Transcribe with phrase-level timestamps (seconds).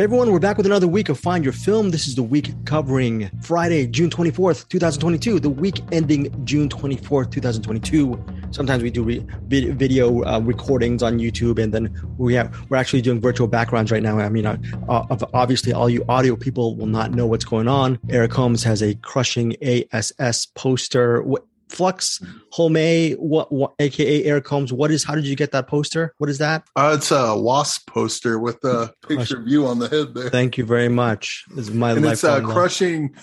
[0.00, 1.90] Hey everyone, we're back with another week of Find Your Film.
[1.90, 8.24] This is the week covering Friday, June 24th, 2022, the week ending June 24th, 2022.
[8.50, 13.02] Sometimes we do re- video uh, recordings on YouTube, and then we have we're actually
[13.02, 14.18] doing virtual backgrounds right now.
[14.18, 14.56] I mean, uh,
[14.88, 17.98] uh, obviously, all you audio people will not know what's going on.
[18.08, 21.20] Eric Holmes has a crushing ASS poster.
[21.20, 22.20] What, Flux
[22.52, 24.72] Home, what, what, aka Eric Holmes.
[24.72, 25.04] What is?
[25.04, 26.14] How did you get that poster?
[26.18, 26.64] What is that?
[26.76, 30.30] Uh, it's a wasp poster with a picture of you on the head there.
[30.30, 31.44] Thank you very much.
[31.54, 33.14] This is my and it's uh, crushing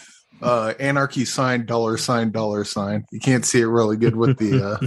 [0.42, 3.06] uh, anarchy sign dollar sign dollar sign.
[3.12, 4.80] You can't see it really good with the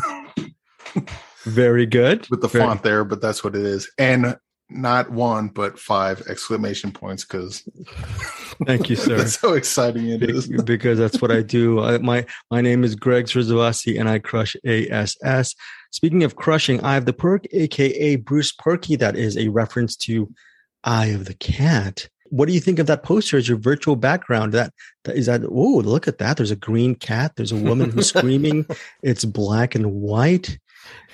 [0.97, 1.01] uh,
[1.45, 3.91] very good with the very font there, but that's what it is.
[3.99, 4.37] And
[4.71, 7.63] not one but five exclamation points because
[8.67, 9.17] thank you sir.
[9.17, 10.49] That's how exciting it is.
[10.49, 11.81] Because that's what i do.
[11.81, 14.57] I, my my name is greg Srisavasdi and i crush
[15.25, 15.55] ass
[15.91, 20.33] speaking of crushing i have the perk aka bruce Purkey that is a reference to
[20.85, 22.09] eye of the cat.
[22.29, 24.53] What do you think of that poster as your virtual background?
[24.53, 24.73] That,
[25.05, 26.37] that is that oh look at that.
[26.37, 27.33] There's a green cat.
[27.37, 28.67] There's a woman who's screaming.
[29.03, 30.59] It's black and white.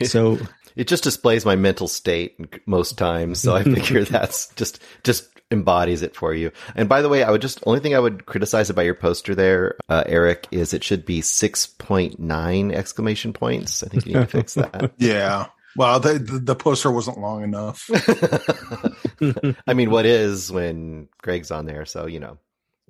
[0.02, 0.38] So
[0.76, 3.40] it just displays my mental state most times.
[3.40, 6.52] So I figure that's just just embodies it for you.
[6.74, 9.34] And by the way, I would just only thing I would criticize about your poster
[9.34, 13.82] there, uh, Eric, is it should be six point nine exclamation points.
[13.82, 14.92] I think you need to fix that.
[14.98, 15.46] yeah.
[15.76, 17.90] Well, the, the poster wasn't long enough.
[19.66, 21.84] I mean, what is when Greg's on there?
[21.84, 22.38] So you know.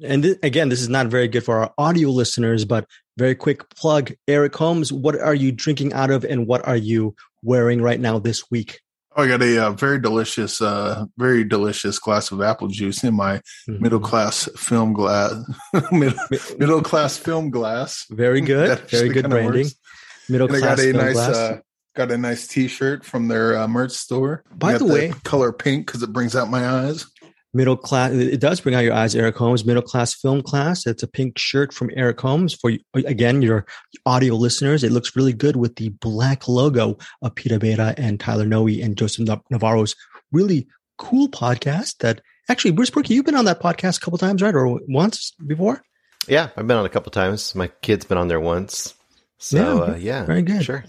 [0.03, 2.87] And th- again, this is not very good for our audio listeners, but
[3.17, 4.13] very quick plug.
[4.29, 8.19] Eric Holmes, what are you drinking out of and what are you wearing right now
[8.19, 8.81] this week?
[9.19, 13.15] Oh, I got a uh, very delicious, uh, very delicious glass of apple juice in
[13.15, 13.83] my mm-hmm.
[13.83, 15.33] middle class film glass,
[15.91, 16.19] middle,
[16.59, 18.05] middle, class film glass.
[18.11, 19.65] Very good, very good branding.
[19.65, 19.75] Works.
[20.29, 20.79] Middle and class.
[20.79, 21.59] I got a nice, uh,
[21.95, 24.45] got a nice T-shirt from their uh, merch store.
[24.55, 27.07] By the way, color pink because it brings out my eyes
[27.57, 28.13] middle class.
[28.13, 29.65] It does bring out your eyes, Eric Holmes.
[29.65, 30.87] Middle class film class.
[30.87, 33.67] It's a pink shirt from Eric Holmes for again your
[34.05, 34.85] audio listeners.
[34.85, 38.97] It looks really good with the black logo of Peter Beta and Tyler Noe and
[38.97, 39.97] Joseph Navarro's
[40.31, 41.99] really cool podcast.
[41.99, 45.33] That actually, Bruce Purkey, you've been on that podcast a couple times, right, or once
[45.47, 45.83] before?
[46.29, 47.55] Yeah, I've been on a couple times.
[47.55, 48.95] My kid's been on there once.
[49.39, 50.65] So yeah, uh, yeah very good.
[50.65, 50.85] Sure.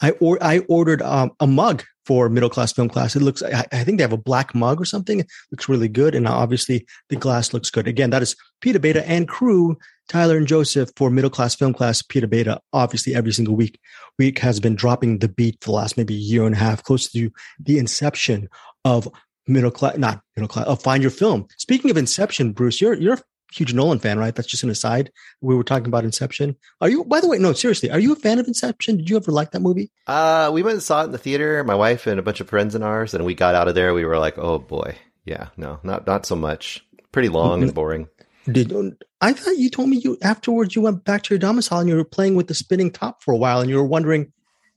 [0.00, 3.14] I or I ordered um, a mug for middle class film class.
[3.14, 5.20] It looks, I, think they have a black mug or something.
[5.20, 6.14] It looks really good.
[6.14, 7.86] And obviously the glass looks good.
[7.86, 9.76] Again, that is Peter Beta and crew,
[10.08, 12.02] Tyler and Joseph for middle class film class.
[12.02, 13.78] Peter Beta, obviously every single week,
[14.18, 17.10] week has been dropping the beat for the last maybe year and a half, close
[17.12, 17.30] to
[17.60, 18.48] the inception
[18.84, 19.08] of
[19.46, 21.46] middle class, not middle class, of find your film.
[21.58, 23.18] Speaking of inception, Bruce, you're, you're
[23.52, 24.34] huge Nolan fan, right?
[24.34, 25.10] That's just an aside.
[25.40, 26.56] We were talking about Inception.
[26.80, 28.96] Are you, by the way, no, seriously, are you a fan of Inception?
[28.96, 29.90] Did you ever like that movie?
[30.06, 32.48] Uh, we went and saw it in the theater, my wife and a bunch of
[32.48, 33.94] friends and ours, and we got out of there.
[33.94, 34.96] We were like, oh boy.
[35.24, 36.84] Yeah, no, not, not so much.
[37.12, 38.08] Pretty long and boring.
[38.50, 38.72] Did
[39.20, 41.94] I thought you told me you afterwards you went back to your domicile and you
[41.94, 44.32] were playing with the spinning top for a while and you were wondering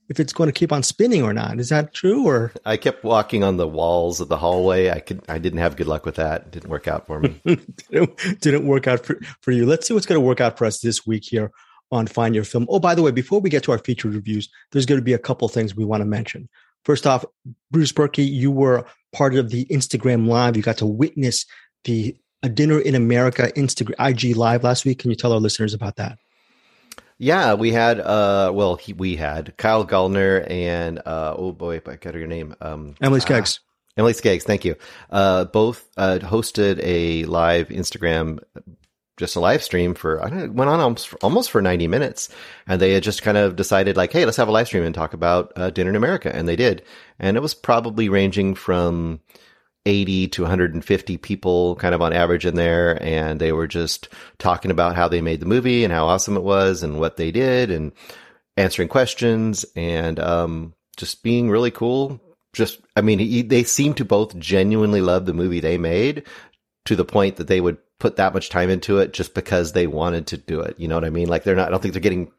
[0.08, 1.58] if it's going to keep on spinning or not.
[1.58, 2.26] Is that true?
[2.26, 4.90] Or I kept walking on the walls of the hallway.
[4.90, 6.42] I could, I didn't have good luck with that.
[6.42, 7.40] It didn't work out for me.
[7.90, 9.66] didn't, didn't work out for, for you.
[9.66, 11.50] Let's see what's going to work out for us this week here
[11.90, 12.66] on Find Your Film.
[12.68, 15.12] Oh, by the way, before we get to our featured reviews, there's going to be
[15.12, 16.48] a couple things we want to mention.
[16.84, 17.24] First off,
[17.70, 20.56] Bruce Purkey, you were part of the Instagram live.
[20.56, 21.46] You got to witness
[21.84, 25.00] the a dinner in America Instagram IG live last week.
[25.00, 26.18] Can you tell our listeners about that?
[27.18, 31.96] Yeah, we had uh well he, we had Kyle Gallner and uh oh boy, I
[31.96, 32.54] got your name.
[32.60, 33.60] Um Emily Skeggs.
[33.60, 33.62] Uh,
[33.98, 34.76] Emily Skeggs, thank you.
[35.10, 38.40] Uh both uh hosted a live Instagram
[39.16, 42.28] just a live stream for I don't know, went on almost, almost for 90 minutes
[42.66, 44.94] and they had just kind of decided like hey, let's have a live stream and
[44.94, 46.82] talk about uh, dinner in America and they did.
[47.18, 49.20] And it was probably ranging from
[49.86, 53.02] 80 to 150 people kind of on average in there.
[53.02, 54.08] And they were just
[54.38, 57.30] talking about how they made the movie and how awesome it was and what they
[57.30, 57.92] did and
[58.56, 62.20] answering questions and, um, just being really cool.
[62.52, 66.24] Just, I mean, he, they seem to both genuinely love the movie they made
[66.86, 69.86] to the point that they would put that much time into it just because they
[69.86, 70.78] wanted to do it.
[70.78, 71.28] You know what I mean?
[71.28, 72.32] Like they're not, I don't think they're getting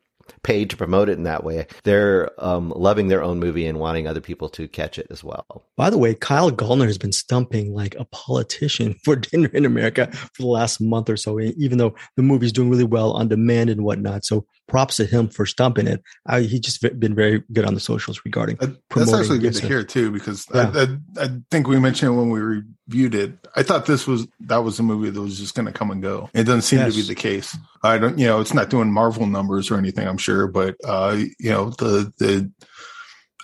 [0.44, 1.68] paid to promote it in that way.
[1.84, 5.66] They're um, loving their own movie and wanting other people to catch it as well.
[5.76, 10.10] By the way, Kyle Gallner has been stumping like a politician for dinner in America
[10.12, 13.70] for the last month or so, even though the movie's doing really well on demand
[13.70, 14.26] and whatnot.
[14.26, 16.04] So props to him for stumping it.
[16.26, 18.58] I, he just been very good on the socials regarding.
[18.60, 20.72] Uh, that's actually good to hear too, because yeah.
[20.76, 23.34] I, I, I, think we mentioned when we reviewed it.
[23.56, 26.02] I thought this was that was a movie that was just going to come and
[26.02, 26.30] go.
[26.34, 26.94] It doesn't seem yes.
[26.94, 27.58] to be the case.
[27.84, 30.08] I don't, you know, it's not doing Marvel numbers or anything.
[30.08, 32.52] I'm sure, but uh, you know, the the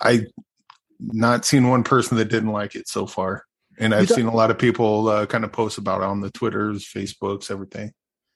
[0.01, 0.25] I
[0.99, 3.45] not seen one person that didn't like it so far.
[3.79, 6.29] and I've seen a lot of people uh, kind of post about it on the
[6.29, 7.91] Twitters, Facebooks, everything.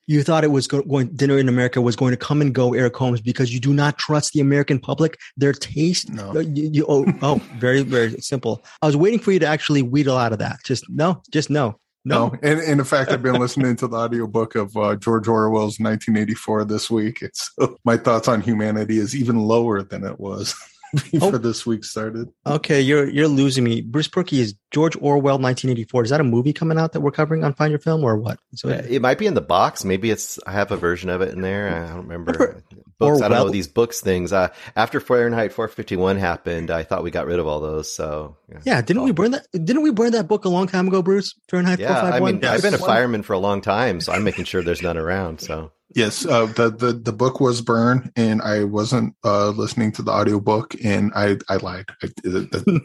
[0.08, 2.74] You thought it was go- going dinner in America was going to come and go,
[2.74, 6.10] Eric Holmes, because you do not trust the American public, their taste.
[6.10, 8.64] No, you, you, oh, oh, very, very simple.
[8.82, 10.58] I was waiting for you to actually wheedle out of that.
[10.64, 11.78] Just no, just no.
[12.04, 12.28] No.
[12.28, 12.38] no.
[12.42, 16.64] And, and in fact, I've been listening to the audiobook of uh, George Orwell's 1984
[16.64, 17.20] this week.
[17.20, 17.54] It's,
[17.84, 20.54] my thoughts on humanity is even lower than it was.
[21.12, 21.38] before oh.
[21.38, 22.28] this week started.
[22.46, 23.80] Okay, you're you're losing me.
[23.80, 26.04] Bruce Purkey is George Orwell, 1984.
[26.04, 28.38] Is that a movie coming out that we're covering on Find Your Film or what?
[28.54, 29.84] So yeah, it might be in the box.
[29.84, 30.38] Maybe it's.
[30.46, 31.68] I have a version of it in there.
[31.68, 32.62] I don't remember.
[32.98, 34.32] Books, I don't know these books things.
[34.32, 37.94] Uh, after Fahrenheit 451 happened, I thought we got rid of all those.
[37.94, 39.46] So yeah, yeah didn't we burn that?
[39.52, 41.34] Didn't we burn that book a long time ago, Bruce?
[41.48, 42.28] Fahrenheit yeah, 451.
[42.28, 44.82] I mean, I've been a fireman for a long time, so I'm making sure there's
[44.82, 45.40] none around.
[45.40, 50.02] So Yes, uh, the, the the book was burned, and I wasn't uh, listening to
[50.02, 51.86] the audiobook, and I I lied.
[52.02, 52.08] I,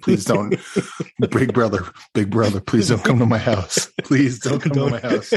[0.01, 0.55] please don't,
[1.19, 3.91] Big Brother, Big Brother, please don't come to my house.
[4.03, 4.91] Please don't come don't.
[4.91, 5.33] to my house.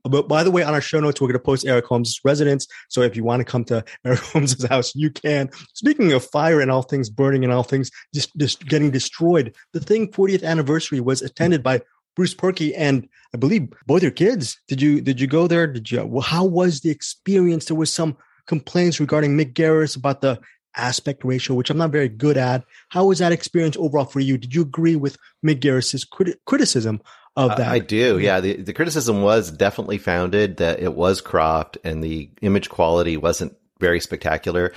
[0.04, 2.66] but by the way, on our show notes, we're going to post Eric Holmes' residence.
[2.88, 5.48] So if you want to come to Eric Holmes' house, you can.
[5.74, 9.80] Speaking of fire and all things burning and all things just, just getting destroyed, the
[9.80, 11.82] thing 40th anniversary was attended by
[12.20, 14.60] Bruce Purkey and I believe both your kids.
[14.68, 15.66] Did you did you go there?
[15.66, 16.04] Did you?
[16.04, 17.64] Well, how was the experience?
[17.64, 18.14] There was some
[18.46, 20.38] complaints regarding Mick Garris about the
[20.76, 22.62] aspect ratio, which I'm not very good at.
[22.90, 24.36] How was that experience overall for you?
[24.36, 27.00] Did you agree with Mick Garris's criti- criticism
[27.36, 27.68] of that?
[27.68, 28.18] Uh, I do.
[28.18, 33.16] Yeah, the the criticism was definitely founded that it was cropped and the image quality
[33.16, 34.74] wasn't very spectacular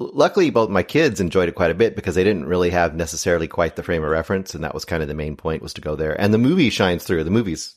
[0.00, 3.46] luckily both my kids enjoyed it quite a bit because they didn't really have necessarily
[3.46, 5.80] quite the frame of reference and that was kind of the main point was to
[5.80, 6.18] go there.
[6.20, 7.24] And the movie shines through.
[7.24, 7.74] The movie's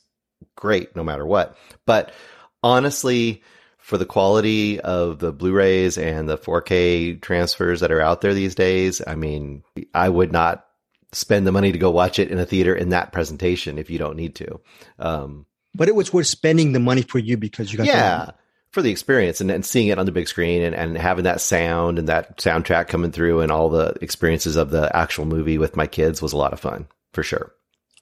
[0.56, 1.56] great no matter what.
[1.86, 2.12] But
[2.62, 3.42] honestly
[3.78, 8.54] for the quality of the blu-rays and the 4k transfers that are out there these
[8.54, 9.62] days i mean
[9.92, 10.64] i would not
[11.14, 13.98] spend the money to go watch it in a theater in that presentation if you
[13.98, 14.60] don't need to.
[14.98, 18.30] Um, but it was worth spending the money for you because you got yeah
[18.74, 21.40] for the experience and, and seeing it on the big screen and, and having that
[21.40, 25.76] sound and that soundtrack coming through and all the experiences of the actual movie with
[25.76, 27.52] my kids was a lot of fun for sure.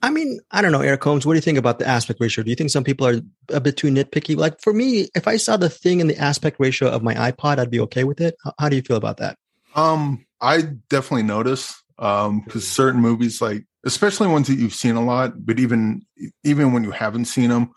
[0.00, 1.26] I mean, I don't know, Eric Holmes.
[1.26, 2.42] What do you think about the aspect ratio?
[2.42, 3.20] Do you think some people are
[3.50, 4.34] a bit too nitpicky?
[4.34, 7.58] Like for me, if I saw the thing in the aspect ratio of my iPod,
[7.58, 8.34] I'd be okay with it.
[8.42, 9.36] How, how do you feel about that?
[9.76, 15.04] Um, I definitely notice um because certain movies, like especially ones that you've seen a
[15.04, 16.02] lot, but even
[16.42, 17.72] even when you haven't seen them,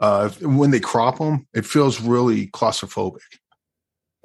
[0.00, 3.20] uh, when they crop them, it feels really claustrophobic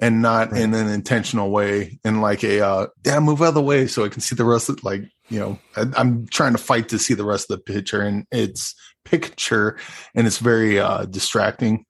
[0.02, 0.60] and not right.
[0.60, 4.04] in an intentional way in like a uh damn move out of the way so
[4.04, 6.98] i can see the rest of like you know I, am trying to fight to
[6.98, 8.74] see the rest of the picture and it's
[9.04, 9.78] picture
[10.14, 11.86] and it's very uh distracting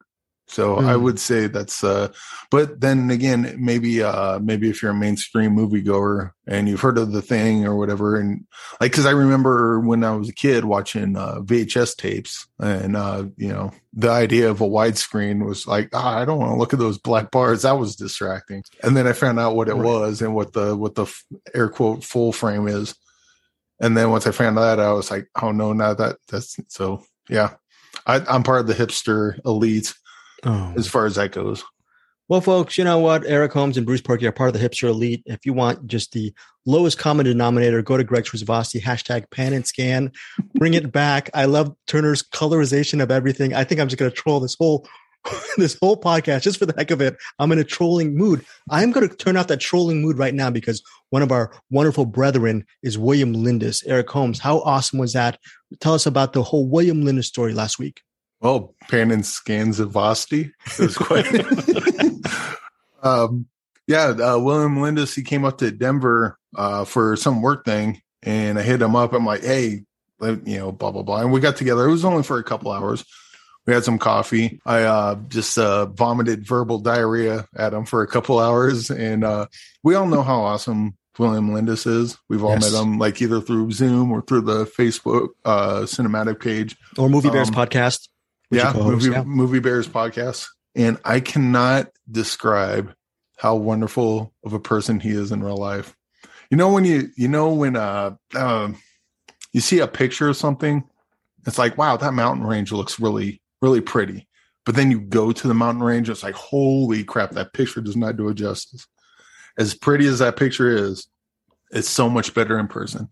[0.46, 0.84] so mm.
[0.84, 2.12] I would say that's uh
[2.50, 7.12] but then again maybe uh maybe if you're a mainstream moviegoer and you've heard of
[7.12, 8.46] the thing or whatever and
[8.80, 13.26] like cuz I remember when I was a kid watching uh VHS tapes and uh
[13.36, 16.72] you know the idea of a widescreen was like ah, I don't want to look
[16.72, 17.62] at those black bars.
[17.62, 18.64] That was distracting.
[18.82, 19.84] And then I found out what it right.
[19.84, 21.06] was and what the what the
[21.54, 22.94] air quote full frame is.
[23.80, 27.04] And then once I found that I was like oh no not that that's so
[27.28, 27.54] yeah.
[28.06, 29.94] I, I'm part of the hipster elite
[30.44, 30.72] oh.
[30.76, 31.64] as far as that goes.
[32.28, 33.26] Well, folks, you know what?
[33.26, 35.22] Eric Holmes and Bruce Purkey are part of the hipster elite.
[35.26, 36.32] If you want just the
[36.64, 40.12] lowest common denominator, go to Greg Srisavasdi, hashtag pan and scan.
[40.54, 41.28] Bring it back.
[41.34, 43.52] I love Turner's colorization of everything.
[43.52, 44.86] I think I'm just going to troll this whole
[45.56, 47.16] this whole podcast just for the heck of it.
[47.38, 48.44] I'm in a trolling mood.
[48.70, 52.06] I'm going to turn off that trolling mood right now because one of our wonderful
[52.06, 53.82] brethren is William Melendez.
[53.86, 55.38] Eric Holmes, how awesome was that?
[55.80, 58.02] Tell us about the whole William Melendez story last week.
[58.42, 60.50] Well, Pan and Scans of Vosti.
[60.66, 61.26] It was quite.
[63.02, 63.46] um,
[63.86, 68.58] yeah, uh, William Melendez, he came up to Denver uh, for some work thing, and
[68.58, 69.12] I hit him up.
[69.12, 69.84] I'm like, hey,
[70.20, 71.86] you know, blah blah blah, and we got together.
[71.86, 73.04] It was only for a couple hours.
[73.64, 74.60] We had some coffee.
[74.66, 79.46] I uh, just uh, vomited verbal diarrhea at him for a couple hours, and uh,
[79.84, 82.18] we all know how awesome William Melendez is.
[82.28, 82.72] We've all yes.
[82.72, 87.30] met him like either through Zoom or through the Facebook uh, cinematic page or Movie
[87.30, 88.08] Bears um, podcast
[88.52, 89.22] yeah, movie, yeah.
[89.24, 90.46] movie Bears podcast.
[90.74, 92.94] And I cannot describe
[93.36, 95.96] how wonderful of a person he is in real life.
[96.50, 98.72] You know when you you know when uh, uh
[99.52, 100.84] you see a picture of something,
[101.46, 104.28] it's like wow that mountain range looks really really pretty.
[104.64, 107.96] But then you go to the mountain range, it's like holy crap that picture does
[107.96, 108.86] not do it justice.
[109.58, 111.06] As pretty as that picture is,
[111.70, 113.08] it's so much better in person.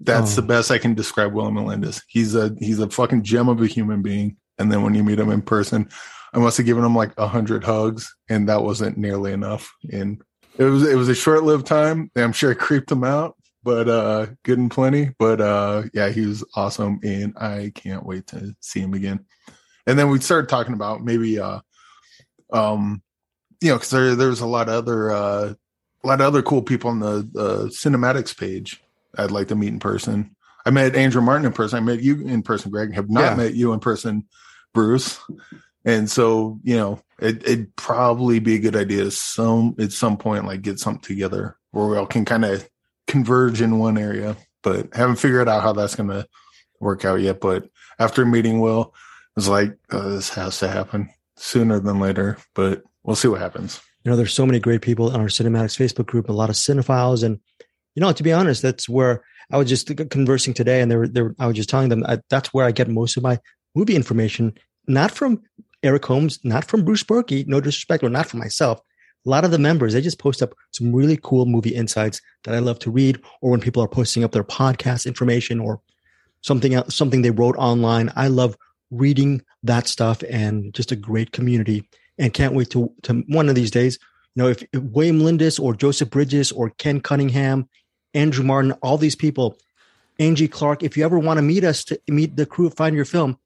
[0.00, 0.40] That's oh.
[0.40, 2.02] the best I can describe William Melendez.
[2.08, 4.36] He's a he's a fucking gem of a human being.
[4.58, 5.88] And then when you meet him in person,
[6.32, 9.72] I must have given him like a hundred hugs, and that wasn't nearly enough.
[9.92, 10.22] And
[10.58, 12.10] it was it was a short lived time.
[12.16, 15.10] I'm sure it creeped him out, but uh, good and plenty.
[15.18, 19.24] But uh, yeah, he was awesome, and I can't wait to see him again.
[19.86, 21.60] And then we started talking about maybe, uh,
[22.52, 23.02] um,
[23.60, 25.54] you know, because there there's a lot of other uh,
[26.02, 28.82] a lot of other cool people on the the CinemAddicts page.
[29.16, 30.34] I'd like to meet in person.
[30.66, 31.76] I met Andrew Martin in person.
[31.76, 32.94] I met you in person, Greg.
[32.94, 33.34] Have not yeah.
[33.34, 34.26] met you in person,
[34.74, 35.18] Bruce.
[35.84, 40.46] And so, you know, it, would probably be a good idea some at some point,
[40.46, 42.68] like get something together where we all can kind of
[43.06, 44.36] converge in one area.
[44.62, 46.26] But haven't figured out how that's going to
[46.80, 47.40] work out yet.
[47.40, 49.00] But after meeting Will, I
[49.36, 52.38] was like, oh, this has to happen sooner than later.
[52.54, 53.80] But we'll see what happens.
[54.04, 56.56] You know, there's so many great people on our CinemAddicts Facebook group, a lot of
[56.56, 57.40] cinephiles, and
[57.94, 61.08] you know, to be honest, that's where I was just conversing today, and they were,
[61.08, 63.38] they were I was just telling them I, that's where I get most of my
[63.74, 64.54] movie information,
[64.86, 65.42] not from
[65.82, 68.80] Eric Holmes, not from Bruce Purkey, no disrespect, or not from myself.
[69.26, 72.54] A lot of the members, they just post up some really cool movie insights that
[72.54, 75.80] I love to read, or when people are posting up their podcast information or
[76.42, 78.12] something else, something they wrote online.
[78.16, 78.56] I love
[78.90, 81.88] reading that stuff and just a great community.
[82.18, 83.98] And can't wait to to one of these days.
[84.34, 87.68] You know, if, if William Melendez or Joseph Bridges or Ken Cunningham,
[88.12, 89.58] Andrew Martin, all these people,
[90.20, 92.94] Angie Clark, if you ever want to meet us to meet the crew of Find
[92.94, 93.36] Your Film,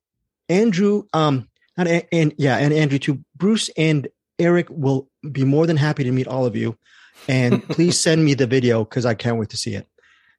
[0.48, 3.24] Andrew, um, and, and yeah, and Andrew too.
[3.36, 6.76] Bruce and Eric will be more than happy to meet all of you.
[7.26, 9.86] And please send me the video because I can't wait to see it.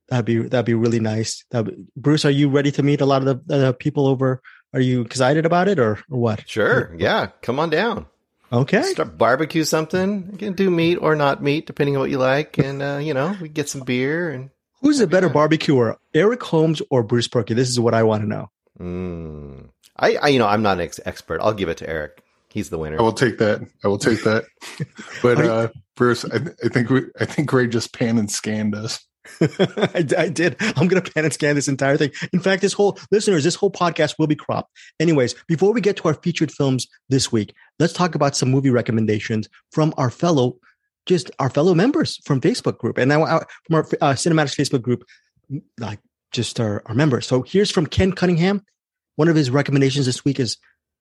[0.09, 1.43] That'd be that'd be really nice.
[1.51, 4.41] Be, Bruce, are you ready to meet a lot of the, the people over?
[4.73, 6.47] Are you excited about it or, or what?
[6.47, 6.95] Sure.
[6.97, 7.27] Yeah.
[7.41, 8.05] Come on down.
[8.51, 8.81] Okay.
[8.81, 10.29] Start barbecue something.
[10.31, 12.57] You can do meat or not meat, depending on what you like.
[12.57, 14.49] And, uh, you know, we get some beer and.
[14.81, 17.53] Who's a better barbecuer, Eric Holmes or Bruce Purkey?
[17.53, 18.49] This is what I want to know.
[18.79, 19.69] Mm.
[19.99, 21.41] I, I, you know, I'm not an ex- expert.
[21.41, 22.23] I'll give it to Eric.
[22.49, 22.99] He's the winner.
[22.99, 23.61] I will take that.
[23.83, 24.45] I will take that.
[25.21, 29.05] but uh, Bruce, I, I, think we, I think Ray just pan and scanned us.
[29.41, 30.55] I, I, did.
[30.59, 32.11] I'm going to pan and scan this entire thing.
[32.33, 34.71] In fact, this whole listeners, this whole podcast will be cropped.
[34.99, 38.71] Anyways, before we get to our featured films this week, let's talk about some movie
[38.71, 40.57] recommendations from our fellow,
[41.05, 44.81] just our fellow members from Facebook group, and now our, from our uh, CinemAddicts Facebook
[44.81, 45.03] group,
[45.77, 45.99] like
[46.31, 47.27] just our, our members.
[47.27, 48.63] So here's from Ken Cunningham.
[49.19, 50.55] One of his recommendations this week is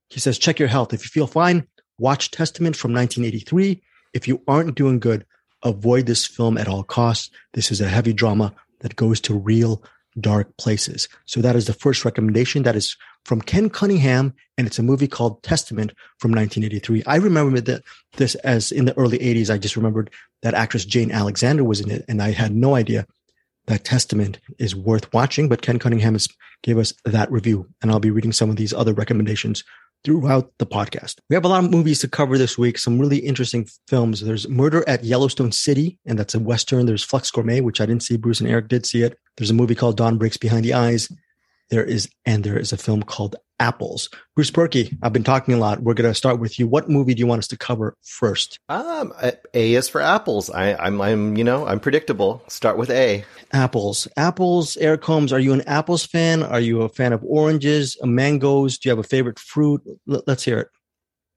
[0.09, 0.93] he says, check your health.
[0.93, 1.69] If you feel fine,
[2.01, 3.81] watch Testament from 1983.
[4.13, 5.25] If you aren't doing good,
[5.63, 7.31] avoid this film at all costs.
[7.55, 9.85] This is a heavy drama that goes to real
[10.19, 11.09] dark places.
[11.27, 12.65] So that is the first recommendation.
[12.65, 17.05] That is from Ken Cunningham, and it's a movie called Testament from 1983.
[17.07, 17.85] I remember that
[18.17, 19.49] this as in the early 80s.
[19.49, 20.11] I just remembered
[20.43, 23.07] that actress Jane Alexander was in it, and I had no idea
[23.69, 25.49] that Testament is worth watching.
[25.49, 26.29] But Ken Cunningham has
[26.63, 27.69] gave us that review.
[27.81, 29.63] And I'll be reading some of these other recommendations
[30.05, 31.17] throughout the podcast.
[31.29, 34.21] We have a lot of movies to cover this week, some really interesting films.
[34.21, 36.87] There's Murder at Yellowstone City, and that's a Western.
[36.87, 38.17] There's Flux Gourmet, which I didn't see.
[38.17, 39.19] Bruce and Eric did see it.
[39.37, 41.09] There's a movie called Dawn Breaks Behind the Eyes.
[41.71, 44.09] There is, and there is a film called Apples.
[44.35, 45.83] Bruce Purkey, I've been talking a lot.
[45.83, 46.67] We're going to start with you.
[46.67, 48.59] What movie do you want us to cover first?
[48.69, 49.13] Um,
[49.53, 50.49] A is for apples.
[50.49, 52.43] I, I'm, I'm, you know, I'm predictable.
[52.49, 53.25] Start with A.
[53.53, 54.09] Apples.
[54.17, 54.77] Apples.
[54.79, 56.43] Eric Holmes, are you an apples fan?
[56.43, 58.79] Are you a fan of oranges, mangoes?
[58.79, 59.83] Do you have a favorite fruit?
[60.11, 60.69] L- let's hear it.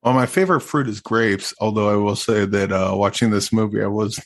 [0.04, 1.54] Well, my favorite fruit is grapes.
[1.60, 4.20] Although I will say that uh, watching this movie, I was,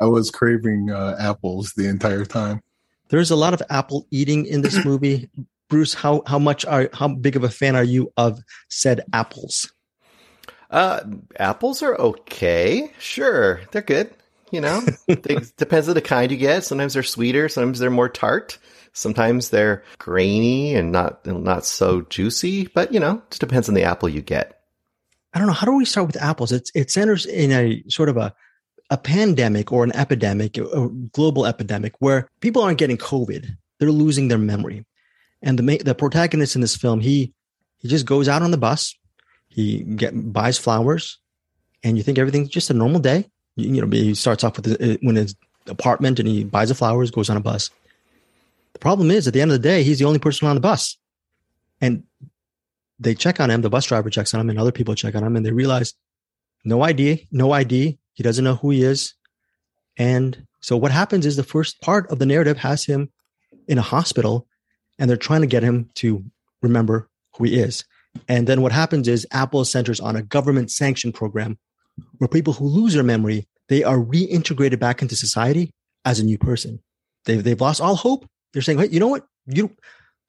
[0.00, 2.60] I was craving uh, apples the entire time.
[3.08, 5.30] There's a lot of apple eating in this movie.
[5.68, 9.72] Bruce, how how much are how big of a fan are you of said apples?
[10.70, 11.00] Uh,
[11.38, 12.90] apples are okay.
[12.98, 14.10] Sure, they're good.
[14.50, 16.64] You know, it depends on the kind you get.
[16.64, 17.48] Sometimes they're sweeter.
[17.48, 18.58] Sometimes they're more tart.
[18.92, 22.66] Sometimes they're grainy and not not so juicy.
[22.66, 24.60] But you know, it depends on the apple you get.
[25.32, 25.54] I don't know.
[25.54, 26.52] How do we start with apples?
[26.52, 28.34] It's it centers in a sort of a
[28.92, 34.28] a pandemic or an epidemic, a global epidemic, where people aren't getting COVID; they're losing
[34.28, 34.84] their memory.
[35.40, 37.32] And the the protagonist in this film, he
[37.78, 38.94] he just goes out on the bus,
[39.48, 41.18] he get buys flowers,
[41.82, 43.30] and you think everything's just a normal day.
[43.56, 44.66] You, you know, he starts off with
[45.00, 45.34] when uh, his
[45.66, 47.70] apartment and he buys the flowers, goes on a bus.
[48.74, 50.60] The problem is, at the end of the day, he's the only person on the
[50.60, 50.98] bus,
[51.80, 52.04] and
[53.00, 53.62] they check on him.
[53.62, 55.94] The bus driver checks on him, and other people check on him, and they realize
[56.62, 57.98] no ID, no ID.
[58.14, 59.14] He doesn't know who he is,
[59.96, 63.10] and so what happens is the first part of the narrative has him
[63.68, 64.46] in a hospital
[64.98, 66.24] and they're trying to get him to
[66.62, 67.84] remember who he is.
[68.28, 71.58] And then what happens is Apple centers on a government sanctioned program
[72.18, 75.72] where people who lose their memory, they are reintegrated back into society
[76.04, 76.80] as a new person.
[77.24, 78.26] They've, they've lost all hope.
[78.52, 79.26] They're saying, hey, you know what?
[79.46, 79.74] You,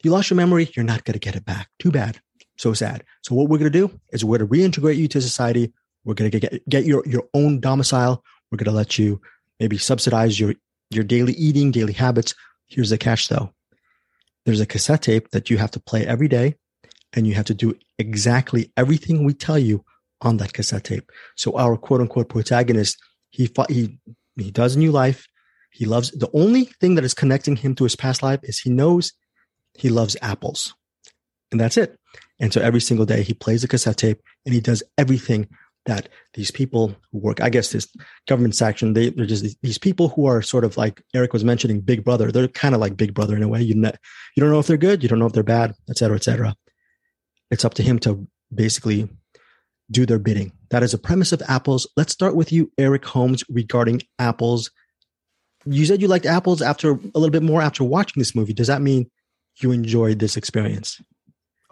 [0.02, 0.72] you lost your memory.
[0.76, 1.70] You're not going to get it back.
[1.80, 2.20] Too bad.
[2.58, 3.04] So sad.
[3.22, 5.74] So what we're going to do is we're going to reintegrate you to society.
[6.06, 8.24] We're going to get, get your, your own domicile.
[8.52, 9.22] We're going to let you
[9.60, 10.54] maybe subsidize your
[10.90, 12.36] your daily eating, daily habits.
[12.68, 13.52] Here's the catch though.
[14.46, 16.56] There's a cassette tape that you have to play every day
[17.14, 19.84] and you have to do exactly everything we tell you
[20.22, 21.12] on that cassette tape.
[21.36, 22.98] So our quote unquote protagonist,
[23.32, 23.98] he fought, he,
[24.38, 25.28] he does a new life.
[25.72, 28.70] He loves the only thing that is connecting him to his past life is he
[28.70, 29.14] knows
[29.74, 30.74] he loves apples
[31.52, 31.98] and that's it.
[32.40, 35.48] And so every single day he plays a cassette tape and he does everything
[35.86, 37.88] that these people who work, I guess this
[38.28, 41.82] government section, they, they're just these people who are sort of like Eric was mentioning,
[41.82, 42.32] Big Brother.
[42.32, 43.62] They're kind of like Big Brother in a way.
[43.62, 43.96] You, ne-
[44.36, 46.24] you don't know if they're good, you don't know if they're bad, et cetera, et
[46.24, 46.56] cetera.
[47.52, 49.10] It's up to him to basically
[49.92, 50.54] do their bidding.
[50.70, 51.88] That is a premise of apples.
[51.98, 54.72] Let's start with you, Eric Holmes, regarding apples.
[55.66, 58.54] You said you liked apples after a little bit more after watching this movie.
[58.54, 59.12] Does that mean
[59.58, 61.02] you enjoyed this experience?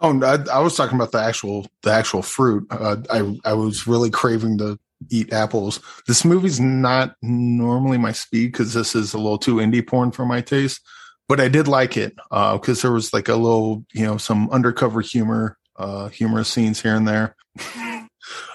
[0.02, 2.66] Oh, I, I, was talking about the actual the actual fruit.
[2.70, 4.78] Uh, I I was really craving to
[5.10, 5.80] eat apples.
[6.08, 10.26] This movie's not normally my speed because this is a little too indie porn for
[10.26, 10.80] my taste,
[11.28, 14.50] but I did like it because uh, there was like a little you know some
[14.50, 17.36] undercover humor, uh, humorous scenes here and there.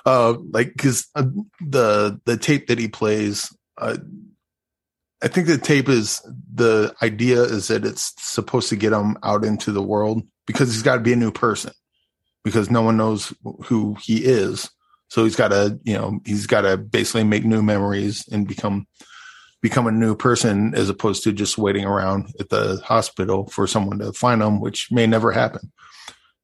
[0.06, 1.24] uh, like because uh,
[1.66, 3.56] the the tape that he plays.
[3.77, 3.98] Uh,
[5.24, 6.22] I think the tape is
[6.54, 10.82] the idea is that it's supposed to get him out into the world because he's
[10.82, 11.72] got to be a new person
[12.44, 13.34] because no one knows
[13.66, 14.72] who he is.
[15.10, 18.88] So he's got to, you know, he's got to basically make new memories and become
[19.62, 24.00] become a new person as opposed to just waiting around at the hospital for someone
[24.00, 25.72] to find him, which may never happen.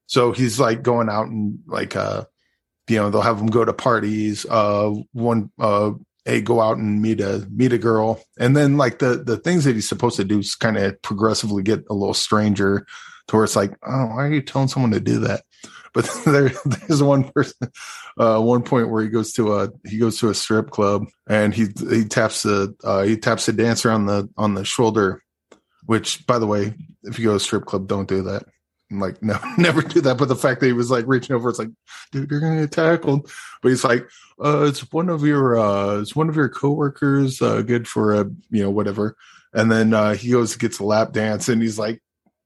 [0.07, 2.25] So he's like going out and like uh
[2.89, 5.91] you know, they'll have him go to parties, uh one uh
[6.25, 8.21] hey, go out and meet a meet a girl.
[8.39, 11.63] And then like the the things that he's supposed to do is kind of progressively
[11.63, 12.85] get a little stranger
[13.27, 15.43] to where it's like, oh, why are you telling someone to do that?
[15.93, 17.69] But there, there's one person,
[18.17, 21.53] uh, one point where he goes to a he goes to a strip club and
[21.53, 25.21] he he taps the uh, he taps the dancer on the on the shoulder.
[25.85, 28.45] Which, by the way, if you go to a strip club, don't do that.
[28.89, 30.17] I'm like, no, never do that.
[30.17, 31.71] But the fact that he was like reaching over, it's like,
[32.11, 33.29] dude, you're gonna get tackled.
[33.61, 34.07] But he's like,
[34.43, 38.25] uh, it's one of your uh, it's one of your coworkers, uh, good for a
[38.49, 39.15] you know whatever.
[39.53, 42.01] And then uh, he goes gets a lap dance, and he's like,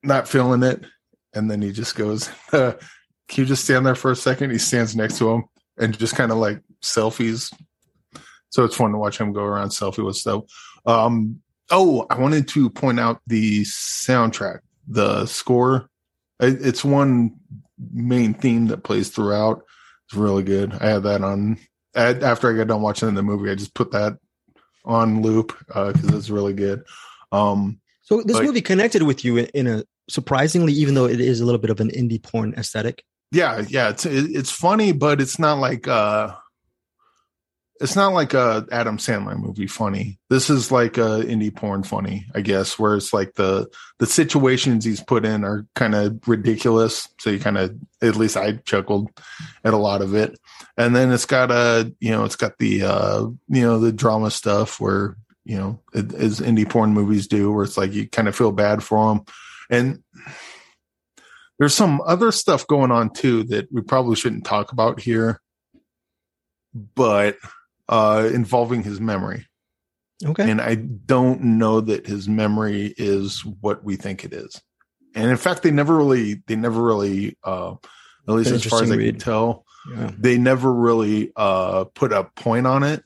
[0.07, 0.83] not feeling it.
[1.33, 2.73] And then he just goes, uh,
[3.27, 4.51] Can you just stand there for a second?
[4.51, 5.43] He stands next to him
[5.77, 7.53] and just kind of like selfies.
[8.49, 10.43] So it's fun to watch him go around selfie with stuff.
[10.85, 15.89] Um, oh, I wanted to point out the soundtrack, the score.
[16.39, 17.35] It's one
[17.93, 19.63] main theme that plays throughout.
[20.07, 20.73] It's really good.
[20.73, 21.57] I had that on
[21.95, 23.51] after I got done watching the movie.
[23.51, 24.17] I just put that
[24.85, 26.83] on loop because uh, it's really good.
[27.33, 31.41] Um, so this movie connected with you in, in, a surprisingly, even though it is
[31.41, 33.03] a little bit of an indie porn aesthetic.
[33.31, 36.33] Yeah, yeah, it's it's funny, but it's not like uh
[37.79, 40.19] it's not like a Adam Sandler movie funny.
[40.29, 43.67] This is like a indie porn funny, I guess, where it's like the
[43.99, 47.07] the situations he's put in are kind of ridiculous.
[47.19, 49.09] So you kind of at least I chuckled
[49.63, 50.39] at a lot of it.
[50.77, 54.31] And then it's got a you know, it's got the uh you know, the drama
[54.31, 58.35] stuff where you know, as indie porn movies do, where it's like you kind of
[58.35, 59.25] feel bad for them.
[59.69, 60.03] And
[61.59, 65.41] there's some other stuff going on too that we probably shouldn't talk about here,
[66.73, 67.37] but
[67.89, 69.47] uh, involving his memory.
[70.25, 70.49] Okay.
[70.49, 74.61] And I don't know that his memory is what we think it is.
[75.15, 77.75] And in fact, they never really, they never really, uh,
[78.27, 80.11] at least as far as I can tell, yeah.
[80.17, 83.03] they never really uh, put a point on it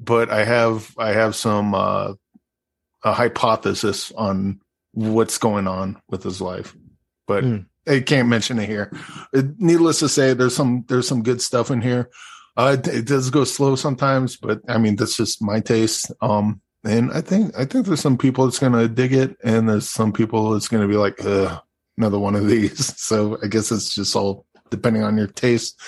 [0.00, 2.14] but I have I have some uh,
[3.04, 4.60] a hypothesis on
[4.92, 6.74] what's going on with his life,
[7.26, 7.66] but mm.
[7.86, 8.92] I can't mention it here.
[9.32, 12.10] It, needless to say, there's some there's some good stuff in here.
[12.56, 16.12] Uh, it, it, does go slow sometimes, but I mean that's just my taste.
[16.20, 19.88] Um, and I think I think there's some people that's gonna dig it, and there's
[19.88, 21.20] some people that's gonna be like,
[22.00, 22.98] another one of these.
[23.00, 25.80] So I guess it's just all depending on your taste.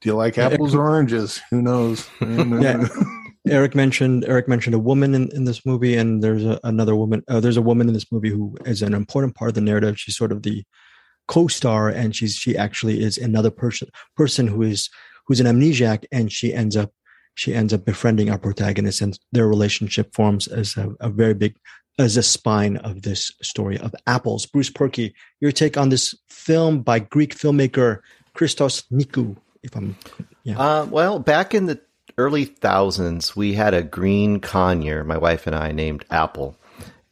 [0.00, 1.40] Do you like apples or oranges?
[1.50, 2.08] Who knows?
[2.20, 2.86] yeah.
[3.46, 7.22] Eric mentioned Eric mentioned a woman in, in this movie, and there's a, another woman.
[7.28, 9.98] Uh, there's a woman in this movie who is an important part of the narrative.
[9.98, 10.64] She's sort of the
[11.28, 14.88] co-star, and she's she actually is another person person who is
[15.26, 16.92] who's an amnesiac, and she ends up
[17.34, 21.56] she ends up befriending our protagonist, and their relationship forms as a, a very big
[21.98, 24.46] as a spine of this story of apples.
[24.46, 28.00] Bruce Purkey, your take on this film by Greek filmmaker
[28.34, 29.96] Christos Nikou, if I'm
[30.44, 30.58] yeah.
[30.58, 31.80] Uh, well, back in the
[32.18, 36.56] early thousands, we had a green conure, my wife and I, named Apple.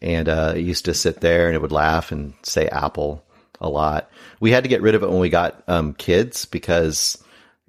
[0.00, 3.24] And uh, it used to sit there and it would laugh and say Apple
[3.60, 4.10] a lot.
[4.40, 7.22] We had to get rid of it when we got um, kids because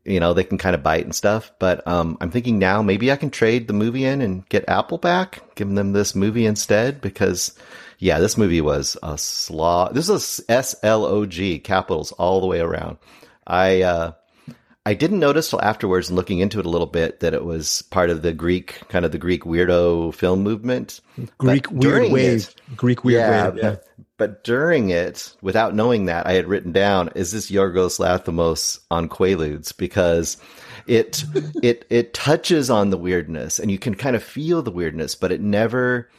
[0.05, 1.51] you know, they can kind of bite and stuff.
[1.59, 4.97] But um, I'm thinking now maybe I can trade the movie in and get Apple
[4.97, 7.57] back, give them this movie instead because
[7.99, 9.93] yeah, this movie was a slog.
[9.93, 12.97] This is S L O G capitals all the way around.
[13.47, 14.11] I uh,
[14.85, 17.83] I didn't notice till afterwards and looking into it a little bit that it was
[17.83, 20.99] part of the Greek kind of the Greek weirdo film movement.
[21.37, 22.49] Greek but weird wave.
[22.49, 23.63] It, Greek weird yeah, wave.
[23.63, 23.75] Yeah.
[24.17, 29.07] But during it, without knowing that, I had written down, "Is this Yorgos Lanthimos on
[29.07, 30.35] Quaaludes?" Because
[30.85, 31.23] it
[31.63, 35.31] it it touches on the weirdness, and you can kind of feel the weirdness, but
[35.31, 36.09] it never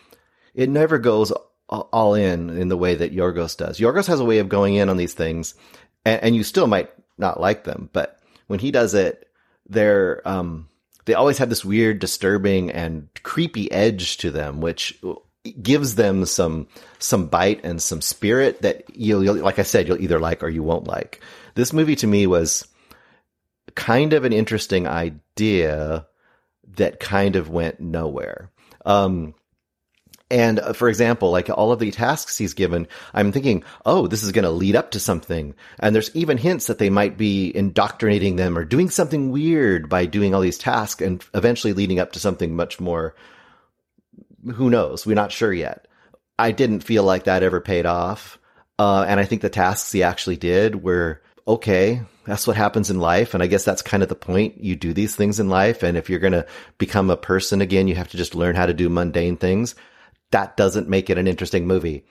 [0.55, 1.33] it never goes
[1.69, 3.79] all in in the way that Yorgos does.
[3.79, 5.55] Yorgos has a way of going in on these things,
[6.07, 9.29] and, and you still might not like them, but when he does it,
[9.69, 10.69] they're um,
[11.05, 14.99] they always have this weird, disturbing, and creepy edge to them, which
[15.63, 16.67] gives them some
[16.99, 20.49] some bite and some spirit that you'll, you'll like I said, you'll either like or
[20.49, 21.21] you won't like.
[21.55, 22.67] This movie to me was
[23.75, 26.07] kind of an interesting idea
[26.77, 28.51] that kind of went nowhere.
[28.87, 29.35] Um,
[30.31, 34.23] and uh, for example, like all of the tasks he's given, I'm thinking, oh, this
[34.23, 35.55] is going to lead up to something.
[35.79, 40.07] And there's even hints that they might be indoctrinating them or doing something weird by
[40.07, 43.15] doing all these tasks and eventually leading up to something much more.
[44.55, 45.07] Who knows?
[45.07, 45.89] We're not sure yet.
[46.39, 48.39] I didn't feel like that ever paid off.
[48.79, 52.01] Uh, and I think the tasks he actually did were okay.
[52.25, 53.35] That's what happens in life.
[53.35, 54.59] And I guess that's kind of the point.
[54.59, 55.83] You do these things in life.
[55.83, 56.47] And if you're going to
[56.79, 59.75] become a person again, you have to just learn how to do mundane things
[60.35, 62.05] that doesn't make it an interesting movie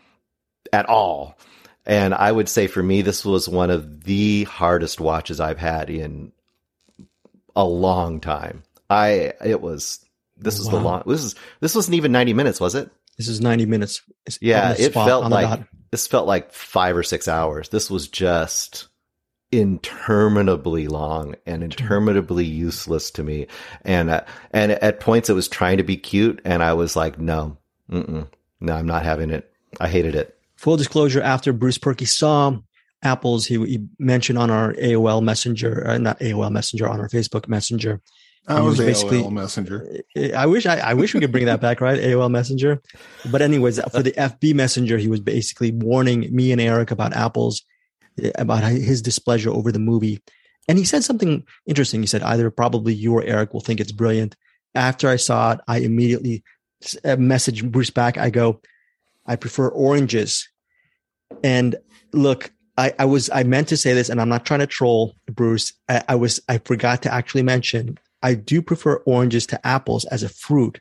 [0.72, 1.38] at all.
[1.86, 5.90] And I would say for me, this was one of the hardest watches I've had
[5.90, 6.32] in
[7.54, 8.64] a long time.
[8.90, 10.00] I, it was,
[10.38, 10.72] this was wow.
[10.72, 12.90] the long, this is, this wasn't even 90 minutes, was it?
[13.18, 14.02] This is 90 minutes.
[14.26, 14.74] It's yeah.
[14.80, 15.60] It felt like,
[15.92, 17.68] this felt like five or six hours.
[17.68, 18.88] This was just
[19.52, 23.48] interminably long and interminably useless to me.
[23.82, 26.40] And, uh, and at points it was trying to be cute.
[26.46, 27.58] And I was like, no,
[27.94, 28.28] Mm-mm.
[28.60, 29.52] No, I'm not having it.
[29.80, 30.38] I hated it.
[30.58, 32.58] Full disclosure: After Bruce Purkey saw
[33.04, 37.48] apples, he, he mentioned on our AOL Messenger, uh, not AOL Messenger, on our Facebook
[37.48, 38.02] Messenger.
[38.48, 40.02] I was, was basically AOL Messenger.
[40.36, 42.00] I wish I, I wish we could bring that back, right?
[42.00, 42.82] AOL Messenger.
[43.32, 47.64] But anyways, for the FB Messenger, he was basically warning me and Eric about apples,
[48.36, 50.22] about his displeasure over the movie.
[50.68, 52.02] And he said something interesting.
[52.02, 54.36] He said either probably you or Eric will think it's brilliant.
[54.76, 56.44] After I saw it, I immediately
[57.04, 58.18] Uh, message Bruce back.
[58.18, 58.62] I go,
[59.26, 60.50] I prefer oranges.
[61.44, 61.76] And
[62.12, 65.16] look, I, I was I meant to say this, and I'm not trying to troll
[65.28, 65.74] Bruce.
[65.90, 70.24] I, I was I forgot to actually mention I do prefer oranges to apples as
[70.24, 70.80] a fruit.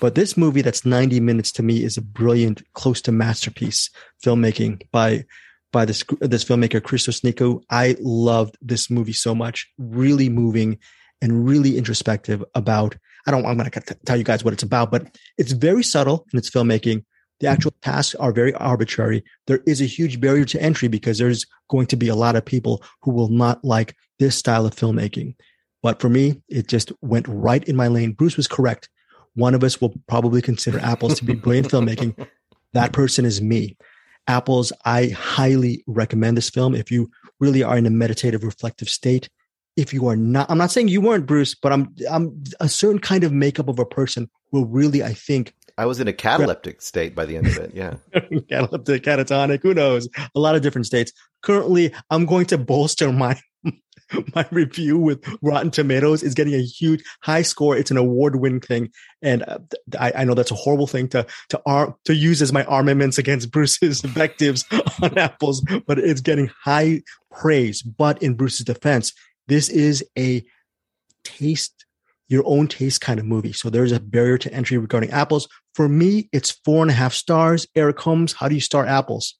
[0.00, 3.90] But this movie that's 90 minutes to me is a brilliant, close to masterpiece
[4.22, 5.24] filmmaking by
[5.72, 7.62] by this this filmmaker Christos Nikou.
[7.70, 9.70] I loved this movie so much.
[9.78, 10.78] Really moving
[11.22, 14.90] and really introspective about I don't I'm going to tell you guys what it's about,
[14.90, 17.04] but it's very subtle in its filmmaking.
[17.40, 19.24] The actual tasks are very arbitrary.
[19.46, 22.44] There is a huge barrier to entry because there's going to be a lot of
[22.44, 25.34] people who will not like this style of filmmaking.
[25.82, 28.12] But for me, it just went right in my lane.
[28.12, 28.88] Bruce was correct.
[29.34, 32.26] One of us will probably consider apples to be brilliant filmmaking.
[32.72, 33.76] That person is me.
[34.26, 37.10] Apples, I highly recommend this film if you
[37.40, 39.28] really are in a meditative, reflective state
[39.76, 42.98] if you are not i'm not saying you weren't bruce but i'm i'm a certain
[42.98, 46.80] kind of makeup of a person will really i think i was in a cataleptic
[46.80, 47.94] state by the end of it yeah.
[48.48, 50.08] Cataleptic catatonic who knows?
[50.34, 51.12] A lot of different states.
[51.42, 53.38] Currently i'm going to bolster my
[54.34, 56.22] my review with rotten tomatoes.
[56.22, 57.76] Is getting a huge high score.
[57.76, 58.90] It's an award-winning thing.
[59.22, 59.58] And uh,
[59.98, 63.18] I, I, know that's a horrible thing to to arm to use as my armaments
[63.18, 64.64] against bruce's invectives
[65.02, 67.82] on apples but it's getting high praise.
[67.82, 69.12] But in bruce's defense
[69.46, 70.44] this is a
[71.24, 71.84] taste,
[72.28, 73.52] your own taste kind of movie.
[73.52, 75.48] So there's a barrier to entry regarding apples.
[75.74, 77.66] For me, it's four and a half stars.
[77.74, 79.36] Eric Holmes, how do you star apples?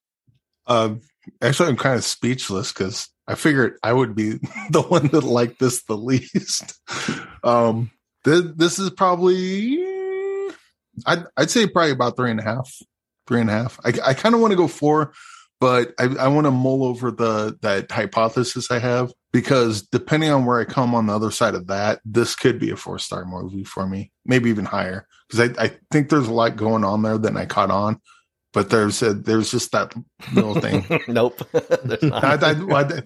[0.66, 1.00] Um,
[1.40, 4.38] actually, I'm kind of speechless because I figured I would be
[4.70, 6.78] the one that liked this the least.
[7.44, 7.90] um,
[8.24, 9.78] th- this is probably,
[11.06, 12.74] I'd, I'd say probably about three and a half,
[13.26, 13.78] three and a half.
[13.84, 15.12] I, I kind of want to go four,
[15.64, 20.44] but I, I want to mull over the that hypothesis I have because depending on
[20.44, 23.24] where I come on the other side of that, this could be a four star
[23.24, 25.06] movie for me, maybe even higher.
[25.26, 27.98] Because I, I think there's a lot going on there that I caught on,
[28.52, 29.94] but there's a, there's just that
[30.34, 30.84] little thing.
[31.08, 33.02] nope, I, I, I,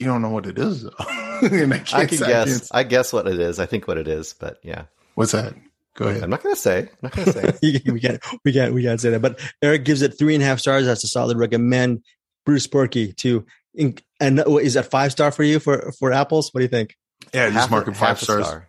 [0.00, 0.86] you don't know what it is.
[0.98, 2.72] I, I, can guess.
[2.72, 3.60] I guess what it is.
[3.60, 4.86] I think what it is, but yeah.
[5.14, 5.54] What's that?
[6.00, 6.22] Go ahead.
[6.22, 6.78] I'm not going to say.
[6.78, 7.58] I'm not going to say.
[7.92, 8.24] we can't.
[8.42, 8.72] We can't.
[8.72, 9.20] We can't say that.
[9.20, 10.86] But Eric gives it three and a half stars.
[10.86, 12.02] That's a solid recommend.
[12.46, 13.44] Bruce Purkey to
[13.76, 16.54] and is that five star for you for for apples?
[16.54, 16.96] What do you think?
[17.34, 18.46] Yeah, just mark it five stars.
[18.46, 18.66] Star.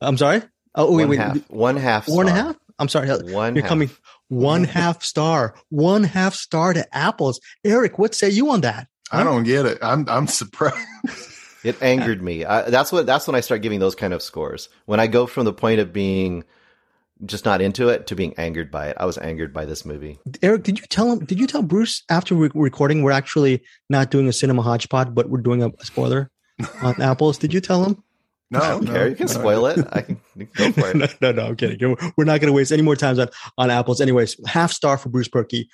[0.00, 0.42] I'm sorry.
[0.74, 2.56] Oh wait, one wait, half, one half, four and a half.
[2.80, 3.08] I'm sorry.
[3.08, 3.54] One.
[3.54, 3.68] You're half.
[3.68, 3.90] coming
[4.28, 7.40] one half star, one half star to apples.
[7.64, 8.88] Eric, what say you on that?
[9.12, 9.78] I don't get it.
[9.82, 10.76] I'm I'm surprised.
[11.64, 12.44] It angered me.
[12.44, 13.06] I, that's what.
[13.06, 14.68] That's when I start giving those kind of scores.
[14.84, 16.44] When I go from the point of being
[17.24, 18.96] just not into it to being angered by it.
[18.98, 20.18] I was angered by this movie.
[20.42, 21.24] Eric, did you tell him?
[21.24, 25.30] Did you tell Bruce after re- recording we're actually not doing a cinema hodgepodge, but
[25.30, 26.30] we're doing a spoiler
[26.82, 27.38] on apples?
[27.38, 28.02] Did you tell him?
[28.50, 29.08] No, I don't no, care.
[29.08, 29.32] You can no.
[29.32, 29.84] spoil it.
[29.92, 30.20] I can
[30.54, 30.96] go for it.
[30.96, 31.96] no, no, no, I'm kidding.
[32.16, 34.00] We're not going to waste any more time on, on apples.
[34.00, 35.66] Anyways, half star for Bruce Purkey,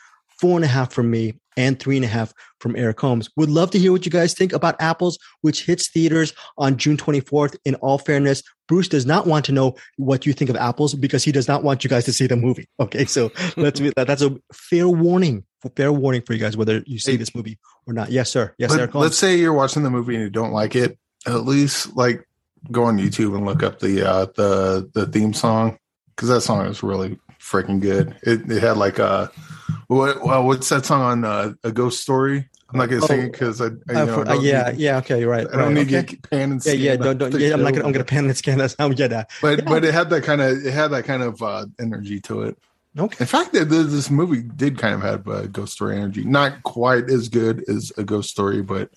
[0.43, 3.31] four and a half from me, and three and a half from Eric Holmes.
[3.37, 6.97] Would love to hear what you guys think about Apples, which hits theaters on June
[6.97, 7.57] 24th.
[7.65, 11.23] In all fairness, Bruce does not want to know what you think of Apples because
[11.23, 12.69] he does not want you guys to see the movie.
[12.81, 15.45] Okay, so let's be, that, that's a fair warning,
[15.77, 18.11] fair warning for you guys whether you see this movie or not.
[18.11, 18.53] Yes, sir.
[18.59, 19.05] Yes, Let, Eric Holmes.
[19.05, 20.99] let's say you're watching the movie and you don't like it.
[21.29, 22.27] At least like
[22.73, 25.79] go on YouTube and look up the uh, the the theme song
[26.17, 28.17] because that song is really freaking good.
[28.23, 29.31] It, it had like a
[29.89, 32.49] what well, what's that song on uh, a ghost story?
[32.71, 34.41] I'm not gonna sing Oh, it because I, I, you Uh, know, for- I uh,
[34.41, 34.97] yeah, need, yeah.
[34.99, 35.47] Okay, you're right.
[35.47, 36.07] I don't right, need to okay.
[36.17, 36.79] get pan and scan.
[36.79, 36.97] Yeah, yeah.
[36.97, 37.35] Don't, don't.
[37.39, 37.85] Yeah, I'm not gonna.
[37.87, 38.57] I'm gonna pan and scan.
[38.59, 39.31] That's how we get that.
[39.43, 39.65] But Yeah.
[39.67, 42.57] but it had that kind of it had that kind of uh, energy to it.
[42.99, 43.17] Okay.
[43.21, 46.25] In fact, that this this movie did kind of have a ghost story energy.
[46.25, 48.91] Not quite as good as a ghost story, but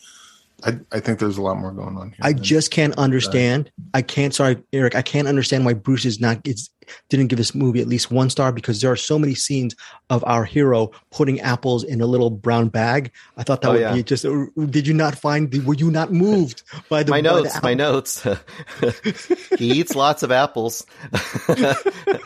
[0.66, 2.20] I, I think there's a lot more going on here.
[2.22, 3.72] I just can't understand.
[3.94, 4.34] I can't.
[4.34, 4.96] Sorry, Eric.
[4.96, 6.40] I can't understand why Bruce is not.
[6.46, 6.70] It's
[7.10, 9.76] didn't give this movie at least one star because there are so many scenes
[10.10, 13.12] of our hero putting apples in a little brown bag.
[13.38, 13.94] I thought that Oh, would yeah.
[13.94, 14.26] be just.
[14.26, 15.50] Uh, did you not find?
[15.52, 18.24] The, Were you not moved by the my by the notes, my notes.
[19.58, 20.86] he eats lots of apples.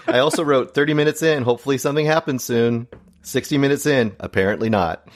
[0.08, 1.44] I also wrote 30 minutes in.
[1.44, 2.88] Hopefully something happens soon.
[3.22, 4.16] 60 minutes in.
[4.20, 5.08] Apparently not.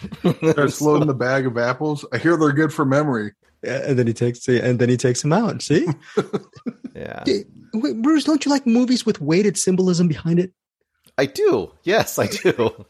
[0.51, 2.05] starts loading the bag of apples.
[2.11, 3.31] I hear they're good for memory.
[3.63, 4.45] And then he takes.
[4.47, 5.61] And then he takes him out.
[5.61, 5.87] See,
[6.95, 7.23] Yeah.
[8.03, 10.51] Wait, Bruce, don't you like movies with weighted symbolism behind it?
[11.17, 11.71] I do.
[11.83, 12.85] Yes, I do.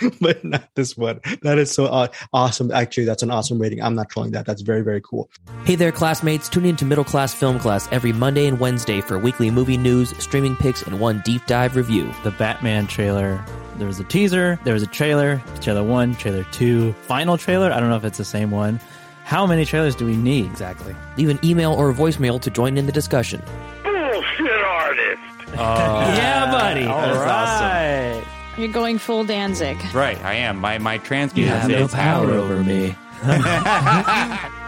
[0.20, 1.20] but not this one.
[1.42, 2.70] That is so uh, awesome.
[2.72, 3.82] Actually, that's an awesome rating.
[3.82, 4.46] I'm not trolling that.
[4.46, 5.28] That's very, very cool.
[5.66, 6.48] Hey there, classmates.
[6.48, 10.16] Tune in to Middle Class Film Class every Monday and Wednesday for weekly movie news,
[10.16, 12.10] streaming picks, and one deep dive review.
[12.24, 13.44] the Batman trailer.
[13.76, 17.70] There was a teaser, there was a trailer, trailer one, trailer two, final trailer.
[17.70, 18.80] I don't know if it's the same one.
[19.24, 20.96] How many trailers do we need exactly?
[21.18, 23.42] Leave an email or voicemail to join in the discussion.
[25.56, 26.84] Uh, yeah, buddy.
[26.84, 28.22] All That's right.
[28.22, 28.60] awesome.
[28.60, 29.78] You're going full Danzig.
[29.94, 30.58] Right, I am.
[30.58, 32.94] My my trans You have no power over me.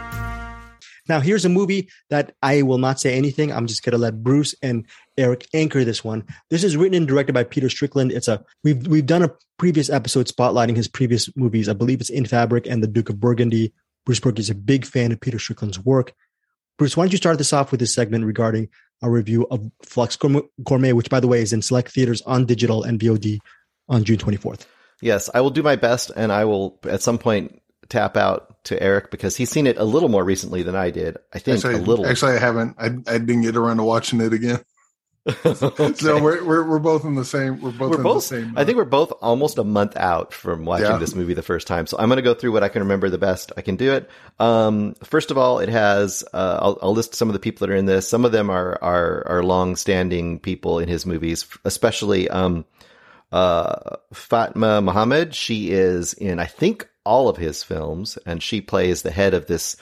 [1.09, 3.53] Now, here's a movie that I will not say anything.
[3.53, 4.87] I'm just going to let Bruce and
[5.19, 6.25] Eric anchor this one.
[6.49, 8.13] This is written and directed by Peter Strickland.
[8.13, 11.69] It's a we've we've done a previous episode spotlighting his previous movies.
[11.69, 13.75] I believe it's In Fabric and The Duke of Burgundy.
[14.07, 16.13] Bruce Purkey is a big fan of Peter Strickland's work.
[16.79, 18.69] Bruce, why don't you start this off with this segment regarding
[19.03, 22.47] a review of Flux Gourmet- Gourmet, which, by the way, is in select theaters on
[22.47, 23.39] digital and VOD
[23.89, 24.67] on June 24th.
[25.01, 28.81] Yes, I will do my best and I will at some point tap out to
[28.81, 31.19] Eric because he's seen it a little more recently than I did.
[31.35, 32.07] I think Actually, a little.
[32.07, 32.77] actually, I haven't.
[32.79, 34.61] I, I didn't get around to watching it again.
[35.45, 35.93] Okay.
[35.95, 37.61] So we're, we're we're both in the same.
[37.61, 38.29] We're both we're in both.
[38.29, 38.55] the same.
[38.57, 40.99] I think we're both almost a month out from watching Yeah.
[40.99, 41.87] this movie the first time.
[41.87, 43.53] So I'm going to go through what I can remember the best.
[43.57, 44.11] I can do it.
[44.41, 46.25] Um, first of all, it has.
[46.33, 48.09] Uh, I'll, I'll list some of the people that are in this.
[48.09, 52.65] Some of them are are are long standing people in his movies, especially um,
[53.31, 55.35] uh, Fatma Mohamed.
[55.37, 59.47] She is in I think all of his films, and she plays the head of
[59.47, 59.77] this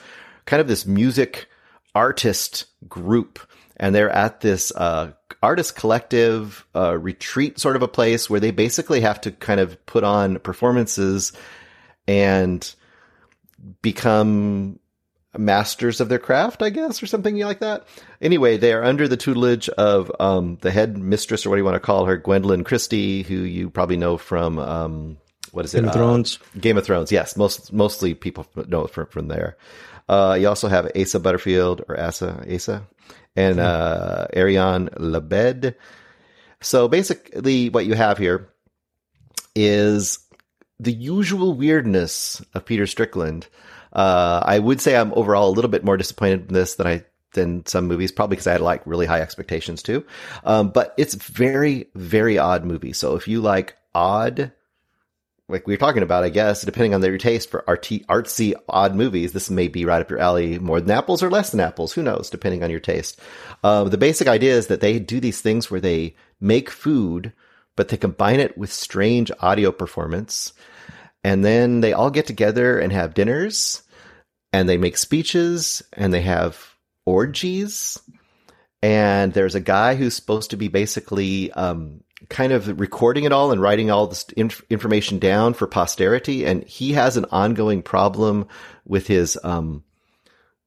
[0.45, 1.47] kind of this music
[1.95, 3.39] artist group
[3.81, 5.11] and they're at this uh,
[5.43, 9.83] artist collective uh, retreat sort of a place where they basically have to kind of
[9.85, 11.33] put on performances
[12.07, 12.73] and
[13.81, 14.79] become
[15.37, 17.87] masters of their craft, I guess, or something like that.
[18.21, 21.65] Anyway, they are under the tutelage of um, the head mistress, or what do you
[21.65, 25.17] want to call her, Gwendoline Christie, who you probably know from um,
[25.51, 25.79] what is it?
[25.79, 26.39] Game of Uh, Thrones.
[26.59, 27.35] Game of Thrones, yes.
[27.35, 29.57] Most mostly people know it from from there.
[30.09, 32.83] Uh, you also have Asa Butterfield or Asa Asa
[33.35, 35.75] and uh, Ariane Labed.
[36.61, 38.49] So basically, what you have here
[39.55, 40.19] is
[40.79, 43.47] the usual weirdness of Peter Strickland.
[43.93, 47.05] Uh, I would say I'm overall a little bit more disappointed in this than I
[47.33, 50.05] than some movies, probably because I had like really high expectations too.
[50.43, 52.93] Um, but it's very very odd movie.
[52.93, 54.51] So if you like odd
[55.51, 58.95] like we were talking about, I guess, depending on their taste for arty, artsy, odd
[58.95, 61.93] movies, this may be right up your alley more than apples or less than apples.
[61.93, 63.19] Who knows, depending on your taste.
[63.63, 67.33] Uh, the basic idea is that they do these things where they make food,
[67.75, 70.53] but they combine it with strange audio performance.
[71.23, 73.83] And then they all get together and have dinners
[74.53, 77.99] and they make speeches and they have orgies.
[78.81, 83.51] And there's a guy who's supposed to be basically um, kind of recording it all
[83.51, 86.45] and writing all this inf- information down for posterity.
[86.45, 88.47] And he has an ongoing problem
[88.85, 89.83] with his um,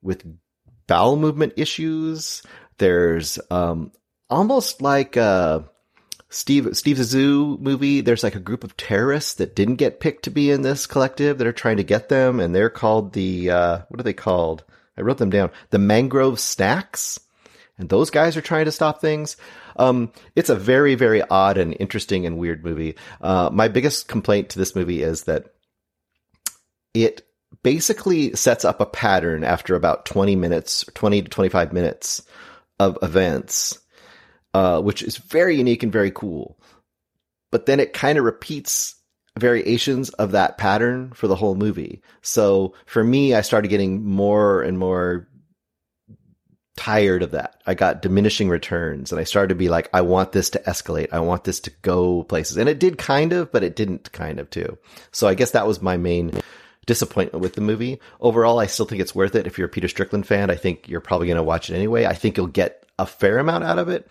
[0.03, 0.25] with
[0.87, 2.43] bowel movement issues.
[2.79, 3.93] There's um,
[4.29, 5.69] almost like a
[6.29, 8.01] Steve Steve Zissou movie.
[8.01, 11.39] There's like a group of terrorists that didn't get picked to be in this collective
[11.39, 14.65] that are trying to get them, and they're called the uh, what are they called?
[14.97, 15.51] I wrote them down.
[15.71, 17.19] The Mangrove Snacks
[17.79, 19.37] and those guys are trying to stop things.
[19.77, 22.97] Um, it's a very, very odd and interesting and weird movie.
[23.21, 25.55] Uh, my biggest complaint to this movie is that
[26.93, 27.27] it
[27.63, 32.23] basically sets up a pattern after about 20 minutes, 20 to 25 minutes
[32.79, 33.79] of events,
[34.53, 36.59] uh, which is very unique and very cool.
[37.51, 38.97] But then it kind of repeats
[39.39, 42.03] variations of that pattern for the whole movie.
[42.23, 45.29] So for me, I started getting more and more
[46.77, 47.61] tired of that.
[47.67, 51.09] I got diminishing returns and I started to be like, I want this to escalate.
[51.13, 52.57] I want this to go places.
[52.57, 54.77] And it did kind of, but it didn't kind of too.
[55.13, 56.33] So I guess that was my main
[56.87, 58.01] disappointment with the movie.
[58.21, 59.47] Overall, I still think it's worth it.
[59.47, 62.07] If you're a Peter Strickland fan, I think you're probably going to watch it anyway.
[62.07, 64.09] I think you'll get a fair amount out of it,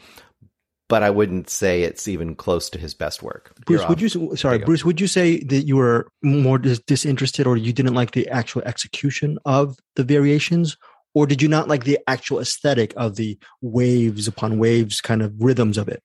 [0.88, 3.54] but I wouldn't say it's even close to his best work.
[3.66, 7.46] Bruce, would you sorry, you Bruce, would you say that you were more dis- disinterested
[7.46, 10.78] or you didn't like the actual execution of the variations
[11.14, 15.34] or did you not like the actual aesthetic of the waves upon waves kind of
[15.40, 16.04] rhythms of it?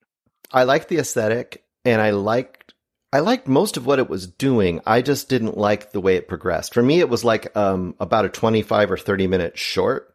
[0.53, 2.75] I liked the aesthetic and I liked
[3.11, 4.83] I liked most of what it was doing.
[4.85, 6.75] I just didn't like the way it progressed.
[6.75, 10.15] For me it was like um, about a 25 or 30 minute short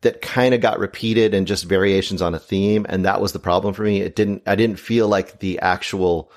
[0.00, 3.38] that kind of got repeated and just variations on a theme and that was the
[3.38, 4.00] problem for me.
[4.00, 6.30] It didn't I didn't feel like the actual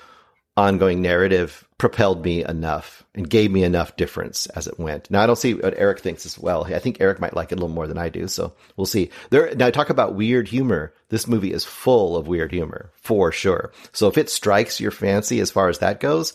[0.57, 5.09] ongoing narrative propelled me enough and gave me enough difference as it went.
[5.11, 6.65] Now I don't see what Eric thinks as well.
[6.65, 8.27] I think Eric might like it a little more than I do.
[8.27, 9.11] So we'll see.
[9.29, 10.93] There now talk about weird humor.
[11.09, 13.71] This movie is full of weird humor for sure.
[13.93, 16.33] So if it strikes your fancy as far as that goes,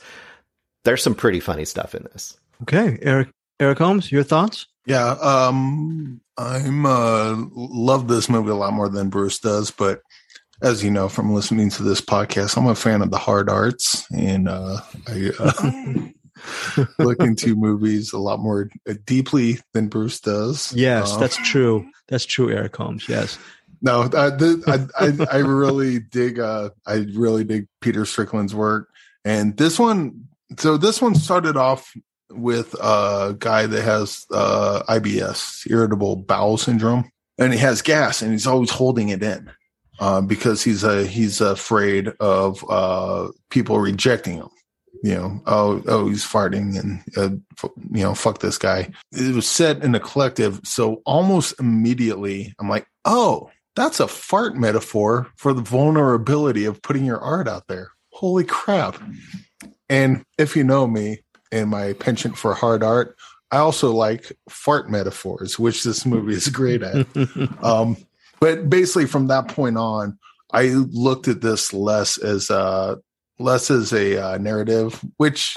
[0.84, 2.38] there's some pretty funny stuff in this.
[2.62, 4.66] Okay, Eric Eric Holmes, your thoughts?
[4.86, 10.00] Yeah, um I'm uh love this movie a lot more than Bruce does, but
[10.62, 14.06] as you know from listening to this podcast, I'm a fan of the hard arts,
[14.12, 18.70] and uh, I uh, look into movies a lot more
[19.04, 20.72] deeply than Bruce does.
[20.72, 21.86] Yes, uh, that's true.
[22.08, 23.08] That's true, Eric Holmes.
[23.08, 23.38] Yes.
[23.84, 24.28] No, I,
[24.68, 26.38] I, I, I really dig.
[26.38, 28.88] Uh, I really dig Peter Strickland's work,
[29.24, 30.28] and this one.
[30.58, 31.92] So this one started off
[32.30, 38.30] with a guy that has uh, IBS, irritable bowel syndrome, and he has gas, and
[38.30, 39.50] he's always holding it in
[40.02, 44.48] uh, because he's a he's afraid of uh, people rejecting him.
[45.04, 48.90] You know, oh oh, he's farting, and uh, you know, fuck this guy.
[49.12, 54.56] It was set in a collective, so almost immediately, I'm like, oh, that's a fart
[54.56, 57.92] metaphor for the vulnerability of putting your art out there.
[58.10, 59.00] Holy crap!
[59.88, 63.16] And if you know me and my penchant for hard art,
[63.52, 67.06] I also like fart metaphors, which this movie is great at.
[67.62, 67.96] um,
[68.42, 70.18] but basically from that point on
[70.52, 72.96] i looked at this less as uh
[73.38, 75.56] less as a uh, narrative which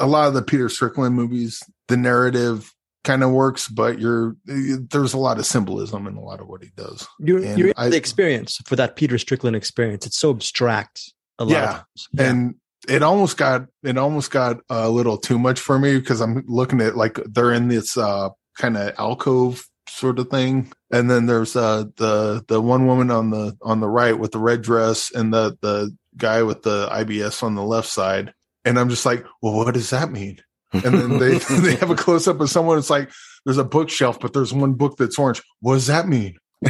[0.00, 2.72] a lot of the peter strickland movies the narrative
[3.04, 6.62] kind of works but you're there's a lot of symbolism in a lot of what
[6.62, 7.06] he does.
[7.18, 10.06] You're, you're I, the experience for that peter strickland experience.
[10.06, 11.82] It's so abstract a lot yeah,
[12.12, 12.30] yeah.
[12.30, 12.54] and
[12.88, 16.80] it almost got it almost got a little too much for me because i'm looking
[16.80, 20.72] at like they're in this uh kind of alcove sort of thing.
[20.90, 24.38] And then there's uh the the one woman on the on the right with the
[24.38, 28.32] red dress and the the guy with the IBS on the left side.
[28.64, 30.40] And I'm just like, well, what does that mean?
[30.72, 32.78] And then they they have a close up of someone.
[32.78, 33.10] It's like
[33.44, 35.42] there's a bookshelf, but there's one book that's orange.
[35.60, 36.36] What does that mean?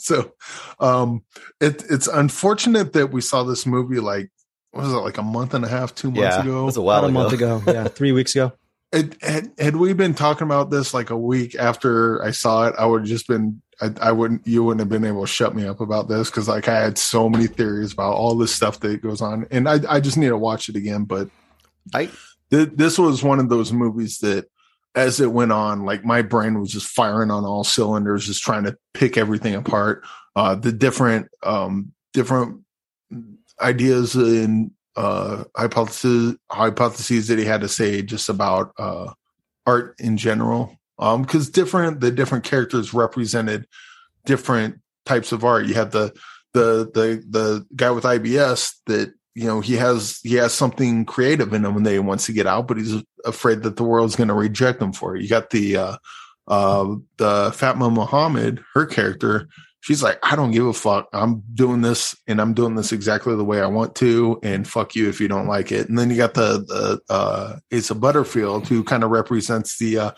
[0.00, 0.32] so
[0.80, 1.22] um
[1.60, 4.28] it it's unfortunate that we saw this movie like
[4.72, 6.62] what was it like a month and a half, two months yeah, ago?
[6.62, 7.20] It was a while About ago.
[7.20, 7.62] a month ago.
[7.72, 8.52] Yeah, three weeks ago.
[8.94, 12.74] Had, had, had, we been talking about this like a week after I saw it,
[12.78, 15.54] I would have just been, I, I, wouldn't, you wouldn't have been able to shut
[15.54, 18.78] me up about this because like I had so many theories about all this stuff
[18.80, 21.04] that goes on, and I, I just need to watch it again.
[21.04, 21.28] But
[21.92, 22.08] I,
[22.50, 24.46] th- this was one of those movies that,
[24.94, 28.62] as it went on, like my brain was just firing on all cylinders, just trying
[28.62, 30.04] to pick everything apart.
[30.36, 32.60] Uh, the different, um, different
[33.60, 39.12] ideas and uh, hypotheses hypotheses that he had to say just about uh,
[39.66, 40.76] art in general.
[40.98, 43.66] Um, because different the different characters represented
[44.24, 45.66] different types of art.
[45.66, 46.14] You have the
[46.52, 51.52] the the the guy with IBS that you know he has he has something creative
[51.52, 54.28] in him and they wants to get out, but he's afraid that the world's going
[54.28, 55.22] to reject him for it.
[55.22, 55.96] You got the uh,
[56.46, 59.48] uh, the Fatma Mohamed, her character,
[59.84, 61.10] she's like, I don't give a fuck.
[61.12, 64.40] I'm doing this and I'm doing this exactly the way I want to.
[64.42, 65.90] And fuck you if you don't like it.
[65.90, 70.10] And then you got the, the, uh, Asa Butterfield who kind of represents the, uh,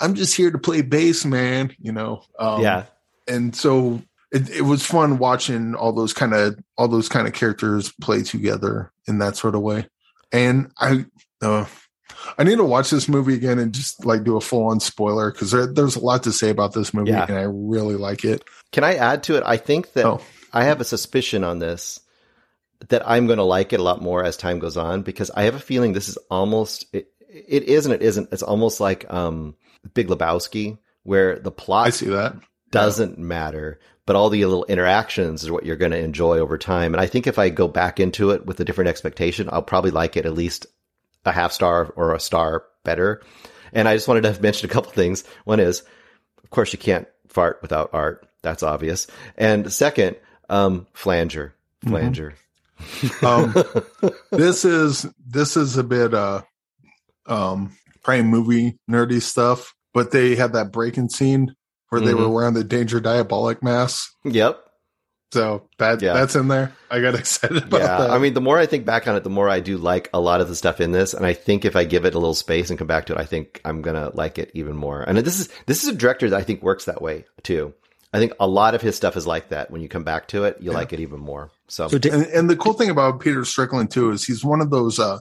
[0.00, 2.22] I'm just here to play bass, man, you know?
[2.38, 2.84] Um, yeah.
[3.28, 4.00] And so
[4.32, 8.22] it, it was fun watching all those kind of, all those kind of characters play
[8.22, 9.86] together in that sort of way.
[10.32, 11.04] And I,
[11.42, 11.66] uh,
[12.38, 15.30] I need to watch this movie again and just like do a full on spoiler
[15.30, 17.26] because there, there's a lot to say about this movie yeah.
[17.28, 18.44] and I really like it.
[18.72, 19.42] Can I add to it?
[19.44, 20.20] I think that oh.
[20.52, 22.00] I have a suspicion on this
[22.88, 25.42] that I'm going to like it a lot more as time goes on because I
[25.42, 28.32] have a feeling this is almost it, it is and it isn't.
[28.32, 29.54] It's almost like um,
[29.94, 32.36] Big Lebowski where the plot I see that
[32.70, 33.24] doesn't yeah.
[33.24, 36.94] matter, but all the little interactions is what you're going to enjoy over time.
[36.94, 39.90] And I think if I go back into it with a different expectation, I'll probably
[39.90, 40.66] like it at least
[41.24, 43.22] a half star or a star better.
[43.72, 45.24] And I just wanted to mention a couple things.
[45.44, 45.82] One is,
[46.42, 48.26] of course, you can't fart without art.
[48.42, 49.06] That's obvious.
[49.36, 50.16] And second,
[50.48, 51.90] um, flanger, mm-hmm.
[51.90, 52.34] flanger.
[52.78, 53.26] Mm-hmm.
[53.26, 56.42] um, this is this is a bit uh,
[57.26, 61.54] um, probably movie nerdy stuff, but they had that breaking scene
[61.88, 62.08] where mm-hmm.
[62.08, 62.32] they were mm-hmm.
[62.32, 64.12] wearing the Danger Diabolik mask.
[64.24, 64.64] Yep.
[65.32, 66.14] So that yeah.
[66.14, 66.72] that's in there.
[66.90, 68.10] I got excited about yeah, that.
[68.10, 70.20] I mean, the more I think back on it, the more I do like a
[70.20, 71.14] lot of the stuff in this.
[71.14, 73.18] And I think if I give it a little space and come back to it,
[73.18, 75.02] I think I'm gonna like it even more.
[75.02, 77.74] And this is this is a director that I think works that way too.
[78.12, 79.70] I think a lot of his stuff is like that.
[79.70, 80.76] When you come back to it, you yeah.
[80.76, 81.50] like it even more.
[81.68, 84.70] So, so and, and, the cool thing about Peter Strickland too is he's one of
[84.70, 84.98] those.
[84.98, 85.18] uh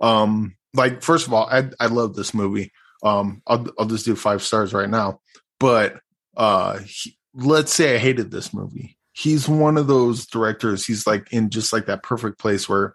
[0.00, 2.72] Um, like first of all, I I love this movie.
[3.02, 5.20] Um, I'll I'll just do five stars right now.
[5.58, 6.00] But
[6.36, 10.86] uh, he, let's say I hated this movie he's one of those directors.
[10.86, 12.94] He's like in just like that perfect place where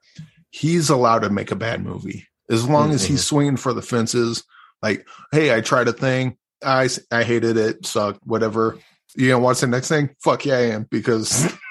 [0.49, 2.95] he's allowed to make a bad movie as long mm-hmm.
[2.95, 3.35] as he's mm-hmm.
[3.35, 4.43] swinging for the fences.
[4.81, 8.77] Like, hey, I tried a thing, I I hated it, sucked, whatever.
[9.15, 10.15] You know, what's the next thing?
[10.23, 11.53] Fuck yeah, I am because.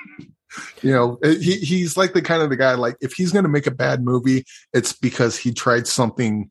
[0.82, 3.48] you know he, he's like the kind of the guy like if he's going to
[3.48, 6.48] make a bad movie it's because he tried something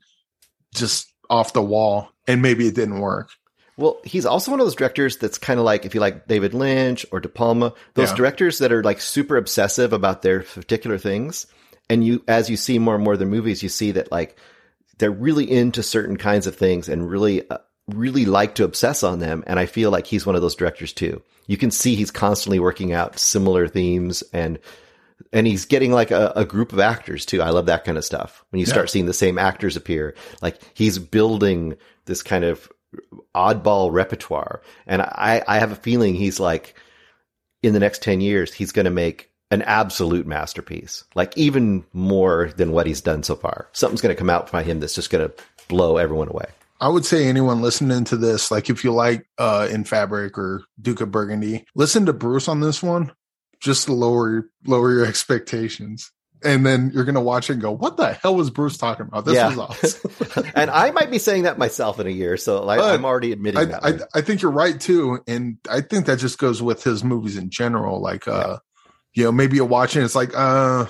[0.75, 3.29] just off the wall and maybe it didn't work
[3.75, 6.53] well, he's also one of those directors that's kind of like if you like David
[6.53, 8.15] Lynch or De Palma, those yeah.
[8.15, 11.47] directors that are like super obsessive about their particular things.
[11.89, 14.37] And you, as you see more and more of their movies, you see that like
[14.99, 17.57] they're really into certain kinds of things and really, uh,
[17.87, 19.43] really like to obsess on them.
[19.47, 21.21] And I feel like he's one of those directors too.
[21.47, 24.59] You can see he's constantly working out similar themes and
[25.31, 27.41] and he's getting like a, a, group of actors too.
[27.41, 28.43] I love that kind of stuff.
[28.49, 28.91] When you start yeah.
[28.91, 32.69] seeing the same actors appear, like he's building this kind of
[33.33, 34.61] oddball repertoire.
[34.85, 36.75] And I, I have a feeling he's like,
[37.61, 42.51] in the next 10 years, he's going to make an absolute masterpiece, like even more
[42.57, 43.69] than what he's done so far.
[43.71, 45.33] Something's going to come out by him that's just going to
[45.69, 46.47] blow everyone away.
[46.83, 50.63] I would say anyone listening to this, like if you like uh in Fabric or
[50.81, 53.11] Duke of Burgundy, listen to Bruce on this one.
[53.61, 56.11] Just lower lower your expectations
[56.43, 59.07] and then you're going to watch it and go, "What the hell was Bruce talking
[59.07, 59.25] about?
[59.25, 59.49] This yeah.
[59.49, 63.05] was awesome." and I might be saying that myself in a year, so like, I'm
[63.05, 63.85] already admitting I, that.
[63.85, 67.37] I, I, think you're right too, and I think that just goes with his movies
[67.37, 68.01] in general.
[68.01, 68.57] Like, uh,
[69.13, 69.21] yeah.
[69.21, 70.85] you know, maybe you're watching, it's like, uh,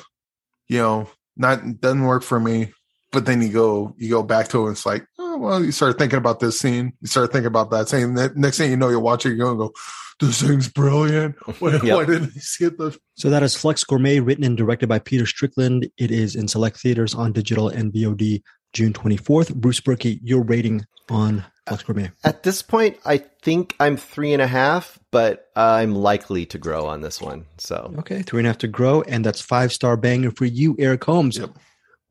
[0.67, 2.73] you know, not doesn't work for me.
[3.13, 5.71] But then you go, you go back to it, and it's like, oh well, you
[5.71, 8.13] start thinking about this scene, you start thinking about that scene.
[8.35, 9.73] next thing you know, you're watching, you're going to go
[10.19, 11.35] this thing's brilliant.
[11.59, 11.83] Why, yep.
[11.83, 12.97] why didn't they skip the?
[13.15, 15.89] So that is Flux Gourmet, written and directed by Peter Strickland.
[15.97, 18.41] It is in select theaters on digital and VOD
[18.73, 19.53] June 24th.
[19.55, 22.11] Bruce Purkey, your rating on Flux Gourmet?
[22.23, 26.85] At this point, I think I'm three and a half, but I'm likely to grow
[26.85, 27.45] on this one.
[27.57, 30.75] So okay, three and a half to grow, and that's five star banger for you,
[30.79, 31.37] Eric Holmes.
[31.37, 31.51] Yep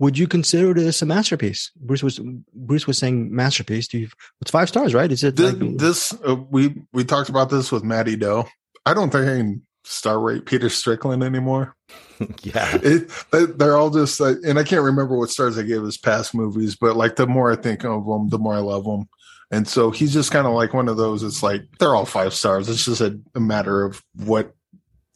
[0.03, 1.71] would you consider this a masterpiece?
[1.77, 2.21] Bruce was
[2.53, 3.87] Bruce was saying masterpiece.
[3.87, 4.09] Do you?
[4.41, 5.11] It's five stars, right?
[5.13, 5.55] Is it this?
[5.55, 8.43] Like, this uh, we we talked about this with Matty Do.
[8.85, 11.77] I don't think I can star rate Peter Strickland anymore.
[12.43, 13.13] yeah, it,
[13.59, 16.75] they're all just, uh, and I can't remember what stars I gave his past movies,
[16.75, 19.09] but like the more I think of them, the more I love them.
[19.53, 21.23] And so he's just kind of like one of those.
[21.23, 22.69] It's like they're all five stars.
[22.69, 24.53] It's just a, a matter of what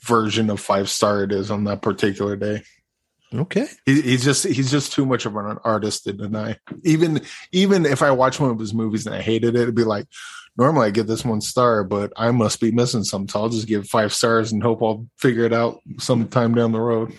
[0.03, 2.63] version of five star it is on that particular day.
[3.37, 3.67] Okay.
[3.85, 6.57] He, he's just he's just too much of an artist to deny.
[6.85, 7.21] Even
[7.53, 10.07] even if I watch one of his movies and I hated it, it'd be like
[10.57, 13.29] normally I give this one star, but I must be missing something.
[13.29, 16.81] So I'll just give five stars and hope I'll figure it out sometime down the
[16.81, 17.13] road.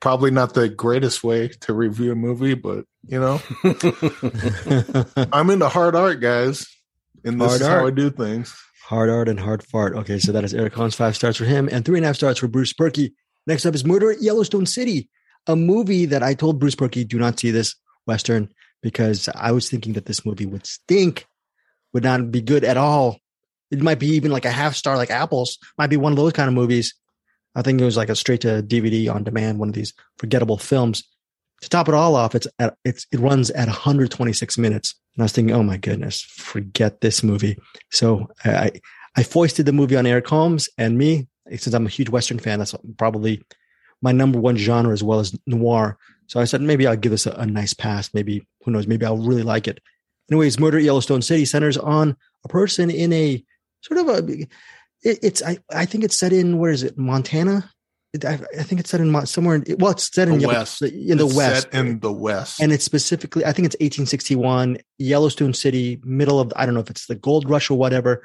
[0.00, 3.40] Probably not the greatest way to review a movie, but you know,
[5.32, 6.66] I'm into hard art, guys,
[7.24, 7.80] and this hard is art.
[7.80, 8.54] how I do things.
[8.82, 9.96] Hard art and hard fart.
[9.96, 12.16] Okay, so that is Eric Holmes, five stars for him, and three and a half
[12.16, 13.12] stars for Bruce Purkey.
[13.46, 15.08] Next up is Murder at Yellowstone City
[15.46, 17.74] a movie that I told Bruce Purkey, do not see this
[18.06, 18.48] Western
[18.82, 21.26] because I was thinking that this movie would stink.
[21.92, 23.18] would not be good at all.
[23.70, 25.58] It might be even like a half star, like Apples.
[25.78, 26.94] Might be one of those kind of movies.
[27.54, 30.58] I think it was like a straight to DVD on demand, one of these forgettable
[30.58, 31.02] films.
[31.62, 35.24] To top it all off, it's at, it's it runs at 126 minutes, and I
[35.24, 37.56] was thinking, oh my goodness, forget this movie.
[37.90, 38.72] So I
[39.16, 42.58] I foisted the movie on Eric Holmes and me, since I'm a huge Western fan.
[42.58, 43.42] That's probably
[44.04, 45.98] my number one genre as well as noir.
[46.26, 48.12] So I said maybe I'll give this a, a nice pass.
[48.12, 48.86] Maybe who knows?
[48.86, 49.80] Maybe I'll really like it.
[50.30, 53.42] Anyways, Murder at Yellowstone City centers on a person in a
[53.80, 54.32] sort of a.
[55.02, 57.70] It, it's I I think it's set in where is it Montana?
[58.24, 59.56] I, I, think it's set in somewhere.
[59.56, 60.82] In, well, it's set in the west.
[60.82, 61.68] In the it's west.
[61.72, 63.44] in the west, and it's specifically.
[63.44, 66.52] I think it's 1861, Yellowstone City, middle of.
[66.54, 68.22] I don't know if it's the gold rush or whatever.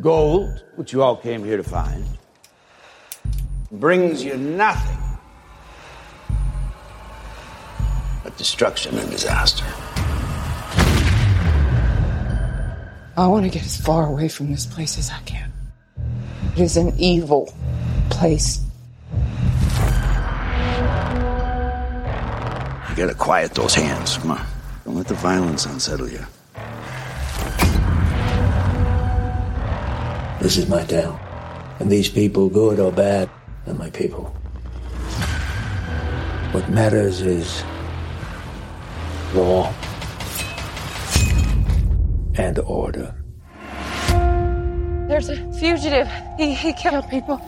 [0.00, 2.06] Gold, which you all came here to find,
[3.80, 4.98] brings you nothing
[8.22, 9.64] but destruction and disaster.
[13.16, 15.52] I want to get as far away from this place as I can.
[16.56, 17.52] It is an evil
[18.10, 18.60] place.
[22.90, 24.18] You gotta quiet those hands.
[24.18, 24.46] Come on.
[24.84, 26.24] Don't let the violence unsettle you.
[30.40, 31.18] This is my town.
[31.80, 33.28] And these people, good or bad,
[33.66, 34.24] are my people.
[36.52, 37.62] What matters is
[39.34, 39.72] law
[42.36, 43.14] and order.
[45.08, 46.08] There's a fugitive.
[46.36, 47.40] He, he killed people.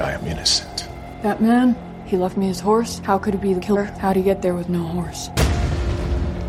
[0.00, 0.88] I am innocent.
[1.22, 1.76] That man,
[2.06, 3.00] he left me his horse.
[3.00, 3.84] How could he be the killer?
[3.84, 5.30] How'd he get there with no horse?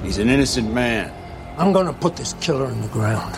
[0.03, 1.11] He's an innocent man.
[1.57, 3.37] I'm gonna put this killer in the ground.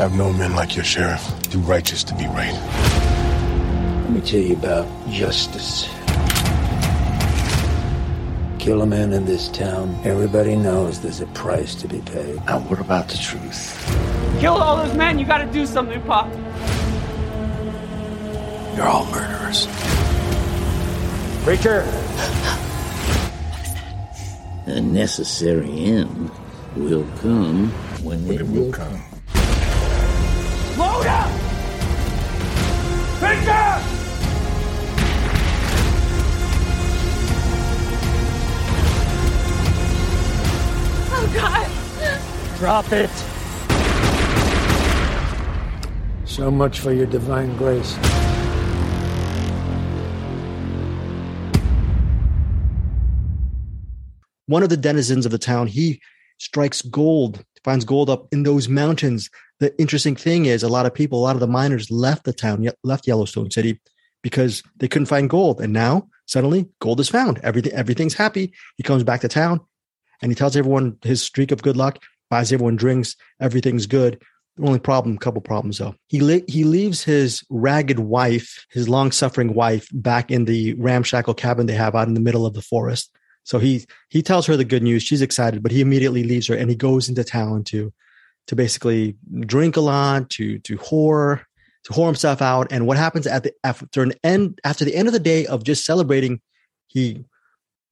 [0.00, 2.54] I've known men like your sheriff, too righteous to be right.
[4.04, 5.90] Let me tell you about justice.
[8.58, 12.36] Kill a man in this town, everybody knows there's a price to be paid.
[12.46, 13.76] Now, what about the truth?
[14.40, 16.32] Kill all those men, you gotta do something, Pop.
[18.76, 19.66] You're all murderers.
[21.44, 21.82] Preacher!
[24.64, 26.30] A necessary end
[26.74, 27.68] will come
[28.02, 29.02] when, when it, it, will, will come.
[30.80, 31.30] Load up!
[33.18, 33.66] Preacher!
[41.12, 42.58] Oh, God!
[42.58, 43.10] Drop it.
[46.24, 47.94] So much for your divine grace.
[54.46, 56.00] One of the denizens of the town, he
[56.38, 59.30] strikes gold, finds gold up in those mountains.
[59.58, 62.32] The interesting thing is, a lot of people, a lot of the miners left the
[62.32, 63.80] town, left Yellowstone City
[64.22, 65.60] because they couldn't find gold.
[65.60, 67.38] And now suddenly gold is found.
[67.42, 68.52] Everything, everything's happy.
[68.76, 69.60] He comes back to town
[70.22, 74.20] and he tells everyone his streak of good luck, buys everyone drinks, everything's good.
[74.56, 75.94] The only problem, couple problems though.
[76.08, 81.66] He he leaves his ragged wife, his long suffering wife, back in the ramshackle cabin
[81.66, 83.10] they have out in the middle of the forest.
[83.44, 85.02] So he he tells her the good news.
[85.02, 87.92] She's excited, but he immediately leaves her and he goes into town to
[88.46, 91.42] to basically drink a lot, to to whore,
[91.84, 92.68] to whore himself out.
[92.70, 95.64] And what happens at the after an end after the end of the day of
[95.64, 96.40] just celebrating,
[96.86, 97.24] he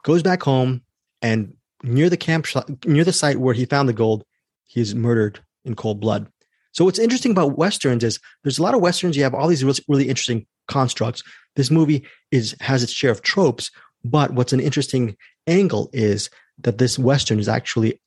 [0.03, 0.83] goes back home
[1.23, 2.47] and near the camp
[2.85, 4.25] near the site where he found the gold,
[4.65, 6.29] he's murdered in cold blood.
[6.73, 9.17] So what's interesting about westerns is there's a lot of westerns.
[9.17, 11.23] You have all these really, really interesting constructs.
[11.57, 13.71] This movie is has its share of tropes,
[14.11, 18.01] but what's an interesting angle is that this western is actually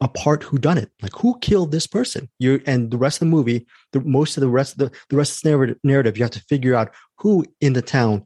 [0.00, 0.90] a part who done it.
[1.02, 2.28] Like who killed this person?
[2.38, 5.16] You and the rest of the movie the most of the rest of the, the
[5.16, 8.24] rest of the narrative you have to figure out who in the town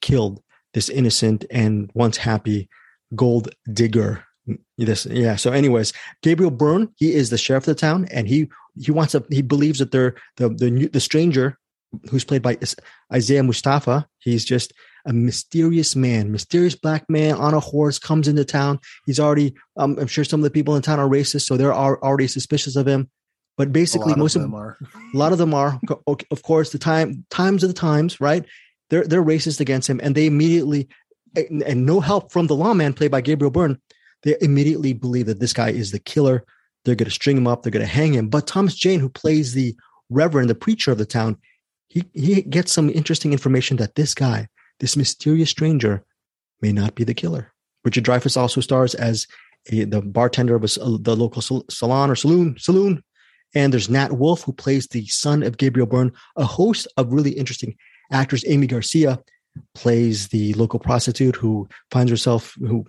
[0.00, 0.42] killed
[0.74, 2.68] this innocent and once happy
[3.14, 4.24] gold digger.
[4.78, 5.92] This yeah so anyways
[6.22, 8.48] gabriel byrne he is the sheriff of the town and he
[8.80, 11.56] he wants to he believes that they're the the, the stranger
[12.10, 12.56] who's played by
[13.12, 14.72] isaiah mustafa he's just
[15.06, 19.96] a mysterious man mysterious black man on a horse comes into town he's already um,
[19.98, 22.86] i'm sure some of the people in town are racist so they're already suspicious of
[22.86, 23.08] him
[23.56, 24.78] but basically most of them are
[25.14, 28.44] a lot of them are of course the time times of the times right
[28.88, 30.88] they're they're racist against him and they immediately
[31.36, 33.78] and, and no help from the lawman played by gabriel byrne
[34.22, 36.44] they immediately believe that this guy is the killer.
[36.84, 37.62] They're going to string him up.
[37.62, 38.28] They're going to hang him.
[38.28, 39.76] But Thomas Jane, who plays the
[40.08, 41.36] reverend, the preacher of the town,
[41.88, 44.48] he, he gets some interesting information that this guy,
[44.80, 46.04] this mysterious stranger,
[46.60, 47.52] may not be the killer.
[47.84, 49.26] Richard Dreyfuss also stars as
[49.70, 50.68] a, the bartender of a,
[50.98, 52.56] the local salon or saloon.
[52.58, 53.02] Saloon,
[53.54, 57.32] and there's Nat Wolff, who plays the son of Gabriel Byrne, a host of really
[57.32, 57.76] interesting
[58.12, 58.44] actors.
[58.46, 59.20] Aimee Garcia,
[59.74, 62.84] plays the local prostitute who finds herself who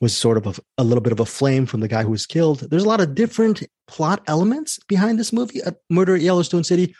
[0.00, 2.26] was sort of a, a, little bit of a flame from the guy who was
[2.26, 2.60] killed.
[2.60, 5.60] There's a lot of different plot elements behind this movie,
[5.90, 6.94] Murder at Yellowstone City.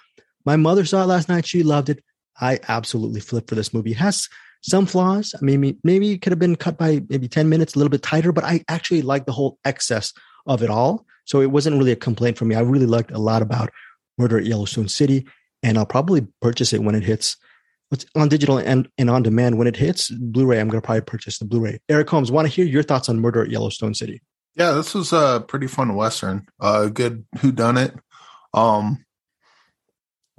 [0.45, 1.47] My mother saw it last night.
[1.47, 2.05] She loved it.
[2.41, 3.93] I absolutely flipped for this movie.
[3.93, 4.29] It has
[4.63, 5.35] some flaws.
[5.41, 8.33] Maybe maybe it could have been cut by maybe 10 minutes, a little bit tighter,
[8.33, 10.13] but I actually like the whole excess
[10.47, 11.07] of it all.
[11.25, 12.55] So it wasn't really a complaint for me.
[12.55, 13.71] I really liked a lot about
[14.19, 15.27] Murder at Yellowstone City,
[15.63, 17.37] and I'll probably purchase it when it hits
[18.15, 19.59] on digital and, and on demand.
[19.59, 21.81] When it hits Blu-ray, I'm going to probably purchase the Blu-ray.
[21.89, 24.23] Eric Holmes, want to hear your thoughts on Murder at Yellowstone City?
[24.57, 26.47] Yeah, this was a pretty fun western.
[26.61, 27.95] A uh, good who done it.
[28.53, 29.05] Um,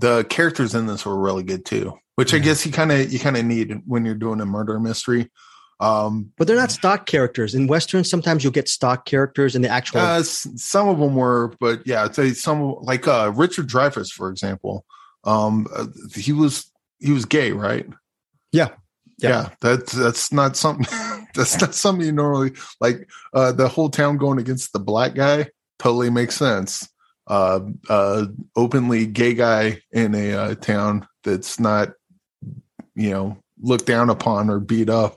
[0.02, 2.40] the characters in this were really good too, which yeah.
[2.40, 5.30] I guess you kind of you kind of need when you're doing a murder mystery.
[5.80, 8.08] Um, but they're not stock characters in westerns.
[8.08, 10.02] Sometimes you'll get stock characters in the actual.
[10.02, 14.30] Uh, some of them were, but yeah, I'd say some like uh, Richard Dreyfuss, for
[14.30, 14.86] example.
[15.24, 17.88] Um, uh, he was he was gay, right?
[18.52, 18.70] Yeah.
[19.18, 20.88] Yeah, yeah that's that's not something
[21.36, 25.48] that's not something you normally like uh the whole town going against the black guy
[25.78, 26.90] totally makes sense.
[27.32, 28.26] Uh uh
[28.56, 31.94] openly gay guy in a uh, town that's not
[32.94, 35.14] you know looked down upon or beat up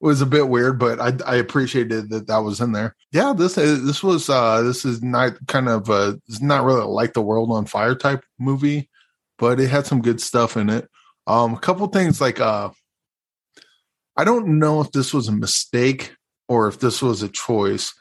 [0.00, 2.94] It was a bit weird, but I, I appreciated that that was in there.
[3.10, 6.86] Yeah, this is, this was uh this is not kind of a it's not really
[6.86, 8.88] like the world on fire type movie
[9.38, 10.88] but it had some good stuff in it.
[11.26, 12.70] Um, a couple things like uh,
[14.16, 16.14] I don't know if this was a mistake
[16.48, 17.92] or if this was a choice,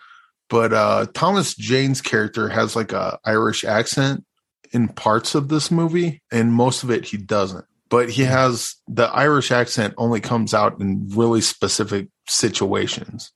[0.50, 4.26] but uh, Thomas Jane's character has like a Irish accent
[4.72, 7.66] in parts of this movie, and most of it he doesn't.
[7.90, 13.32] But he has the Irish accent only comes out in really specific situations.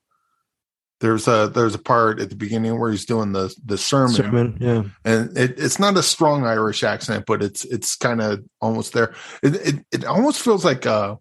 [0.99, 4.57] There's a there's a part at the beginning where he's doing the the sermon, sermon
[4.59, 8.93] yeah, and it, it's not a strong Irish accent, but it's it's kind of almost
[8.93, 9.13] there.
[9.41, 11.15] It, it it almost feels like uh,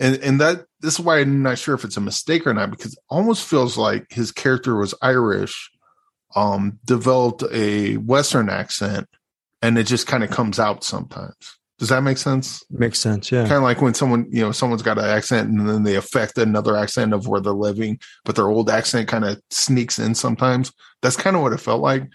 [0.00, 2.70] and and that this is why I'm not sure if it's a mistake or not
[2.70, 5.70] because it almost feels like his character was Irish,
[6.34, 9.08] um, developed a Western accent,
[9.62, 11.58] and it just kind of comes out sometimes.
[11.78, 12.64] Does that make sense?
[12.70, 13.30] Makes sense.
[13.30, 13.42] Yeah.
[13.42, 16.36] Kind of like when someone, you know, someone's got an accent and then they affect
[16.36, 20.72] another accent of where they're living, but their old accent kind of sneaks in sometimes.
[21.02, 22.08] That's kind of what it felt like,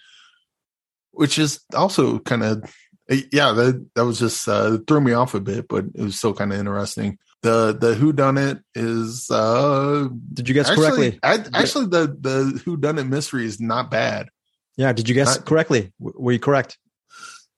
[1.11, 2.75] which is also kind of,
[3.09, 6.33] yeah, that, that was just, uh, threw me off a bit, but it was still
[6.33, 7.17] kind of interesting.
[7.43, 11.19] The, the who done it is, uh, did you guess actually, correctly?
[11.21, 14.29] I, actually, the, the who done it mystery is not bad.
[14.77, 14.93] Yeah.
[14.93, 15.93] Did you guess not, correctly?
[15.99, 16.77] Were you correct?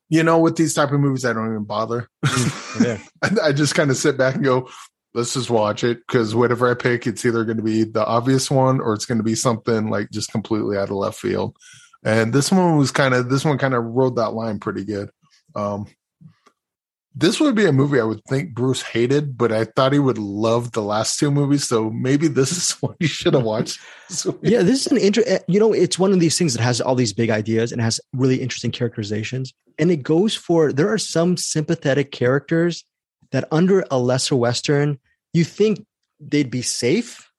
[0.09, 2.09] you know, with these type of movies, I don't even bother.
[2.25, 2.97] Mm, yeah.
[3.43, 4.69] I, I just kind of sit back and go,
[5.13, 8.51] let's just watch it because whatever I pick, it's either going to be the obvious
[8.51, 11.55] one or it's going to be something like just completely out of left field.
[12.03, 15.09] And this one was kind of this one kind of rode that line pretty good.
[15.55, 15.87] Um,
[17.17, 20.17] this would be a movie I would think Bruce hated, but I thought he would
[20.17, 21.65] love the last two movies.
[21.65, 23.79] So maybe this is what you should have watched.
[24.41, 25.35] yeah, this is an interesting.
[25.35, 27.81] Eh, you know, it's one of these things that has all these big ideas and
[27.81, 30.73] has really interesting characterizations, and it goes for.
[30.73, 32.83] There are some sympathetic characters
[33.31, 34.99] that under a lesser western
[35.33, 35.85] you think
[36.19, 37.29] they'd be safe,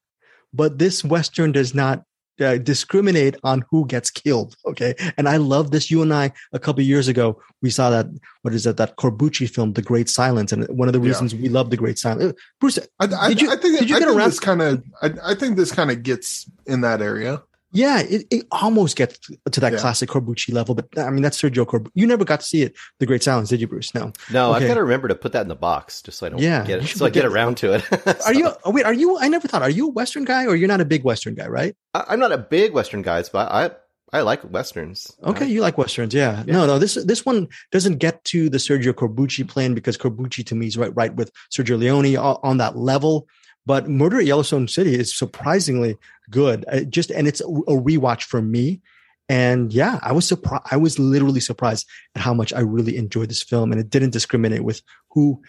[0.53, 2.03] but this western does not
[2.41, 4.55] uh, discriminate on who gets killed.
[4.65, 4.93] Okay.
[5.17, 5.89] And I love this.
[5.89, 8.07] You and I, a couple years ago, we saw that,
[8.41, 10.51] what is that, that Corbucci film, The Great Silence.
[10.51, 11.41] And one of the reasons yeah.
[11.41, 12.33] we love The Great Silence.
[12.59, 14.29] Bruce, I, I, did you, I think, did you I get around?
[14.29, 17.41] This kind of, I, I think this kind of gets in that area.
[17.77, 19.19] Yeah, it, it almost gets
[19.51, 19.77] to that yeah.
[19.77, 21.91] classic Corbucci level, but I mean that's Sergio Corbucci.
[21.93, 23.93] You never got to see it, The Great Silence, did you, Bruce?
[23.93, 24.49] No, no.
[24.49, 24.63] Okay.
[24.63, 26.65] I've got to remember to put that in the box just so I don't yeah,
[26.65, 27.83] get it, so I get around to it.
[27.83, 28.13] so.
[28.25, 28.51] Are you?
[28.63, 29.19] Oh, wait, are you?
[29.19, 29.61] I never thought.
[29.61, 31.75] Are you a Western guy, or you're not a big Western guy, right?
[31.93, 33.69] I, am not a big Western guy, but I
[34.11, 35.11] I like westerns.
[35.23, 36.43] Okay, you like westerns, yeah.
[36.47, 36.53] yeah.
[36.53, 36.79] No, no.
[36.79, 40.77] This this one doesn't get to the Sergio Corbucci plan because Corbucci to me is
[40.77, 43.27] right right with Sergio Leone on that level.
[43.67, 45.97] But Murder at Yellowstone City is surprisingly
[46.29, 46.65] good.
[46.71, 48.81] Uh, just and it's a rewatch for me.
[49.29, 50.63] And yeah, I was surprised.
[50.71, 54.11] I was literally surprised at how much I really enjoyed this film, and it didn't
[54.11, 55.41] discriminate with who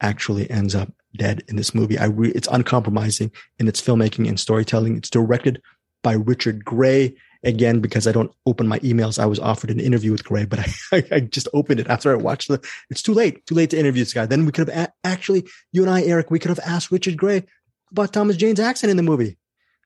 [0.00, 1.98] actually ends up dead in this movie.
[1.98, 4.96] I re- it's uncompromising in its filmmaking and storytelling.
[4.96, 5.60] It's directed
[6.02, 7.16] by Richard Gray.
[7.44, 10.58] Again, because I don't open my emails, I was offered an interview with Gray, but
[10.92, 12.60] I, I just opened it after I watched the.
[12.90, 14.26] It's too late, too late to interview this guy.
[14.26, 17.16] Then we could have a- actually, you and I, Eric, we could have asked Richard
[17.16, 17.44] Gray
[17.92, 19.36] about Thomas Jane's accent in the movie.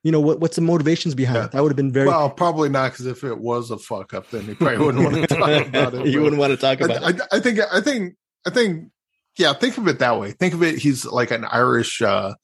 [0.02, 0.40] You know what?
[0.40, 1.44] What's the motivations behind yeah.
[1.46, 1.52] it?
[1.52, 2.30] That would have been very well.
[2.30, 5.26] Probably not, because if it was a fuck up, then he probably wouldn't want to
[5.36, 6.06] talk about it.
[6.06, 7.20] you wouldn't want to talk about I, it.
[7.32, 7.60] I, I, think.
[7.72, 8.14] I think.
[8.46, 8.90] I think.
[9.36, 10.32] Yeah, think of it that way.
[10.32, 10.78] Think of it.
[10.78, 12.00] He's like an Irish.
[12.00, 12.34] uh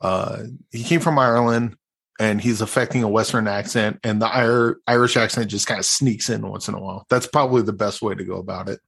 [0.00, 1.76] uh He came from Ireland,
[2.18, 6.48] and he's affecting a Western accent, and the Irish accent just kind of sneaks in
[6.48, 7.04] once in a while.
[7.10, 8.80] That's probably the best way to go about it.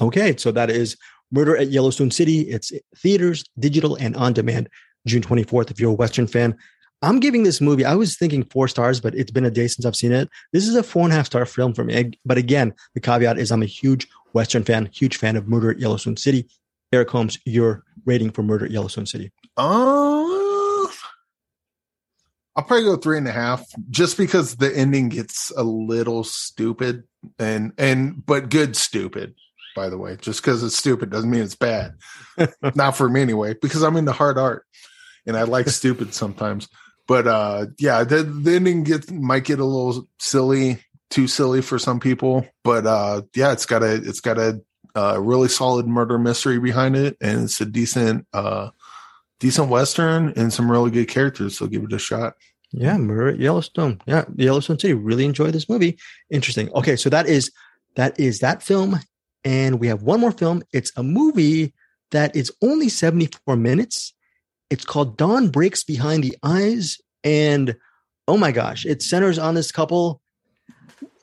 [0.00, 0.96] Okay, so that is
[1.32, 2.42] Murder at Yellowstone City.
[2.42, 4.68] It's theaters, digital, and on demand
[5.06, 5.70] June 24th.
[5.70, 6.56] If you're a Western fan,
[7.02, 9.84] I'm giving this movie, I was thinking four stars, but it's been a day since
[9.84, 10.28] I've seen it.
[10.52, 12.12] This is a four and a half star film for me.
[12.24, 15.80] But again, the caveat is I'm a huge Western fan, huge fan of Murder at
[15.80, 16.48] Yellowstone City.
[16.92, 19.32] Eric Holmes, your rating for Murder at Yellowstone City?
[19.56, 20.22] Uh,
[22.54, 27.04] I'll probably go three and a half, just because the ending gets a little stupid
[27.38, 29.34] and and but good stupid.
[29.74, 31.94] By the way, just because it's stupid doesn't mean it's bad.
[32.74, 34.66] Not for me anyway, because I'm into hard art
[35.26, 36.68] and I like stupid sometimes.
[37.06, 40.78] But uh yeah, the, the ending gets might get a little silly,
[41.10, 42.46] too silly for some people.
[42.64, 44.60] But uh yeah, it's got a it's got a
[44.94, 48.70] a really solid murder mystery behind it, and it's a decent, uh,
[49.40, 51.56] decent western and some really good characters.
[51.56, 52.34] So give it a shot.
[52.72, 54.00] Yeah, Murder Yellowstone.
[54.06, 54.94] Yeah, Yellowstone City.
[54.94, 55.98] Really enjoyed this movie.
[56.30, 56.70] Interesting.
[56.72, 57.50] Okay, so that is
[57.96, 58.98] that is that film,
[59.44, 60.62] and we have one more film.
[60.72, 61.74] It's a movie
[62.12, 64.14] that is only seventy four minutes.
[64.72, 67.76] It's called Dawn Breaks Behind the Eyes, and
[68.26, 70.22] oh my gosh, it centers on this couple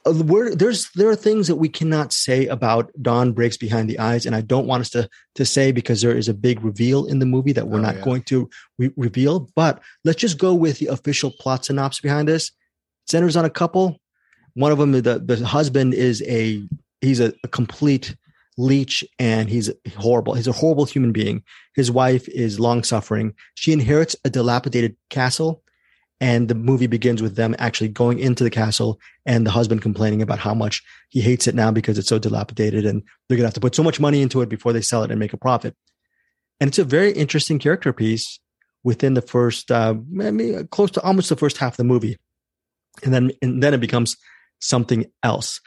[0.05, 0.13] uh,
[0.53, 4.35] there's there are things that we cannot say about Dawn breaks behind the eyes, and
[4.35, 7.25] I don't want us to to say because there is a big reveal in the
[7.25, 8.03] movie that we're oh, not yeah.
[8.03, 9.49] going to re- reveal.
[9.55, 12.49] But let's just go with the official plot synopsis behind this.
[12.49, 13.99] It centers on a couple.
[14.53, 16.63] One of them, the the husband is a
[17.01, 18.15] he's a, a complete
[18.59, 20.33] leech and he's horrible.
[20.33, 21.43] He's a horrible human being.
[21.75, 23.33] His wife is long suffering.
[23.55, 25.63] She inherits a dilapidated castle
[26.19, 30.21] and the movie begins with them actually going into the castle and the husband complaining
[30.21, 33.47] about how much he hates it now because it's so dilapidated and they're going to
[33.47, 35.37] have to put so much money into it before they sell it and make a
[35.37, 35.73] profit.
[36.59, 38.41] And it's a very interesting character piece
[38.83, 42.17] within the first, uh, maybe close to almost the first half of the movie.
[43.05, 44.17] And then, and then it becomes
[44.59, 45.61] something else.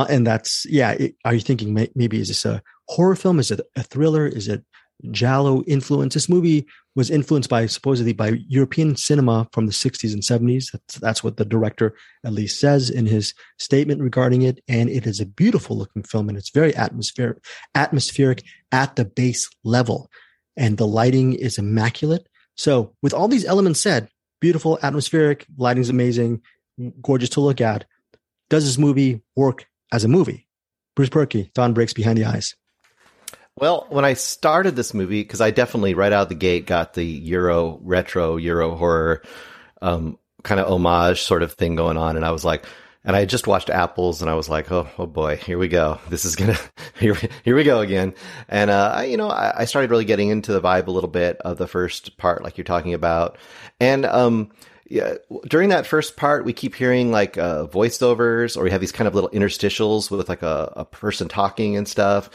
[0.00, 0.92] And that's, yeah.
[0.92, 3.38] It, are you thinking maybe is this a horror film?
[3.38, 4.26] Is it a thriller?
[4.26, 4.64] Is it
[5.10, 6.14] Giallo influence.
[6.14, 10.70] This movie was influenced by supposedly by European cinema from the 60s and 70s.
[10.70, 14.62] That's, that's what the director at least says in his statement regarding it.
[14.68, 19.48] And it is a beautiful looking film and it's very atmospheric, atmospheric at the base
[19.64, 20.10] level.
[20.56, 22.28] And the lighting is immaculate.
[22.56, 24.08] So with all these elements said,
[24.40, 26.42] beautiful, atmospheric, lighting's amazing,
[27.00, 27.86] gorgeous to look at.
[28.50, 30.48] Does this movie work as a movie?
[30.96, 32.54] Bruce Purkey, Dawn Breaks Behind the Eyes.
[33.56, 37.04] Well, when I started this movie, because I definitely right out the gate got the
[37.04, 39.22] Euro retro Euro horror
[39.82, 42.64] um, kind of homage sort of thing going on, and I was like,
[43.04, 45.98] and I just watched Apples, and I was like, oh, oh boy, here we go.
[46.08, 46.56] This is gonna
[46.98, 48.14] here here we go again.
[48.48, 51.10] And uh, I, you know, I, I, started really getting into the vibe a little
[51.10, 53.36] bit of the first part, like you're talking about,
[53.80, 54.50] and um,
[54.92, 55.14] yeah,
[55.48, 59.08] during that first part, we keep hearing like uh, voiceovers, or we have these kind
[59.08, 62.28] of little interstitials with like a, a person talking and stuff,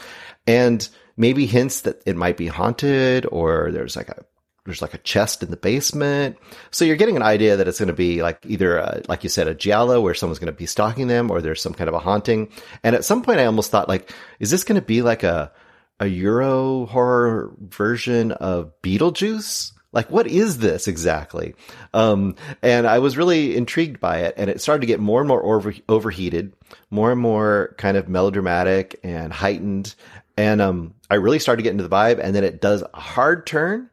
[0.44, 4.24] and maybe hints that it might be haunted or there's like a
[4.64, 6.36] there's like a chest in the basement.
[6.72, 9.30] So you're getting an idea that it's going to be like either, a, like you
[9.30, 11.94] said, a giallo where someone's going to be stalking them or there's some kind of
[11.94, 12.50] a haunting.
[12.82, 15.52] And at some point I almost thought like, is this going to be like a,
[16.00, 19.72] a Euro horror version of Beetlejuice?
[19.92, 21.54] Like, what is this exactly?
[21.94, 25.28] Um, and I was really intrigued by it and it started to get more and
[25.28, 26.52] more over, overheated,
[26.90, 29.94] more and more kind of melodramatic and heightened.
[30.36, 33.44] And um, I really started getting into the vibe, and then it does a hard
[33.44, 33.90] turn.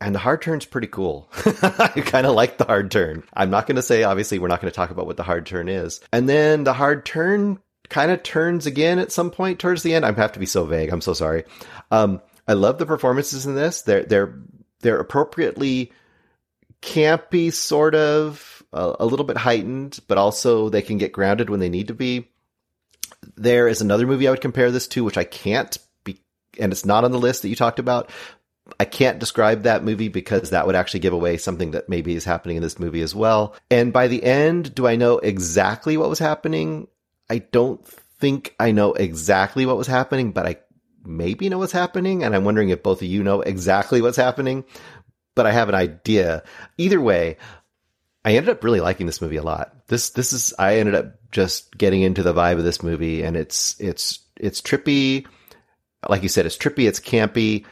[0.00, 1.28] And the hard turn's pretty cool.
[1.44, 3.22] I kind of like the hard turn.
[3.34, 5.44] I'm not going to say, obviously, we're not going to talk about what the hard
[5.44, 6.00] turn is.
[6.10, 7.58] And then the hard turn
[7.90, 10.06] kind of turns again at some point towards the end.
[10.06, 10.88] I have to be so vague.
[10.88, 11.44] I'm so sorry.
[11.90, 13.82] Um, I love the performances in this.
[13.82, 14.38] They're they're
[14.80, 15.92] they're appropriately
[16.82, 21.60] campy, sort of, a, a little bit heightened, but also they can get grounded when
[21.60, 22.28] they need to be.
[23.36, 26.20] There is another movie I would compare this to, which I can't be,
[26.58, 28.10] and it's not on the list that you talked about.
[28.78, 32.24] I can't describe that movie because that would actually give away something that maybe is
[32.24, 33.56] happening in this movie as well.
[33.70, 36.86] And by the end, do I know exactly what was happening?
[37.28, 40.56] I don't think I know exactly what was happening, but I
[41.04, 42.22] maybe know what's happening.
[42.22, 44.64] And I'm wondering if both of you know exactly what's happening,
[45.34, 46.42] but I have an idea.
[46.78, 47.36] Either way,
[48.24, 49.74] I ended up really liking this movie a lot.
[49.88, 53.36] This this is I ended up just getting into the vibe of this movie, and
[53.36, 55.26] it's it's it's trippy.
[56.08, 56.86] Like you said, it's trippy.
[56.86, 57.64] It's campy.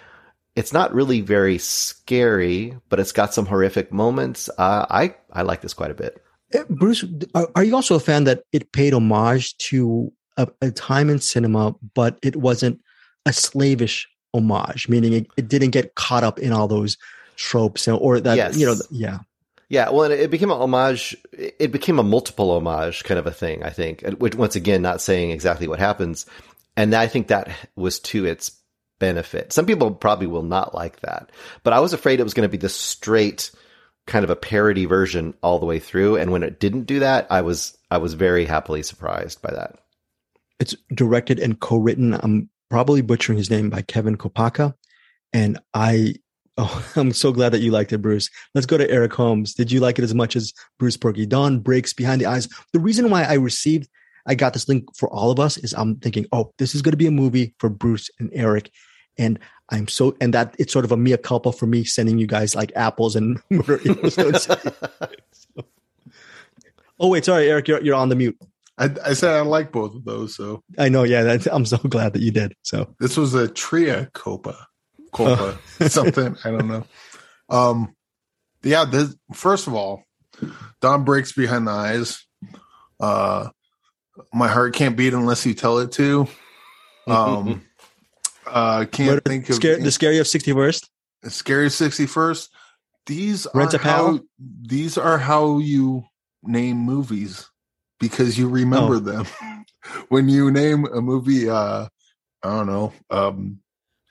[0.57, 4.49] It's not really very scary, but it's got some horrific moments.
[4.59, 6.23] Uh, I I like this quite a bit.
[6.53, 7.05] Eh, Bruce,
[7.35, 11.75] are you also a fan that it paid homage to a, a time in cinema,
[11.95, 12.81] but it wasn't
[13.29, 16.97] a slavish homage, meaning it, it didn't get caught up in all those
[17.37, 18.59] tropes or that yes.
[18.59, 19.19] you know yeah
[19.69, 21.15] yeah, well, it became a homage.
[21.33, 23.63] It became a multiple homage kind of a thing.
[23.63, 26.25] I think, which once again, not saying exactly what happens,
[26.77, 28.53] and I think that was to its
[28.99, 29.53] benefit.
[29.53, 31.31] Some people probably will not like that,
[31.65, 33.51] but I was afraid it was going to be the straight
[34.07, 36.17] kind of a parody version all the way through.
[36.17, 39.77] And when it didn't do that, I was I was very happily surprised by that.
[40.59, 42.15] It's directed and co-written.
[42.15, 44.75] I'm probably butchering his name by Kevin Kopacka.
[45.33, 46.15] and I.
[46.61, 48.29] Oh, I'm so glad that you liked it, Bruce.
[48.53, 49.55] Let's go to Eric Holmes.
[49.55, 51.29] Did you like it as much as Bruce Purkey?
[51.29, 52.49] Dawn breaks behind the eyes.
[52.73, 53.89] The reason why I received,
[54.27, 56.95] I got this link for all of us is I'm thinking, oh, this is going
[56.95, 58.73] to be a movie for Bruce and Eric.
[59.17, 59.39] And
[59.71, 62.57] I'm so, and that it's sort of a mea culpa for me sending you guys
[62.57, 63.41] like apples and
[66.99, 68.37] oh wait, sorry, Eric, you're you're on the mute.
[68.79, 71.03] I, I said I like both of those, so I know.
[71.03, 72.55] Yeah, I'm so glad that you did.
[72.63, 74.67] So this was a tria copa,
[75.13, 75.89] copa oh.
[75.89, 76.37] something.
[76.45, 76.85] I don't know.
[77.49, 77.95] Um,
[78.63, 78.85] yeah.
[78.85, 80.05] This, first of all,
[80.81, 82.25] Dawn breaks behind the eyes.
[83.01, 83.49] Uh,
[84.33, 86.29] my heart can't beat unless you tell it to.
[87.09, 87.63] Um,
[88.47, 90.89] uh, can't think of scare, the scary of sixty first.
[91.25, 92.51] Scary sixty first.
[93.07, 96.05] These Rent are how these are how you
[96.45, 97.49] name movies
[97.99, 99.01] because you remember oh.
[99.01, 99.27] them.
[100.09, 101.87] when you name a movie, uh,
[102.43, 103.61] I don't know, um,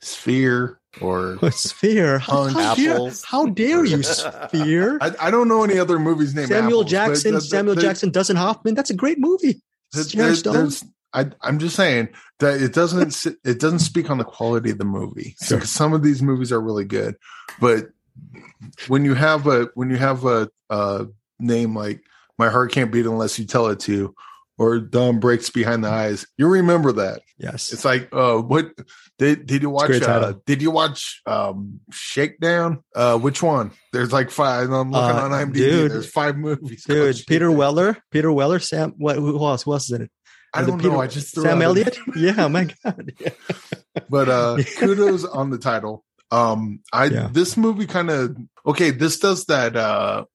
[0.02, 2.20] Sphere or Sphere.
[2.20, 4.98] How, how, dare, how dare you, Sphere?
[5.02, 7.42] I, I, don't know any other movies named Samuel apples, Jackson.
[7.42, 8.76] Samuel Jackson, Dustin Hoffman.
[8.76, 9.62] That's a great movie.
[9.94, 10.84] There, there's,
[11.14, 12.10] I, am just saying
[12.40, 15.36] that it doesn't it doesn't speak on the quality of the movie.
[15.42, 15.62] Sure.
[15.62, 17.16] Some of these movies are really good,
[17.60, 17.88] but
[18.88, 21.08] when you have a when you have a, a
[21.40, 22.02] name like
[22.38, 24.16] "My Heart Can't Beat Unless You Tell It to,"
[24.58, 27.22] or "Dawn Breaks Behind the Eyes," you remember that.
[27.38, 28.72] Yes, it's like, uh, what
[29.20, 30.02] did did you watch?
[30.02, 32.84] Uh, did you watch um, Shakedown?
[32.96, 33.72] Uh, which one?
[33.94, 34.72] There's like five.
[34.72, 35.54] I'm looking uh, on IMDb.
[35.54, 36.84] Dude, there's five movies.
[36.84, 38.94] Dude, Peter Weller, Peter Weller, Sam.
[38.98, 39.18] What?
[39.18, 39.64] Who else?
[39.64, 40.12] Who else is in it?
[40.54, 41.02] I don't Peter, know.
[41.02, 41.98] I just Sam Elliott.
[42.16, 43.14] yeah, my God.
[43.20, 43.30] Yeah.
[44.10, 46.04] But uh kudos on the title.
[46.30, 47.30] Um, I yeah.
[47.32, 48.92] this movie kind of okay.
[48.92, 49.76] This does that.
[49.76, 50.26] uh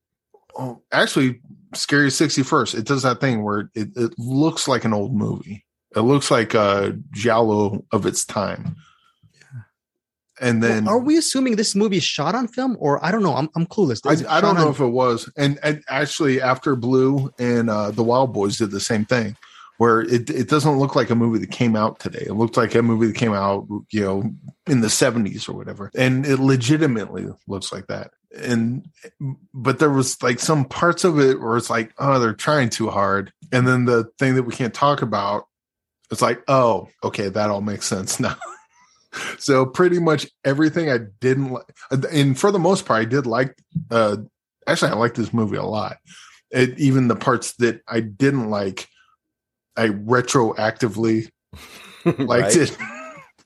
[0.56, 1.40] oh, Actually,
[1.74, 2.74] Scary Sixty First.
[2.74, 5.64] It does that thing where it, it looks like an old movie.
[5.94, 8.76] It looks like a giallo of its time.
[10.40, 13.22] And then, well, are we assuming this movie is shot on film, or I don't
[13.22, 13.34] know?
[13.34, 14.00] I'm I'm clueless.
[14.04, 15.30] I, I, don't know on- if it was.
[15.36, 19.36] And and actually, after Blue and uh, the Wild Boys did the same thing
[19.82, 22.24] where it, it doesn't look like a movie that came out today.
[22.26, 24.30] It looked like a movie that came out, you know,
[24.68, 25.90] in the 70s or whatever.
[25.96, 28.12] And it legitimately looks like that.
[28.36, 28.86] And,
[29.52, 32.88] but there was like some parts of it where it's like, oh, they're trying too
[32.88, 33.32] hard.
[33.50, 35.46] And then the thing that we can't talk about,
[36.10, 38.36] it's like, oh, okay, that all makes sense now.
[39.38, 41.64] so pretty much everything I didn't like,
[42.10, 43.56] and for the most part, I did like,
[43.90, 44.16] uh,
[44.66, 45.98] actually, I liked this movie a lot.
[46.50, 48.88] It, even the parts that I didn't like,
[49.76, 51.30] I retroactively
[52.04, 52.76] liked it.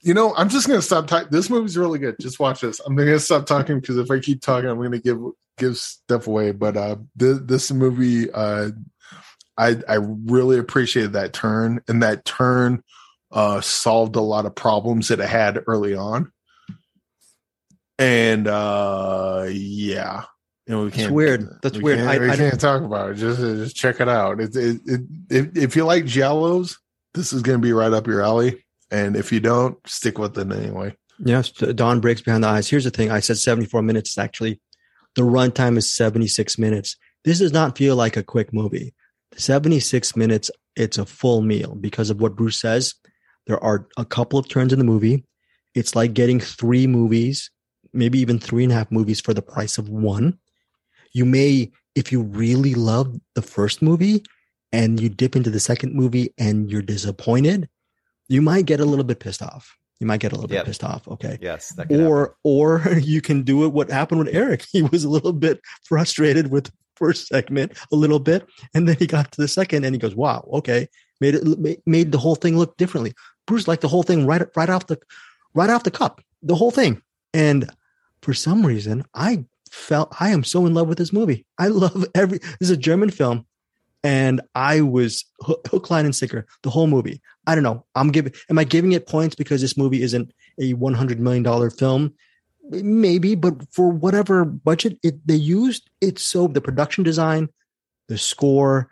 [0.07, 1.27] You know, I'm just gonna stop talking.
[1.33, 2.15] This movie's really good.
[2.21, 2.79] Just watch this.
[2.79, 5.19] I'm gonna stop talking because if I keep talking, I'm gonna give
[5.59, 6.53] give stuff away.
[6.53, 8.71] But uh, this, this movie, uh,
[9.59, 12.85] I I really appreciated that turn, and that turn
[13.33, 16.31] uh, solved a lot of problems that it had early on.
[17.99, 20.23] And uh, yeah,
[20.69, 21.07] you know, we can't.
[21.07, 21.49] It's weird.
[21.63, 21.99] That's we weird.
[21.99, 23.15] Can't, I, we I can't talk about it.
[23.15, 24.41] Just, just check it out.
[24.41, 24.81] It, it,
[25.29, 26.77] it, if, you like Giallos,
[27.13, 28.63] this is going to be right up your alley.
[28.91, 30.97] And if you don't, stick with it anyway.
[31.19, 32.69] Yes, Dawn breaks behind the eyes.
[32.69, 34.17] Here's the thing: I said 74 minutes.
[34.19, 34.61] Actually,
[35.15, 36.97] the runtime is 76 minutes.
[37.25, 38.95] This does not feel like a quick movie.
[39.37, 40.51] 76 minutes.
[40.77, 42.95] It's a full meal because of what Bruce says.
[43.47, 45.25] There are a couple of turns in the movie.
[45.75, 47.51] It's like getting three movies,
[47.93, 50.39] maybe even three and a half movies for the price of one
[51.17, 54.23] you may, if you really love the first movie
[54.71, 57.71] and you dip into the second movie and you're disappointed,
[58.29, 59.77] you might get a little bit pissed off.
[60.01, 60.65] You might get a little yep.
[60.65, 61.09] bit pissed off.
[61.09, 61.39] Okay.
[61.41, 61.73] Yes.
[61.91, 62.35] or happen.
[62.45, 63.69] or you can do it.
[63.69, 64.65] What happened with Eric?
[64.73, 68.97] He was a little bit frustrated with the first segment, a little bit, and then
[68.99, 72.35] he got to the second, and he goes, "Wow, okay." Made it made the whole
[72.35, 73.15] thing look differently.
[73.47, 74.99] Bruce liked the whole thing right right off the
[75.55, 77.01] right off the cup, the whole thing,
[77.33, 77.71] and
[78.21, 81.47] for some reason, I felt I am so in love with this movie.
[81.59, 82.39] I love every.
[82.39, 83.47] This is a German film,
[84.07, 87.21] and I was hook, line, and sinker the whole movie.
[87.49, 87.85] I don't know.
[87.97, 88.33] I'm giving.
[88.49, 92.15] Am I giving it points because this movie isn't a 100 million dollar film?
[92.71, 97.49] Maybe, but for whatever budget it they used, it's so the production design,
[98.07, 98.91] the score,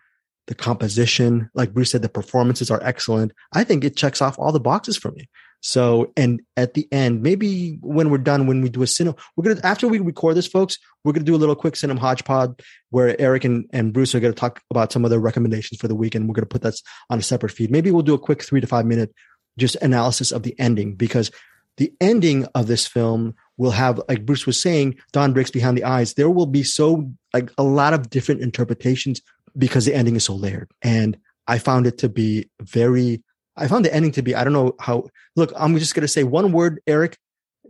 [0.48, 3.30] the composition, like Bruce said, the performances are excellent.
[3.52, 5.28] I think it checks off all the boxes for me.
[5.66, 9.54] So, and at the end, maybe when we're done, when we do a cinema, we're
[9.54, 12.60] gonna after we record this, folks, we're gonna do a little quick cinema hodgepodge
[12.90, 15.94] where Eric and, and Bruce are gonna talk about some of their recommendations for the
[15.94, 16.14] week.
[16.14, 16.74] And We're gonna put that
[17.08, 17.70] on a separate feed.
[17.70, 19.14] Maybe we'll do a quick three to five minute
[19.56, 21.30] just analysis of the ending because
[21.78, 25.84] the ending of this film will have, like Bruce was saying, Dawn breaks behind the
[25.84, 26.12] eyes.
[26.12, 29.22] There will be so like a lot of different interpretations
[29.56, 30.70] because the ending is so layered.
[30.82, 33.22] And I found it to be very,
[33.56, 36.08] I found the ending to be, I don't know how, look, I'm just going to
[36.08, 37.18] say one word, Eric,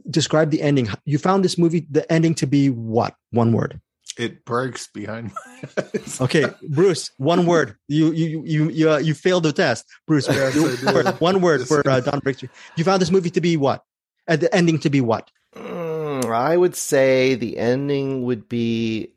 [0.09, 0.89] describe the ending.
[1.05, 3.15] You found this movie, the ending to be what?
[3.31, 3.81] One word.
[4.17, 6.21] It breaks behind my eyes.
[6.21, 7.77] okay, Bruce, one word.
[7.89, 10.29] You you you you uh, you failed the test, Bruce.
[10.29, 10.55] Yes,
[10.95, 12.45] word, one word for uh, Dawn Breaks.
[12.77, 13.83] You found this movie to be what?
[14.29, 15.33] At the ending to be what?
[15.57, 19.11] Mm, I would say the ending would be.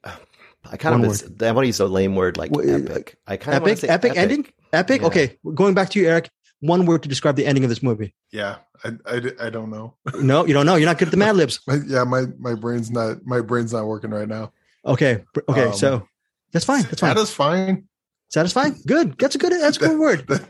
[0.72, 1.44] I kind one of word.
[1.44, 3.18] I want to use a lame word like epic.
[3.28, 4.48] I kind of epic, epic, epic ending.
[4.74, 5.02] Epic.
[5.02, 5.08] Yeah.
[5.08, 6.30] Okay, going back to you, Eric.
[6.60, 8.16] One word to describe the ending of this movie.
[8.32, 9.96] Yeah, I, I, I don't know.
[10.20, 10.76] no, you don't know.
[10.76, 11.60] You're not good at the Mad Libs.
[11.88, 14.52] yeah, my my brain's not my brain's not working right now.
[14.86, 15.24] Okay.
[15.50, 15.66] Okay.
[15.66, 16.08] Um, so
[16.52, 16.84] that's fine.
[16.84, 17.16] That's fine.
[17.16, 17.88] That is fine.
[18.30, 18.76] Satisfying.
[18.86, 19.18] Good.
[19.20, 19.54] That's a good.
[19.54, 20.28] That's a good word.
[20.28, 20.46] that,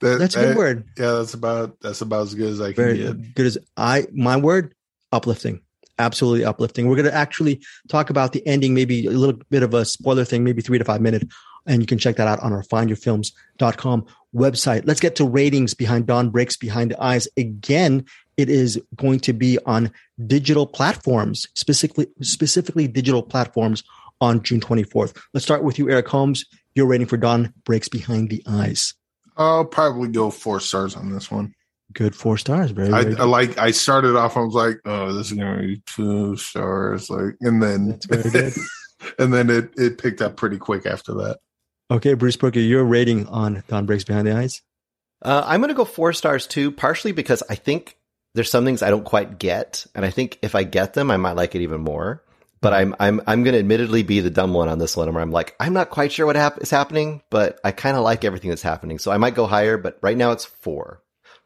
[0.00, 0.84] that, that's a good word.
[0.98, 3.34] Yeah, that's about that's about as good as I can Very get.
[3.34, 4.06] Good as I.
[4.12, 4.74] My word.
[5.12, 5.60] Uplifting.
[5.98, 6.88] Absolutely uplifting.
[6.88, 10.26] We're going to actually talk about the ending, maybe a little bit of a spoiler
[10.26, 11.24] thing, maybe three to five minutes,
[11.66, 14.86] and you can check that out on our findyourfilms.com website.
[14.86, 17.26] Let's get to ratings behind Dawn Breaks Behind the Eyes.
[17.36, 18.04] Again,
[18.36, 19.90] it is going to be on
[20.26, 23.82] digital platforms, specifically specifically digital platforms
[24.20, 25.16] on June 24th.
[25.34, 26.44] Let's start with you, Eric Holmes.
[26.74, 28.94] You're rating for Dawn Breaks Behind the Eyes.
[29.36, 31.54] I'll probably go four stars on this one.
[31.92, 32.70] Good four stars.
[32.72, 33.58] Very, very I, I, like.
[33.58, 34.36] I started off.
[34.36, 38.00] I was like, "Oh, this is gonna be two stars." Like, and then,
[39.18, 41.38] and then it it picked up pretty quick after that.
[41.88, 44.60] Okay, Bruce Purkey, your rating on Dawn Breaks Behind the Eyes.
[45.22, 47.96] Uh, I'm going to go four stars too, partially because I think
[48.34, 51.16] there's some things I don't quite get, and I think if I get them, I
[51.16, 52.24] might like it even more.
[52.60, 55.22] But I'm I'm I'm going to admittedly be the dumb one on this one, where
[55.22, 58.24] I'm like, I'm not quite sure what hap- is happening, but I kind of like
[58.24, 59.78] everything that's happening, so I might go higher.
[59.78, 61.02] But right now, it's four.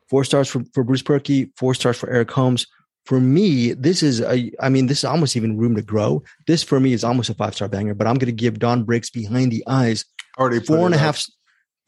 [0.08, 2.66] Four stars for, for Bruce Purkey, four stars for Eric Holmes.
[3.04, 6.22] For me, this is a, I mean, this is almost even room to grow.
[6.46, 8.84] This for me is almost a five star banger, but I'm going to give Dawn
[8.84, 10.04] Breaks Behind the Eyes
[10.40, 11.24] already four and a half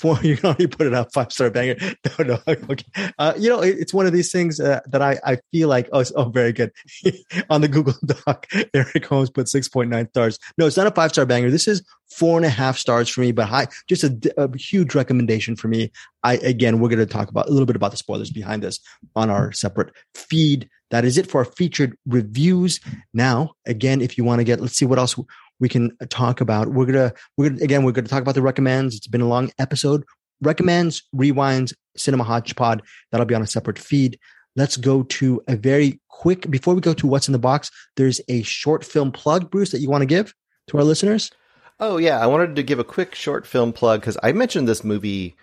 [0.02, 0.18] four.
[0.22, 1.76] You can already put it up five star banger.
[2.18, 2.84] No, no, okay.
[3.18, 5.88] Uh, you know, it, it's one of these things uh, that I, I feel like
[5.92, 6.72] oh, oh, very good.
[7.50, 10.38] On the Google Doc, Eric Holmes put six point nine stars.
[10.58, 11.50] No, it's not a five star banger.
[11.50, 14.94] This is four and a half stars for me, but high, just a, a huge
[14.94, 15.92] recommendation for me.
[16.24, 18.80] I again, we're going to talk about a little bit about the spoilers behind this
[19.14, 20.68] on our separate feed.
[20.90, 22.78] That is it for our featured reviews.
[23.14, 25.16] Now, again, if you want to get, let's see what else
[25.62, 26.68] we can uh, talk about.
[26.68, 28.96] We're gonna we're gonna again we're gonna talk about the recommends.
[28.96, 30.04] It's been a long episode.
[30.42, 32.82] Recommends, rewinds, cinema hodgepod.
[33.10, 34.18] That'll be on a separate feed.
[34.56, 37.70] Let's go to a very quick before we go to what's in the box.
[37.96, 40.34] There's a short film plug, Bruce, that you want to give
[40.66, 41.30] to our listeners.
[41.78, 44.82] Oh yeah, I wanted to give a quick short film plug because I mentioned this
[44.82, 45.36] movie,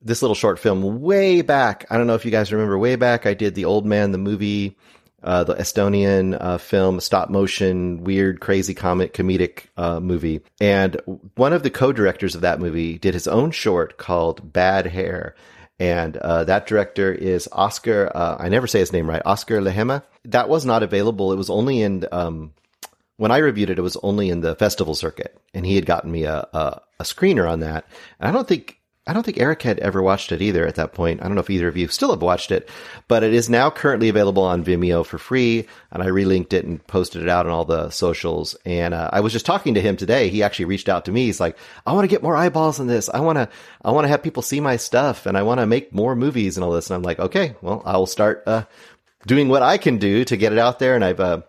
[0.00, 1.86] this little short film way back.
[1.90, 3.26] I don't know if you guys remember way back.
[3.26, 4.76] I did the Old Man the movie
[5.22, 10.40] uh, the Estonian uh, film, stop motion, weird, crazy comic, comedic uh, movie.
[10.60, 11.00] And
[11.34, 15.34] one of the co-directors of that movie did his own short called Bad Hair.
[15.78, 18.10] And uh, that director is Oscar.
[18.14, 19.22] Uh, I never say his name right.
[19.24, 20.02] Oskar Lehemaa.
[20.26, 21.32] That was not available.
[21.32, 22.52] It was only in um,
[23.16, 23.78] when I reviewed it.
[23.78, 27.04] It was only in the festival circuit, and he had gotten me a, a, a
[27.04, 27.86] screener on that.
[28.18, 28.79] And I don't think
[29.10, 31.20] I don't think Eric had ever watched it either at that point.
[31.20, 32.68] I don't know if either of you still have watched it,
[33.08, 35.66] but it is now currently available on Vimeo for free.
[35.90, 38.54] And I relinked it and posted it out on all the socials.
[38.64, 40.28] And uh, I was just talking to him today.
[40.28, 41.24] He actually reached out to me.
[41.24, 43.08] He's like, "I want to get more eyeballs on this.
[43.08, 43.48] I want to,
[43.82, 46.56] I want to have people see my stuff, and I want to make more movies
[46.56, 48.62] and all this." And I'm like, "Okay, well, I will start uh,
[49.26, 51.40] doing what I can do to get it out there." And I've uh,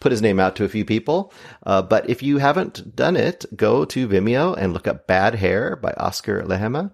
[0.00, 1.32] put his name out to a few people.
[1.64, 5.76] Uh, but if you haven't done it, go to Vimeo and look up Bad Hair
[5.76, 6.92] by Oskar Lehemaa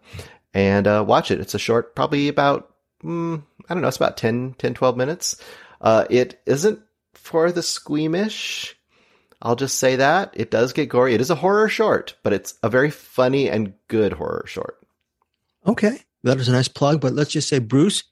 [0.54, 1.40] and uh, watch it.
[1.40, 5.42] It's a short, probably about, mm, I don't know, it's about 10, 10 12 minutes.
[5.80, 6.80] Uh, it isn't
[7.14, 8.76] for the squeamish.
[9.42, 10.34] I'll just say that.
[10.34, 11.14] It does get gory.
[11.14, 14.76] It is a horror short, but it's a very funny and good horror short.
[15.66, 15.98] Okay.
[16.22, 18.02] That is a nice plug, but let's just say, Bruce,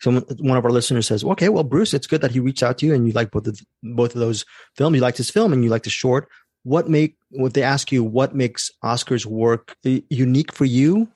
[0.00, 2.78] someone one of our listeners says, "Okay, well, Bruce, it's good that he reached out
[2.78, 4.44] to you and you like both of both of those
[4.76, 4.94] films.
[4.94, 6.28] You liked his film and you liked the short.
[6.64, 8.02] What make what they ask you?
[8.02, 11.08] What makes Oscar's work unique for you?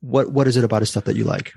[0.00, 1.52] What what is it about his stuff that you like?"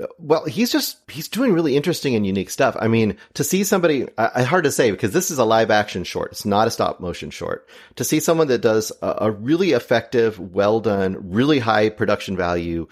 [0.00, 2.76] Uh, well, he's just he's doing really interesting and unique stuff.
[2.78, 6.04] I mean, to see somebody, uh, hard to say because this is a live action
[6.04, 6.32] short.
[6.32, 7.68] It's not a stop motion short.
[7.96, 12.88] To see someone that does a, a really effective, well done, really high production value,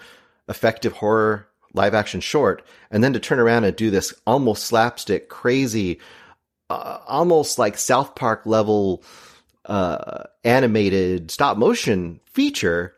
[0.47, 5.29] effective horror live action short, and then to turn around and do this almost slapstick,
[5.29, 5.99] crazy,
[6.69, 9.03] uh, almost like South Park level
[9.65, 12.95] uh, animated stop motion feature.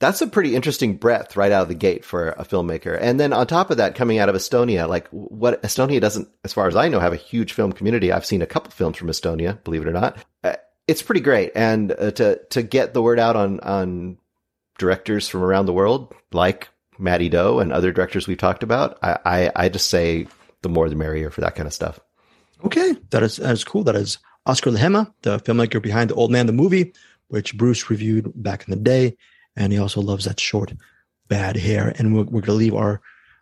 [0.00, 2.98] that's a pretty interesting breadth right out of the gate for a filmmaker.
[3.00, 6.52] And then on top of that, coming out of Estonia, like what Estonia doesn't, as
[6.52, 8.12] far as I know, have a huge film community.
[8.12, 10.18] I've seen a couple films from Estonia, believe it or not.
[10.42, 10.56] Uh,
[10.86, 11.52] it's pretty great.
[11.54, 14.18] And uh, to, to get the word out on, on
[14.78, 16.68] directors from around the world, like
[16.98, 20.26] Matty Do and other directors we've talked about, I, I, I just say
[20.62, 22.00] the more the merrier for that kind of stuff.
[22.64, 22.96] Okay.
[23.10, 23.84] That is, that is cool.
[23.84, 26.94] That is Oskar Lehemaa, the filmmaker behind The Old Man, the movie,
[27.28, 29.16] which Bruce reviewed back in the day
[29.56, 30.72] and he also loves that short,
[31.28, 31.94] bad hair.
[31.98, 33.00] And we're, we're going to leave our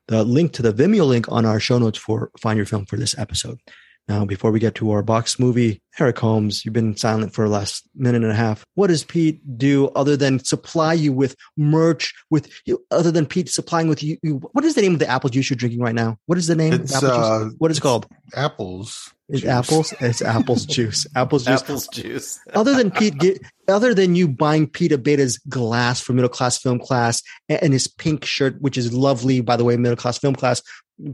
[0.09, 2.97] the link to the Vimeo link on our show notes for Find Your Film for
[2.97, 3.61] this episode.
[4.09, 7.51] Now, before we get to our box movie, Eric Holmes, you've been silent for the
[7.51, 8.65] last minute and a half.
[8.75, 12.13] What does Pete do other than supply you with merch?
[12.29, 15.09] With you, other than Pete supplying with you, you, what is the name of the
[15.09, 16.19] apple juice you're drinking right now?
[16.27, 16.73] What is the name?
[16.73, 18.07] It's, uh, what is it called?
[18.35, 19.13] Apples.
[19.29, 19.95] It's apples.
[20.01, 21.07] It's apples juice.
[21.15, 21.63] Apples juice.
[21.63, 22.41] Apples juice.
[22.55, 26.81] other than Pete, get, other than you buying Pete Abeda's glass for middle class film
[26.81, 30.35] class and, and his pink shirt, which is lovely, by the way, middle class film
[30.35, 30.61] class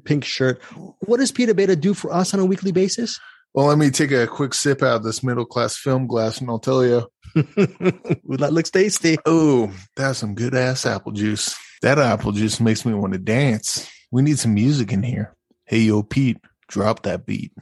[0.05, 0.63] pink shirt.
[1.01, 3.19] What does Peter Abeda do for us on a weekly basis?
[3.55, 6.51] Well, let me take a quick sip out of this middle class film glass, and
[6.51, 7.07] I'll tell you.
[7.35, 9.17] that looks tasty.
[9.27, 11.57] Oh, that's some good ass apple juice.
[11.83, 13.91] That apple juice makes me want to dance.
[14.11, 15.35] We need some music in here.
[15.65, 17.53] Hey, yo, Pete, drop that beat.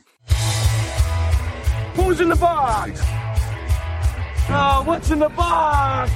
[1.95, 3.01] Who's in the box?
[4.49, 6.13] Oh, what's in the box?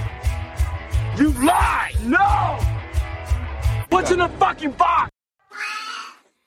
[1.19, 1.93] You lie!
[2.05, 2.59] No!
[3.91, 5.11] What's in the fucking box?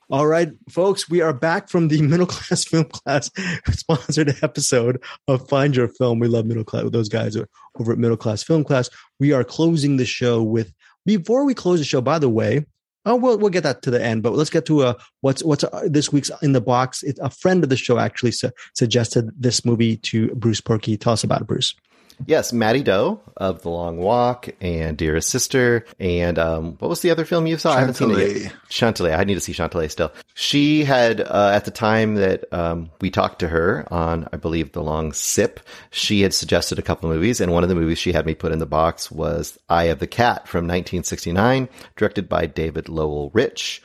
[0.09, 3.31] All right, folks, we are back from the middle class film class
[3.71, 6.19] sponsored episode of Find Your Film.
[6.19, 6.83] We love middle class.
[6.83, 7.37] With those guys
[7.79, 8.89] over at Middle Class Film Class.
[9.19, 10.73] We are closing the show with.
[11.05, 12.65] Before we close the show, by the way,
[13.05, 15.63] oh, we'll we'll get that to the end, but let's get to a what's what's
[15.63, 17.03] uh, this week's in the box.
[17.03, 20.99] It, a friend of the show actually su- suggested this movie to Bruce Purkey.
[20.99, 21.75] Tell us about it, Bruce.
[22.25, 25.85] Yes, Matty Do of The Long Walk and Dearest Sister.
[25.99, 27.73] And um, what was the other film you saw?
[27.73, 28.53] I haven't seen it yet.
[28.69, 29.17] Chanthaly.
[29.17, 30.11] I need to see Chanthaly still.
[30.33, 34.71] She had, uh, at the time that um, we talked to her on, I believe,
[34.71, 35.59] The Long Sip,
[35.91, 37.41] she had suggested a couple of movies.
[37.41, 39.99] And one of the movies she had me put in the box was Eye of
[39.99, 43.81] the Cat from 1969, directed by David Lowell Rich.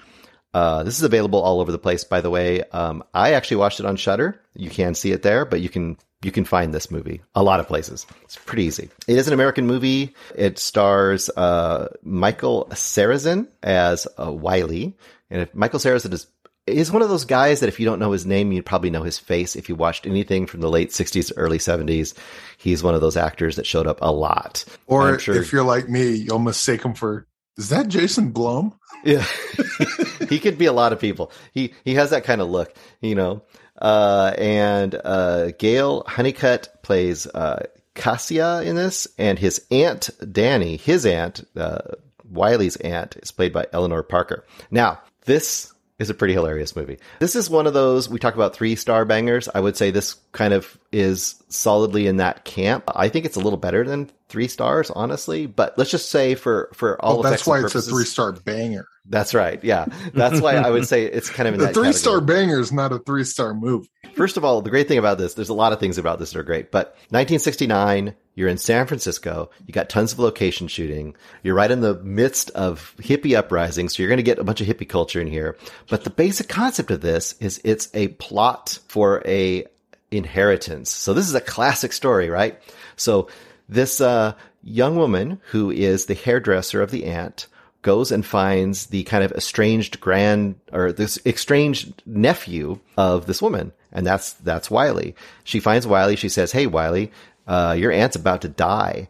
[0.55, 2.63] Uh, this is available all over the place, by the way.
[2.73, 4.41] Um, I actually watched it on Shudder.
[4.55, 7.61] You can see it there, but you can you can find this movie a lot
[7.61, 8.07] of places.
[8.23, 8.91] It's pretty easy.
[9.07, 10.15] It is an American movie.
[10.35, 14.97] It stars uh, Michael Sarrazin as uh, Wiley,
[15.31, 16.27] and if Michael Sarrazin is
[16.67, 19.03] is one of those guys that if you don't know his name, you'd probably know
[19.03, 19.57] his face.
[19.57, 22.15] If you watched anything from the late '60s, early '70s,
[22.59, 24.65] he's one of those actors that showed up a lot.
[24.87, 27.27] Or sure, if you're like me, you'll mistake him for
[27.59, 28.79] is that Jason Blum?
[29.05, 29.27] Yeah,
[30.29, 31.33] he could be a lot of people.
[31.53, 33.43] He he has that kind of look, you know.
[33.81, 41.07] Uh, and uh, Gayle Hunnicutt plays uh, Kassia in this, and his aunt Danny, his
[41.07, 41.79] aunt uh,
[42.25, 44.45] Wiley's aunt, is played by Eleanor Parker.
[44.71, 46.99] Now, this is a pretty hilarious movie.
[47.19, 49.49] This is one of those we talk about three star bangers.
[49.53, 52.85] I would say this kind of is solidly in that camp.
[52.95, 55.47] I think it's a little better than three stars, honestly.
[55.47, 58.87] But let's just say for for all well, that's why it's a three star banger.
[59.11, 59.63] That's right.
[59.65, 62.61] Yeah, that's why I would say it's kind of in the that three star banger
[62.61, 63.91] is not a three star movie.
[64.15, 66.33] First of all, the great thing about this, there's a lot of things about this
[66.33, 66.71] that are great.
[66.71, 69.51] But 1969, you're in San Francisco.
[69.67, 71.17] You got tons of location shooting.
[71.43, 74.61] You're right in the midst of hippie uprising, so you're going to get a bunch
[74.61, 75.57] of hippie culture in here.
[75.91, 79.67] But the basic concept of this is it's a plot for a
[80.13, 80.89] inheritance.
[80.89, 82.57] So this is a classic story, right?
[82.95, 83.27] So
[83.69, 87.49] this uh, young woman who is the hairdresser of the aunt
[87.83, 93.73] goes and finds the kind of estranged grand or this estranged nephew of this woman,
[93.93, 95.17] and that's that's Wiley.
[95.43, 96.15] She finds Wiley.
[96.15, 97.11] She says, "Hey, Wiley,
[97.49, 99.09] uh, your aunt's about to die."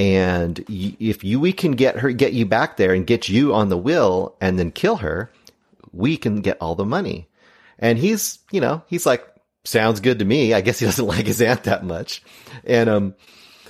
[0.00, 3.68] And if you, we can get her, get you back there and get you on
[3.68, 5.30] the will and then kill her,
[5.92, 7.28] we can get all the money.
[7.78, 9.26] And he's, you know, he's like,
[9.64, 10.54] sounds good to me.
[10.54, 12.22] I guess he doesn't like his aunt that much.
[12.64, 13.14] And, um,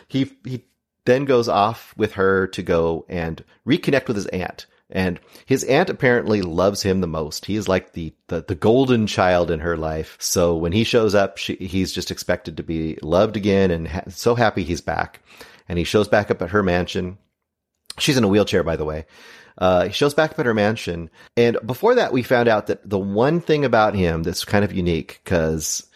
[0.07, 0.63] he, he
[1.05, 4.67] then goes off with her to go and reconnect with his aunt.
[4.93, 7.47] And his aunt apparently loves him the most.
[7.47, 10.17] He is like the, the, the golden child in her life.
[10.19, 14.03] So when he shows up, she, he's just expected to be loved again and ha-
[14.09, 15.23] so happy he's back.
[15.69, 17.19] And he shows back up at her mansion.
[17.99, 19.07] She's in a wheelchair, by the way.
[19.59, 21.11] Uh, he shows back up at her mansion.
[21.37, 24.73] And before that, we found out that the one thing about him that's kind of
[24.73, 25.87] unique, because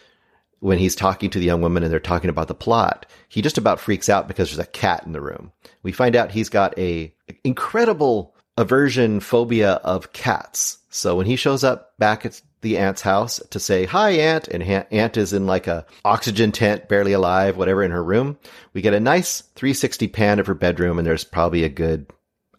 [0.59, 3.57] when he's talking to the young woman and they're talking about the plot, he just
[3.57, 5.51] about freaks out because there's a cat in the room.
[5.83, 7.13] We find out he's got a
[7.43, 10.77] incredible aversion phobia of cats.
[10.89, 14.63] So when he shows up back at the aunt's house to say hi aunt and
[14.63, 18.39] ha- aunt is in like a oxygen tent barely alive whatever in her room
[18.73, 22.07] we get a nice 360 pan of her bedroom and there's probably a good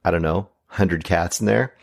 [0.04, 1.74] i don't know 100 cats in there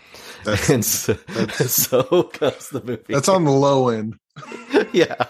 [0.46, 4.16] That's, and so, that's- so comes the movie That's on the low end.
[4.94, 5.26] yeah.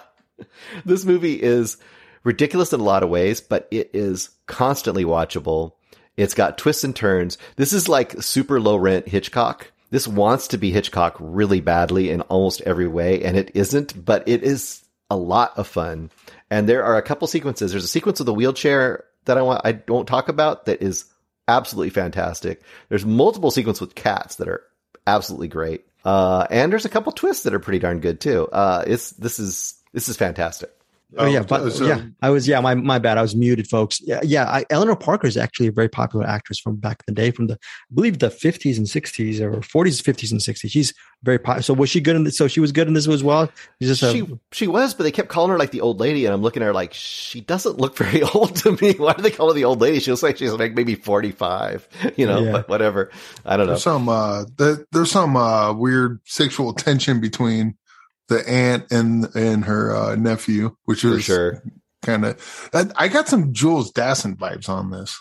[0.85, 1.77] This movie is
[2.23, 5.71] ridiculous in a lot of ways, but it is constantly watchable.
[6.17, 7.37] It's got twists and turns.
[7.55, 9.71] This is like super low rent Hitchcock.
[9.89, 14.27] This wants to be Hitchcock really badly in almost every way, and it isn't, but
[14.27, 16.09] it is a lot of fun.
[16.49, 17.71] And there are a couple sequences.
[17.71, 21.05] There's a sequence of the wheelchair that I want I won't talk about that is
[21.47, 22.61] absolutely fantastic.
[22.89, 24.63] There's multiple sequences with cats that are
[25.05, 25.85] absolutely great.
[26.05, 28.47] Uh, and there's a couple twists that are pretty darn good too.
[28.51, 30.71] Uh, it's this is this is fantastic.
[31.17, 33.17] Oh, yeah, but so- yeah, I was yeah, my my bad.
[33.17, 33.99] I was muted, folks.
[34.01, 34.45] Yeah, yeah.
[34.45, 37.47] I, Eleanor Parker is actually a very popular actress from back in the day, from
[37.47, 40.71] the I believe the fifties and sixties or forties, fifties and sixties.
[40.71, 41.61] She's very popular.
[41.61, 42.35] So was she good in this?
[42.37, 43.49] So she was good in this as well.
[43.79, 46.25] She's just a, she she was, but they kept calling her like the old lady,
[46.25, 48.93] and I'm looking at her like she doesn't look very old to me.
[48.93, 49.99] Why do they call her the old lady?
[49.99, 51.87] She looks like she's like maybe 45,
[52.17, 52.51] you know, Yeah.
[52.53, 53.11] but whatever.
[53.45, 53.73] I don't know.
[53.73, 57.75] There's some uh the, there's some uh weird sexual tension between
[58.29, 61.63] the aunt and and her uh, nephew, which is sure.
[62.01, 65.19] kind of I, I got some Jules Dassin vibes on this.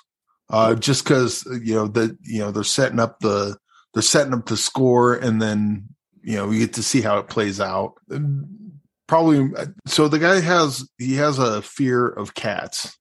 [0.48, 3.56] Uh just cuz you know the you know they're setting up the
[3.94, 5.88] they're setting up the score and then
[6.22, 7.94] you know we get to see how it plays out.
[9.06, 9.50] Probably
[9.86, 12.96] so the guy has he has a fear of cats.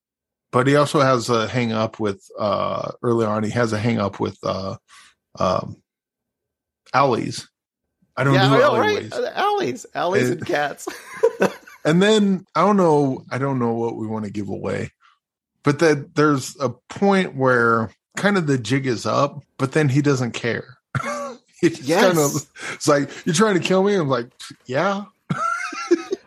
[0.52, 4.00] But he also has a hang up with uh early on he has a hang
[4.00, 4.78] up with uh
[5.40, 5.78] um
[6.94, 7.51] alleys.
[8.22, 9.12] I don't yeah, do know, alleyways.
[9.12, 9.14] right?
[9.24, 10.88] Uh, Alleys, alleys, Uh, and cats.
[11.84, 14.92] And then I don't know, I don't know what we want to give away.
[15.64, 20.02] But that there's a point where kind of the jig is up, but then he
[20.04, 20.78] doesn't care.
[21.64, 22.04] It's Yes.
[22.06, 23.94] kind of it's like you're trying to kill me.
[23.96, 24.28] I'm like,
[24.66, 25.06] yeah.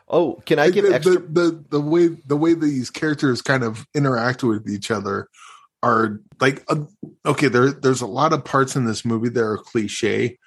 [0.09, 1.15] Oh, can I give the, extra?
[1.15, 5.29] the, the the way the way these characters kind of interact with each other
[5.83, 6.85] are like uh,
[7.27, 10.39] okay there there's a lot of parts in this movie that are cliche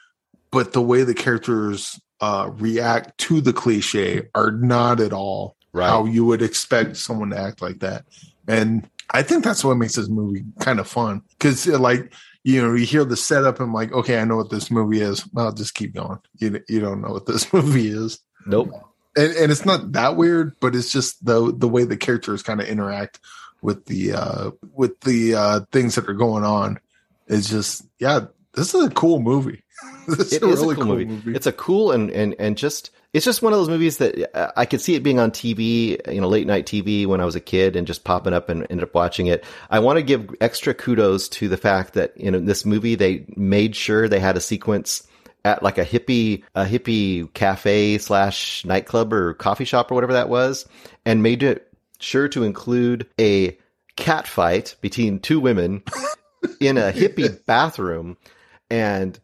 [0.52, 5.88] but the way the characters uh react to the cliche are not at all Right.
[5.90, 8.06] how you would expect someone to act like that
[8.48, 12.14] and i think that's what makes this movie kind of fun because like
[12.44, 15.02] you know you hear the setup and I'm like okay i know what this movie
[15.02, 18.18] is I'll just keep going you, you don't know what this movie is
[18.48, 18.72] Nope.
[19.16, 22.62] and, and it's not that weird, but it's just the the way the characters kind
[22.62, 23.20] of interact
[23.62, 26.80] with the uh with the uh things that are going on
[27.28, 28.22] is just yeah,
[28.54, 29.62] this is a cool movie.
[30.08, 31.34] this It is a cool, movie.
[31.36, 34.52] It's a cool and, and, and just, it's just one of those movies that uh,
[34.56, 37.36] I could see it being on TV, you know, late night TV when I was
[37.36, 39.44] a kid and just popping up and ended up watching it.
[39.70, 43.26] I want to give extra kudos to the fact that, you know, this movie, they
[43.36, 45.08] made sure they had a sequence
[45.46, 50.30] at like a hippie, a hippie cafe slash nightclub or coffee shop or whatever that
[50.30, 50.68] was
[51.06, 53.58] and made it sure to include a
[53.96, 55.84] cat fight between two women
[56.60, 58.18] in a hippie bathroom.
[58.70, 59.20] And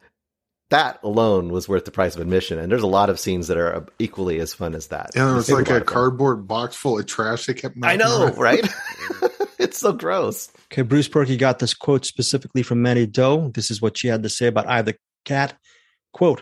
[0.74, 2.58] that alone was worth the price of admission.
[2.58, 5.12] And there's a lot of scenes that are uh, equally as fun as that.
[5.14, 5.94] And there was like lot a of fun.
[5.94, 7.76] cardboard box full of trash they kept.
[7.84, 8.38] I know, around.
[8.40, 8.68] right?
[9.60, 10.52] it's so gross.
[10.72, 13.52] Okay, Bruce Purkey got this quote specifically from Matty Do.
[13.54, 14.96] This is what she had to say about I the
[15.26, 15.54] Cat.
[16.12, 16.42] Quote,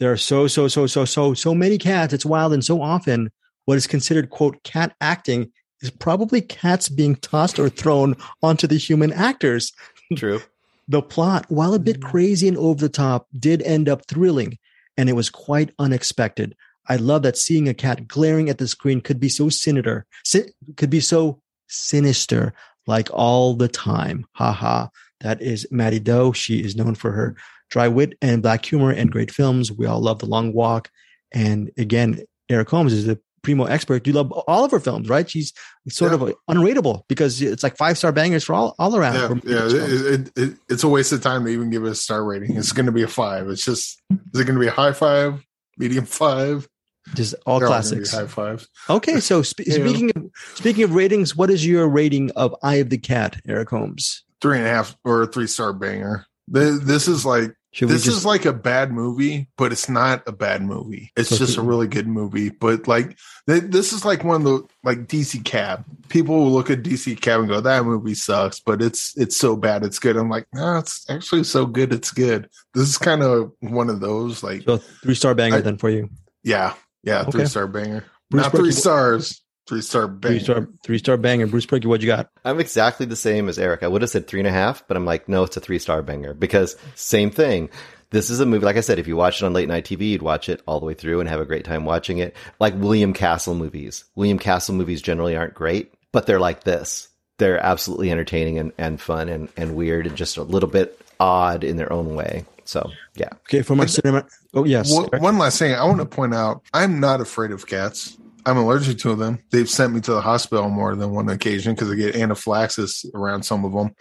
[0.00, 2.14] there are so, so, so, so, so, so many cats.
[2.14, 3.30] It's wild and so often
[3.66, 8.78] what is considered, quote, cat acting is probably cats being tossed or thrown onto the
[8.78, 9.72] human actors.
[10.16, 10.40] True.
[10.88, 12.10] The plot, while a bit mm.
[12.10, 14.58] crazy and over the top, did end up thrilling,
[14.96, 16.56] and it was quite unexpected.
[16.88, 20.52] I love that seeing a cat glaring at the screen could be so sinister, si-
[20.76, 22.54] could be so sinister,
[22.86, 24.26] like all the time.
[24.32, 24.88] Ha ha.
[25.20, 26.32] That is Matty Do.
[26.32, 27.36] She is known for her
[27.70, 29.70] dry wit and black humor and great films.
[29.70, 30.90] We all love The Long Walk.
[31.32, 34.06] And again, Eric Holmes is the primo expert.
[34.06, 35.28] You love all of her films, right?
[35.28, 35.52] She's
[35.88, 36.28] sort Yeah.
[36.28, 39.42] of unrateable because it's like five star bangers for all, all around.
[39.44, 39.66] Yeah, yeah.
[39.66, 42.56] It, it, it, it's a waste of time to even give it a star rating.
[42.56, 43.48] It's going to be a five.
[43.48, 44.02] It's just
[44.34, 45.42] is it going to be a high five,
[45.78, 46.68] medium five?
[47.14, 48.12] Just all They're classics.
[48.12, 48.68] high fives.
[48.90, 49.76] Okay, so Yeah.
[49.76, 50.26] speaking of
[50.56, 54.24] speaking of ratings, what is your rating of Eye of the Cat, Eric Holmes?
[54.42, 56.26] Three and a half or a three star banger.
[56.46, 60.32] This is like Should this just is like a bad movie, but it's not a
[60.32, 61.12] bad movie.
[61.16, 62.48] It's So just a really good movie.
[62.48, 65.84] But like th- this is like one of the like DC Cab.
[66.08, 69.54] People will look at DC Cab and go, "That movie sucks," but it's it's so
[69.54, 70.16] bad it's good.
[70.16, 72.48] I'm like, no, it's actually so good it's good.
[72.72, 75.90] This is kind of one of those like, so three star banger I- then for
[75.90, 76.08] you?
[76.42, 76.72] yeah,
[77.02, 77.30] yeah, Okay.
[77.32, 78.02] three star banger.
[78.30, 80.34] Bruce not three stars, three star banger.
[80.38, 81.46] Three star three star banger.
[81.46, 82.30] Bruce Purkey, what you got?
[82.44, 83.82] I'm exactly the same as Eric.
[83.82, 85.78] I would have said three and a half, but I'm like, no, it's a three
[85.78, 87.68] star banger because same thing.
[88.10, 88.64] this is a movie.
[88.64, 90.80] Like I said, if you watch it on late night TV, you'd watch it all
[90.80, 92.34] the way through and have a great time watching it.
[92.58, 94.04] Like William Castle movies.
[94.14, 97.08] William Castle movies generally aren't great, but they're like this.
[97.36, 101.62] They're absolutely entertaining and, and fun and, and weird and just a little bit odd
[101.62, 102.44] in their own way.
[102.64, 103.30] So yeah.
[103.42, 104.26] Okay, for my cinema.
[104.54, 104.92] Oh yes.
[104.92, 108.18] One, one last thing, I want to point out: I'm not afraid of cats.
[108.48, 109.40] I'm allergic to them.
[109.50, 113.42] They've sent me to the hospital more than one occasion because I get anaphylaxis around
[113.42, 113.94] some of them.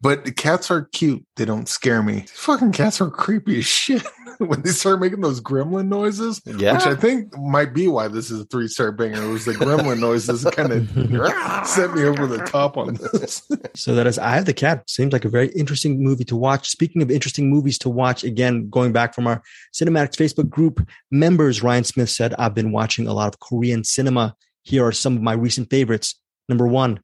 [0.00, 1.22] But the cats are cute.
[1.36, 2.24] They don't scare me.
[2.32, 4.02] Fucking cats are creepy as shit.
[4.38, 6.74] when they start making those gremlin noises, yeah.
[6.74, 9.22] which I think might be why this is a three star banger.
[9.22, 13.48] It was the gremlin noises kind of sent me over the top on this.
[13.74, 14.88] so that is I have the cat.
[14.88, 16.68] Seems like a very interesting movie to watch.
[16.68, 19.42] Speaking of interesting movies to watch, again, going back from our
[19.74, 24.36] CinemAddicts Facebook group members, Ryan Smith said, I've been watching a lot of Korean cinema.
[24.62, 26.20] Here are some of my recent favorites.
[26.48, 27.00] Number one,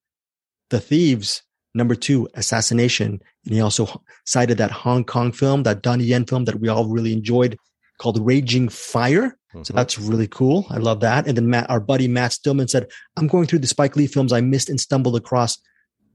[0.71, 1.43] The Thieves.
[1.75, 3.21] Number two, Assassination.
[3.45, 6.89] And he also cited that Hong Kong film, that Donnie Yen film that we all
[6.89, 7.57] really enjoyed
[7.99, 9.37] called Raging Fire.
[9.55, 9.63] Mm-hmm.
[9.63, 10.67] So that's really cool.
[10.71, 11.27] I love that.
[11.27, 12.87] And then Matt, our buddy Matt Stillman said,
[13.17, 15.59] I'm going through the Spike Lee films I missed and stumbled across,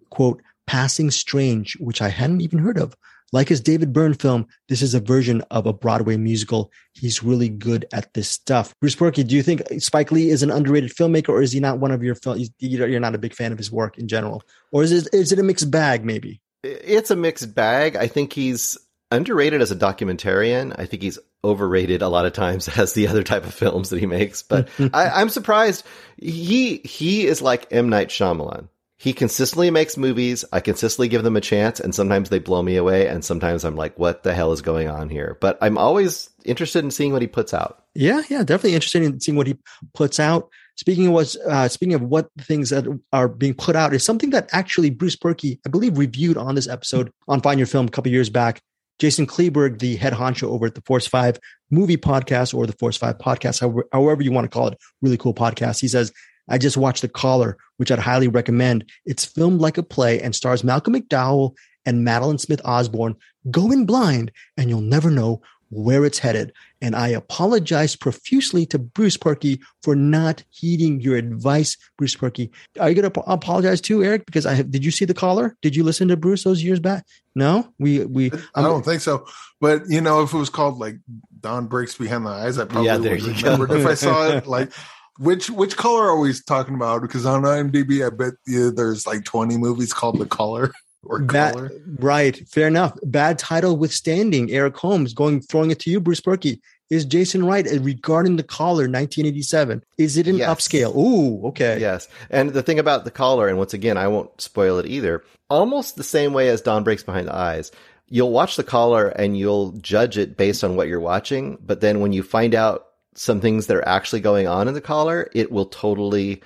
[0.10, 2.96] quote, Passing Strange, which I hadn't even heard of.
[3.34, 6.72] Like his David Byrne film, this is a version of a Broadway musical.
[6.94, 8.74] He's really good at this stuff.
[8.80, 11.80] Bruce Purkey, do you think Spike Lee is an underrated filmmaker, or is he not
[11.80, 12.50] one of your films?
[12.60, 15.40] You're not a big fan of his work in general, or is it, is it
[15.40, 16.06] a mixed bag?
[16.06, 17.96] Maybe it's a mixed bag.
[17.96, 18.78] I think he's
[19.12, 20.76] underrated as a documentarian.
[20.78, 24.00] I think he's overrated a lot of times as the other type of films that
[24.00, 24.44] he makes.
[24.44, 25.84] But I, am surprised.
[26.18, 30.46] He he is like M Night Shyamalan he consistently makes movies.
[30.54, 33.76] I consistently give them a chance, and sometimes they blow me away, and sometimes I'm
[33.76, 37.22] like, "What the hell is going on here?" But I'm always interested in seeing what
[37.22, 37.84] he puts out.
[37.94, 39.58] Yeah, yeah, definitely interested in seeing what he
[39.94, 40.50] puts out.
[40.78, 44.30] Speaking of what, uh, speaking of what things that are being put out is something
[44.32, 47.92] that actually Bruce Purkey, I believe, reviewed on this episode on Find Your Film a
[47.92, 48.62] couple years back.
[49.00, 51.38] Jason Kleberg, the head honcho over at the Force Five
[51.70, 53.60] movie podcast or the Force Five podcast,
[53.92, 55.82] however you want to call it, really cool podcast.
[55.82, 56.14] He says
[56.48, 58.90] I just watched The Caller, which I'd highly recommend.
[59.06, 61.56] It's filmed like a play and stars Malcolm McDowell
[61.86, 63.16] and Madolyn Smith Osborne.
[63.52, 66.54] Go in blind and you'll never know where it's headed.
[66.82, 72.52] And I apologize profusely to Bruce Purkey for not heeding your advice, Bruce Purkey.
[72.80, 74.26] Are you going to apologize too, Eric?
[74.26, 75.58] Because I have, did you see the caller?
[75.62, 77.06] Did you listen to Bruce those years back?
[77.34, 79.26] No, we, we, I don't think so.
[79.60, 80.98] But you know, if it was called like
[81.40, 84.72] Dawn Breaks Behind the Eyes, I probably yeah, would remembered if I saw it like
[85.18, 87.02] which which color are we talking about?
[87.02, 90.74] Because on IMDb, I bet you there's like 20 movies called The Color
[91.04, 91.72] or Bad, Color.
[92.00, 92.98] Right, fair enough.
[93.04, 94.52] Bad title withstanding.
[94.52, 96.60] Eric Holmes going throwing it to you, Bruce Purkey.
[96.92, 99.84] Is Jason right uh, regarding The Caller 1987?
[99.98, 100.50] Is it an yes.
[100.50, 100.96] upscale?
[100.96, 101.80] Ooh, okay.
[101.80, 102.08] Yes.
[102.30, 105.96] And the thing about The Caller, and once again, I won't spoil it either, almost
[105.96, 107.72] the same way as Dawn Breaks Behind the Eyes
[108.08, 111.58] you'll watch the caller and you'll judge it based on what you're watching.
[111.60, 112.86] But then when you find out
[113.16, 116.42] some things that are actually going on in the collar, it will totally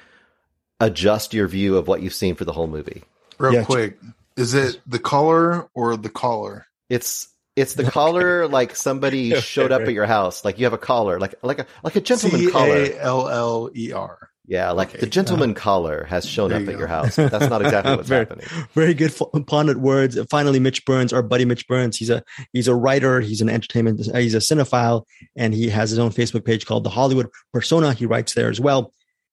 [0.79, 3.03] adjust your view of what you've seen for the whole movie.
[3.37, 3.63] Real yeah.
[3.63, 3.99] quick,
[4.37, 6.65] is it the collar or the collar?
[6.89, 9.89] It's it's the collar like somebody okay, showed up right.
[9.89, 10.45] at your house.
[10.45, 12.85] Like you have a collar, like like a like a gentleman collar.
[12.85, 14.29] C A L L E R.
[14.49, 14.97] Yeah, like okay.
[14.97, 16.79] the gentleman uh, collar has shown up you at go.
[16.79, 17.17] your house.
[17.17, 18.47] That's not exactly what's very, happening.
[18.73, 19.15] Very good
[19.45, 20.17] pundit words.
[20.31, 23.99] Finally, Mitch Burns, our buddy Mitch Burns, he's a he's a writer, he's an entertainment,
[23.99, 25.03] he's a cinephile,
[25.35, 27.93] and he has his own Facebook page called The Hollywood Persona.
[27.93, 28.91] He writes there as well.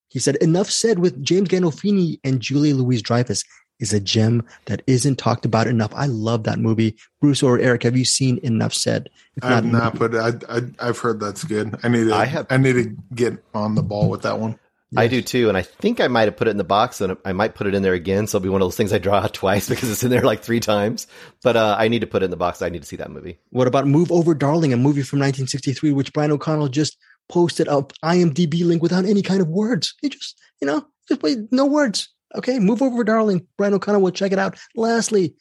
[0.09, 3.43] He said, "Enough said with James Gandolfini and Julia Louis-Dreyfus."
[3.79, 5.93] Is a gem that isn't talked about enough.
[5.95, 6.97] I love that movie.
[7.21, 9.11] Bruce or Eric, have you seen Enough Said?
[9.43, 11.79] I have not, but I, I have heard that's good.
[11.83, 14.59] I need to I, have, I need to get on the ball with that one.
[14.93, 15.03] Yes.
[15.03, 17.17] I do too, and I think I might have put it in the box, and
[17.25, 18.27] I might put it in there again.
[18.27, 20.23] So it'll be one of those things I draw out twice because it's in there
[20.23, 21.07] like three times.
[21.43, 22.63] But uh, I need to put it in the box.
[22.63, 23.39] I need to see that movie.
[23.51, 26.97] What about Move Over, Darling, a movie from 1963, which Brian O'Connell just
[27.29, 29.95] posted a IMDb link without any kind of words.
[30.01, 32.09] He just, you know, just played no words.
[32.35, 33.47] Okay, Move Over, Darling.
[33.57, 34.59] Brian O'Connell will check it out.
[34.77, 35.35] Lastly,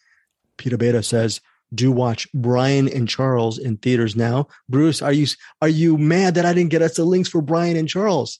[0.57, 1.41] Peter Beta says,
[1.73, 4.47] do watch Brian and Charles in theaters now.
[4.69, 5.27] Bruce, are you
[5.61, 8.39] are you mad that I didn't get us the links for Brian and Charles?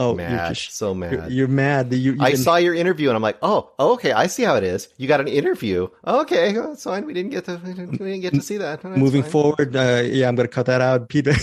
[0.00, 1.12] Oh, mad, just, so mad.
[1.12, 2.12] You're, you're mad that you.
[2.12, 4.88] you I saw your interview and I'm like, oh, okay, I see how it is.
[4.96, 5.88] You got an interview.
[6.06, 7.04] Okay, well, that's fine.
[7.04, 8.82] We didn't get to we didn't, we didn't get to see that.
[8.82, 9.30] Moving fine.
[9.30, 11.08] forward, uh, yeah, I'm going to cut that out.
[11.10, 11.34] Peter,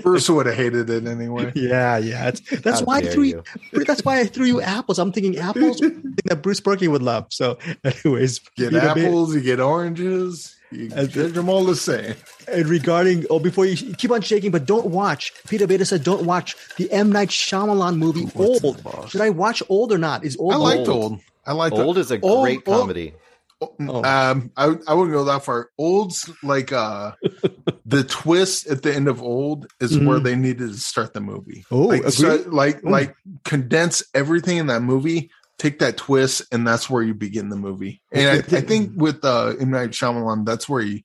[0.00, 1.52] Bruce would have hated it anyway.
[1.54, 2.30] Yeah, yeah.
[2.62, 3.42] that's why I threw you.
[3.72, 4.98] That's why I threw you apples.
[4.98, 5.78] I'm thinking apples
[6.24, 7.26] that Bruce Purkey would love.
[7.30, 9.34] So, anyways, get Peter apples.
[9.34, 10.56] you get oranges.
[10.74, 12.14] You judge them all the same.
[12.48, 15.32] And regarding, oh, before you keep on shaking, but don't watch.
[15.48, 19.10] Peter Beta said, don't watch the M Night Shyamalan movie What's Old.
[19.10, 20.24] Should I watch Old or not?
[20.24, 20.52] Is Old?
[20.52, 21.20] I liked Old.
[21.46, 21.98] I liked Old.
[21.98, 23.14] Is a great comedy.
[23.60, 24.04] Oh.
[24.04, 25.70] Um, I I wouldn't go that far.
[25.78, 27.12] Old's like uh,
[27.86, 30.06] the twist at the end of Old is mm.
[30.06, 31.64] where they needed to start the movie.
[31.70, 33.14] Oh, like so, like, like
[33.44, 38.02] condense everything in that movie, take that twist, and that's where you begin the movie.
[38.12, 41.04] And I, I think with uh, M Night Shyamalan, that's where he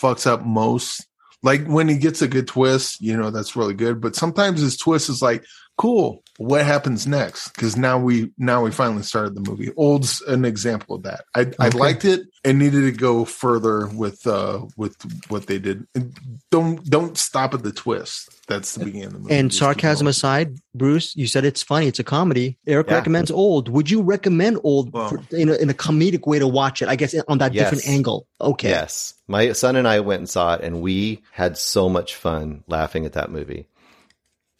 [0.00, 1.06] fucks up most.
[1.42, 4.00] Like when he gets a good twist, you know that's really good.
[4.00, 5.44] But sometimes his twist is like,
[5.78, 6.22] cool.
[6.36, 7.48] What happens next?
[7.54, 9.72] Because now we now we finally started the movie.
[9.76, 11.24] Old's an example of that.
[11.34, 11.54] I okay.
[11.58, 14.96] i liked it and needed to go further with uh with
[15.30, 15.86] what they did.
[15.96, 16.16] And
[16.50, 18.46] don't don't stop at the twist.
[18.46, 19.34] That's the beginning of the movie.
[19.34, 21.88] And Just sarcasm aside bruce you said it's funny.
[21.88, 22.56] It's a comedy.
[22.68, 22.94] Eric yeah.
[22.94, 23.68] recommends old.
[23.68, 26.88] Would you recommend old well, for, in, a, in a comedic way to watch it?
[26.88, 27.64] I guess on that yes.
[27.64, 28.28] different angle.
[28.40, 28.68] Okay.
[28.68, 29.14] Yes.
[29.26, 33.06] My son and i went and saw it and we had so much fun laughing
[33.06, 33.66] at that movie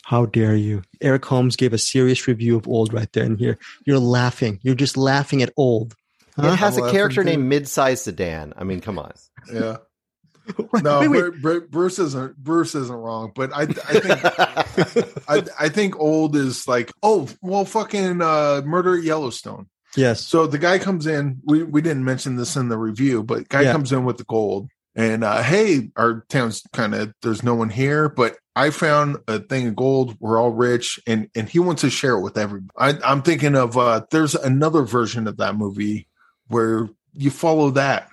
[0.08, 0.80] how dare you?
[1.02, 3.58] Eric Holmes gave a serious review of Old right there and here.
[3.84, 4.58] You're laughing.
[4.62, 5.94] You're just laughing at Old.
[6.34, 6.46] Huh?
[6.46, 8.54] It has I'm a character named Mid-sized Sedan.
[8.56, 9.12] I mean, come on.
[9.52, 9.76] Yeah.
[10.82, 11.70] no, wait, wait.
[11.70, 16.90] Bruce isn't Bruce isn't wrong, but I I think I, I think old is like
[17.02, 19.68] oh well fucking uh, murder at Yellowstone.
[19.94, 20.24] Yes.
[20.24, 21.42] So the guy comes in.
[21.44, 23.72] We we didn't mention this in the review, but guy yeah.
[23.72, 27.70] comes in with the gold, and uh, hey, our town's kind of there's no one
[27.70, 30.16] here, but I found a thing of gold.
[30.18, 32.98] We're all rich, and and he wants to share it with everybody.
[33.04, 36.08] I, am thinking of uh, there's another version of that movie
[36.48, 38.08] where you follow that.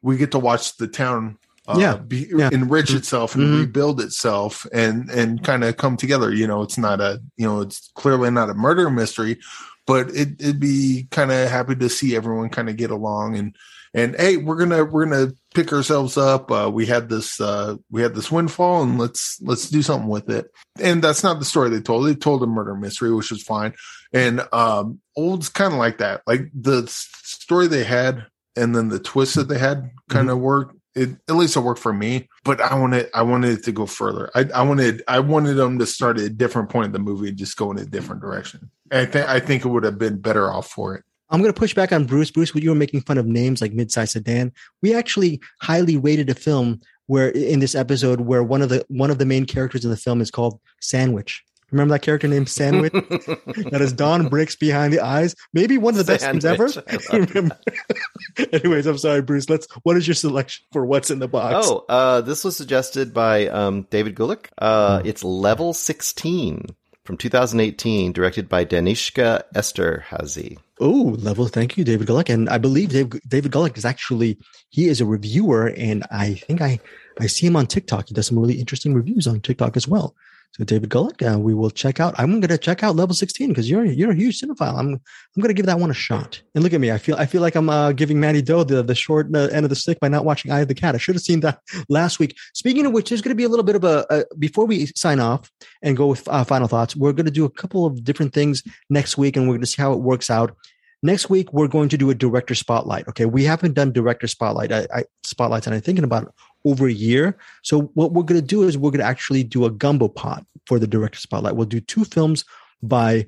[0.00, 1.36] We get to watch the town
[1.68, 2.48] uh, yeah, be, yeah.
[2.50, 2.96] enrich mm-hmm.
[2.96, 3.60] itself and mm-hmm.
[3.60, 7.60] rebuild itself and and kind of come together you know it's not a you know
[7.60, 9.38] it's clearly not a murder mystery
[9.86, 13.54] but it, it'd be kind of happy to see everyone kind of get along and
[13.94, 16.50] and hey, we're gonna we're gonna pick ourselves up.
[16.50, 20.28] Uh, we had this uh, we had this windfall, and let's let's do something with
[20.30, 20.50] it.
[20.80, 22.06] And that's not the story they told.
[22.06, 23.74] They told a murder mystery, which was fine.
[24.12, 26.22] And um, old's kind of like that.
[26.26, 28.26] Like the story they had,
[28.56, 30.44] and then the twist that they had kind of mm-hmm.
[30.44, 30.76] worked.
[30.94, 33.86] It, at least it worked for me, but I wanted I wanted it to go
[33.86, 34.30] further.
[34.34, 37.28] I, I wanted I wanted them to start at a different point of the movie
[37.28, 38.70] and just go in a different direction.
[38.90, 41.04] And I think I think it would have been better off for it.
[41.32, 42.30] I'm going to push back on Bruce.
[42.30, 44.52] Bruce, when you were making fun of names like Midsize Sedan.
[44.82, 49.10] We actually highly rated a film where in this episode where one of the one
[49.10, 51.42] of the main characters in the film is called Sandwich.
[51.70, 52.92] Remember that character named Sandwich?
[52.92, 55.34] that is Dawn Breaks behind the eyes.
[55.54, 56.78] Maybe one of the best Sandwich, films
[58.36, 58.48] ever.
[58.52, 59.48] Anyways, I'm sorry, Bruce.
[59.48, 59.66] Let's.
[59.82, 61.66] What is your selection for what's in the box?
[61.66, 64.48] Oh, uh, this was suggested by um, David Gulick.
[64.58, 65.06] Uh, mm.
[65.06, 66.66] It's Level 16
[67.04, 70.58] from 2018, directed by Danishka Esterhazy.
[70.80, 71.48] Oh, level.
[71.48, 72.28] Thank you, David Gulick.
[72.28, 74.38] And I believe Dave, David Gulick is actually,
[74.70, 75.68] he is a reviewer.
[75.76, 76.80] And I think I,
[77.20, 78.08] I see him on TikTok.
[78.08, 80.14] He does some really interesting reviews on TikTok as well.
[80.56, 82.14] So David Gulick, uh, we will check out.
[82.18, 84.78] I'm going to check out level 16 because you're you're a huge cinephile.
[84.78, 86.42] I'm I'm going to give that one a shot.
[86.54, 88.82] And look at me, I feel I feel like I'm uh, giving Matty Do the
[88.82, 90.94] the short uh, end of the stick by not watching Eye of the Cat.
[90.94, 92.36] I should have seen that last week.
[92.52, 94.86] Speaking of which, there's going to be a little bit of a, a before we
[94.94, 95.50] sign off
[95.80, 96.94] and go with uh, final thoughts.
[96.94, 99.66] We're going to do a couple of different things next week, and we're going to
[99.66, 100.54] see how it works out.
[101.02, 103.08] Next week, we're going to do a director spotlight.
[103.08, 106.28] Okay, we haven't done director spotlight I, I, spotlights, and I'm thinking about it,
[106.64, 107.36] over a year.
[107.62, 110.46] So what we're going to do is we're going to actually do a gumbo pot
[110.66, 111.56] for the director spotlight.
[111.56, 112.44] We'll do two films
[112.82, 113.26] by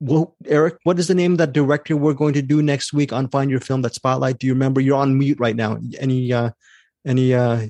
[0.00, 3.12] well, Eric, what is the name of that director we're going to do next week
[3.12, 4.38] on Find Your Film that spotlight?
[4.38, 4.80] Do you remember?
[4.80, 5.78] You're on mute right now.
[5.98, 6.50] Any uh
[7.06, 7.66] any uh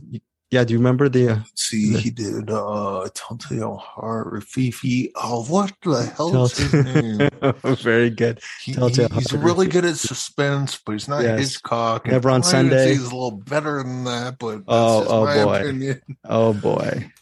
[0.52, 1.30] yeah, do you remember the?
[1.30, 5.10] Uh, See, the, he did uh Telltale Heart, Rififi.
[5.16, 7.30] Oh, what the hell is his name?
[7.82, 8.38] Very good.
[8.62, 11.40] He, he's really good at suspense, but he's not yes.
[11.40, 12.06] Hitchcock.
[12.06, 12.90] Never on Sunday.
[12.90, 16.02] He's a little better than that, but oh, oh boy, opinion.
[16.26, 17.10] oh boy.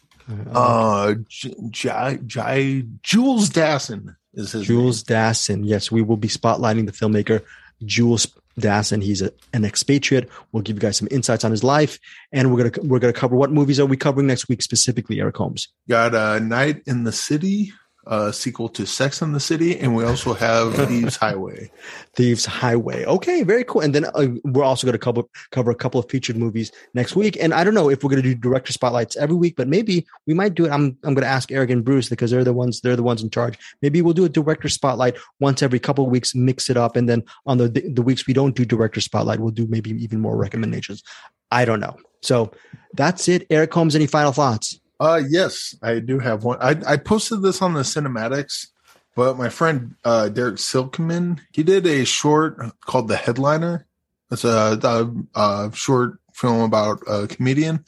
[0.53, 5.19] Uh, J- J- J- Jules Dassin is his Jules name.
[5.19, 5.61] Dassin.
[5.65, 7.43] Yes, we will be spotlighting the filmmaker
[7.85, 8.29] Jules
[8.61, 9.03] Dassin.
[9.03, 10.29] He's a, an expatriate.
[10.53, 11.99] We'll give you guys some insights on his life,
[12.33, 15.37] and we're gonna we're gonna cover what movies are we covering next week specifically, Eric
[15.37, 15.69] Holmes.
[15.89, 17.73] Got a Night in the City,
[18.11, 21.71] uh, sequel to Sex in the City, and we also have Thieves Highway.
[22.17, 23.05] Thieves Highway.
[23.05, 23.83] Okay, very cool.
[23.83, 25.23] And then uh, we're also going to cover
[25.53, 27.39] cover a couple of featured movies next week.
[27.41, 30.07] And I don't know if we're going to do director spotlights every week, but maybe
[30.27, 30.73] we might do it.
[30.73, 33.23] I'm I'm going to ask Eric and Bruce because they're the ones they're the ones
[33.23, 33.57] in charge.
[33.81, 37.09] Maybe we'll do a director spotlight once every couple of weeks, mix it up, and
[37.09, 40.37] then on the the weeks we don't do director spotlight, we'll do maybe even more
[40.37, 41.05] recommendations.
[41.53, 41.97] I don't know.
[42.23, 42.51] So
[42.95, 43.47] that's it.
[43.51, 44.80] Eric Holmes, any final thoughts?
[45.01, 46.59] Uh, yes, I do have one.
[46.61, 48.69] I, I posted this on the CinemAddicts,
[49.17, 53.87] but my friend uh, Derek Silkman, he did a short called The Headliner.
[54.31, 57.85] It's a, a, a short film about a comedian,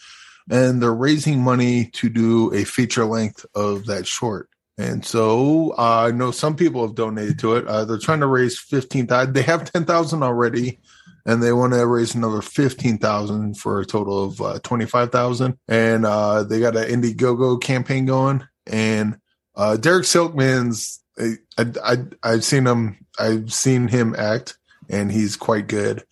[0.51, 4.49] and they're raising money to do a feature length of that short.
[4.79, 7.67] And so uh, I know some people have donated to it.
[7.67, 9.35] Uh, they're trying to raise fifteen thousand.
[9.35, 10.81] They have ten thousand already.
[11.25, 15.13] And they want to raise another fifteen thousand for a total of uh, twenty five
[15.13, 15.59] thousand.
[15.69, 18.47] And uh, they got an Indiegogo campaign going.
[18.67, 19.19] And
[19.55, 24.57] uh, Derek Silkman's, I, I, I, have seen him, I've seen him act,
[24.89, 26.05] and he's quite good.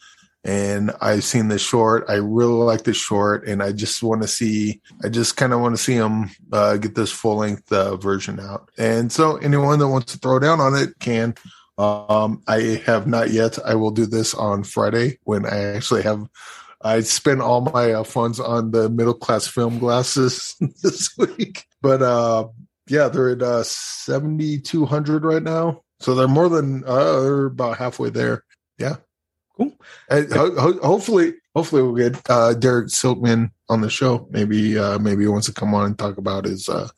[0.42, 2.06] And I've seen the short.
[2.08, 4.80] I really like the short, and I just want to see.
[5.04, 8.40] I just kind of want to see him uh, get this full length uh, version
[8.40, 8.70] out.
[8.78, 11.34] And so, anyone that wants to throw down on it can.
[11.80, 13.58] Um, I have not yet.
[13.64, 16.28] I will do this on Friday when I actually have.
[16.82, 22.02] I spent all my uh, funds on the middle class film glasses this week, but
[22.02, 22.48] uh,
[22.86, 27.46] yeah, they're at uh, seventy two hundred right now, so they're more than uh, they're
[27.46, 28.44] about halfway there.
[28.78, 28.96] Yeah,
[29.56, 29.72] cool.
[30.10, 34.28] And ho- ho- hopefully, hopefully we'll get uh, Derek Silkman on the show.
[34.30, 36.88] Maybe, uh, maybe he wants to come on and talk about his uh,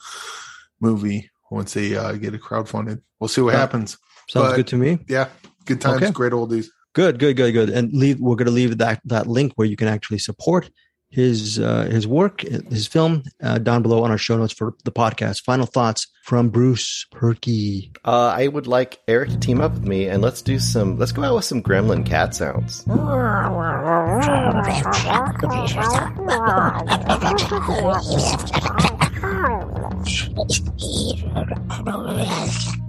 [0.80, 3.00] movie once they uh, get it crowdfunded.
[3.20, 3.60] We'll see what yeah.
[3.60, 3.96] happens.
[4.32, 4.98] Sounds but, good to me.
[5.08, 5.28] Yeah,
[5.66, 6.10] good times, okay.
[6.10, 6.68] great oldies.
[6.94, 7.68] Good, good, good, good.
[7.68, 8.18] And leave.
[8.18, 10.70] We're going to leave that that link where you can actually support
[11.10, 14.90] his uh, his work, his film, uh, down below on our show notes for the
[14.90, 15.42] podcast.
[15.42, 17.94] Final thoughts from Bruce Purkey.
[18.06, 20.98] Uh, I would like Eric to team up with me and let's do some.
[20.98, 22.86] Let's go out with some Gremlin cat sounds.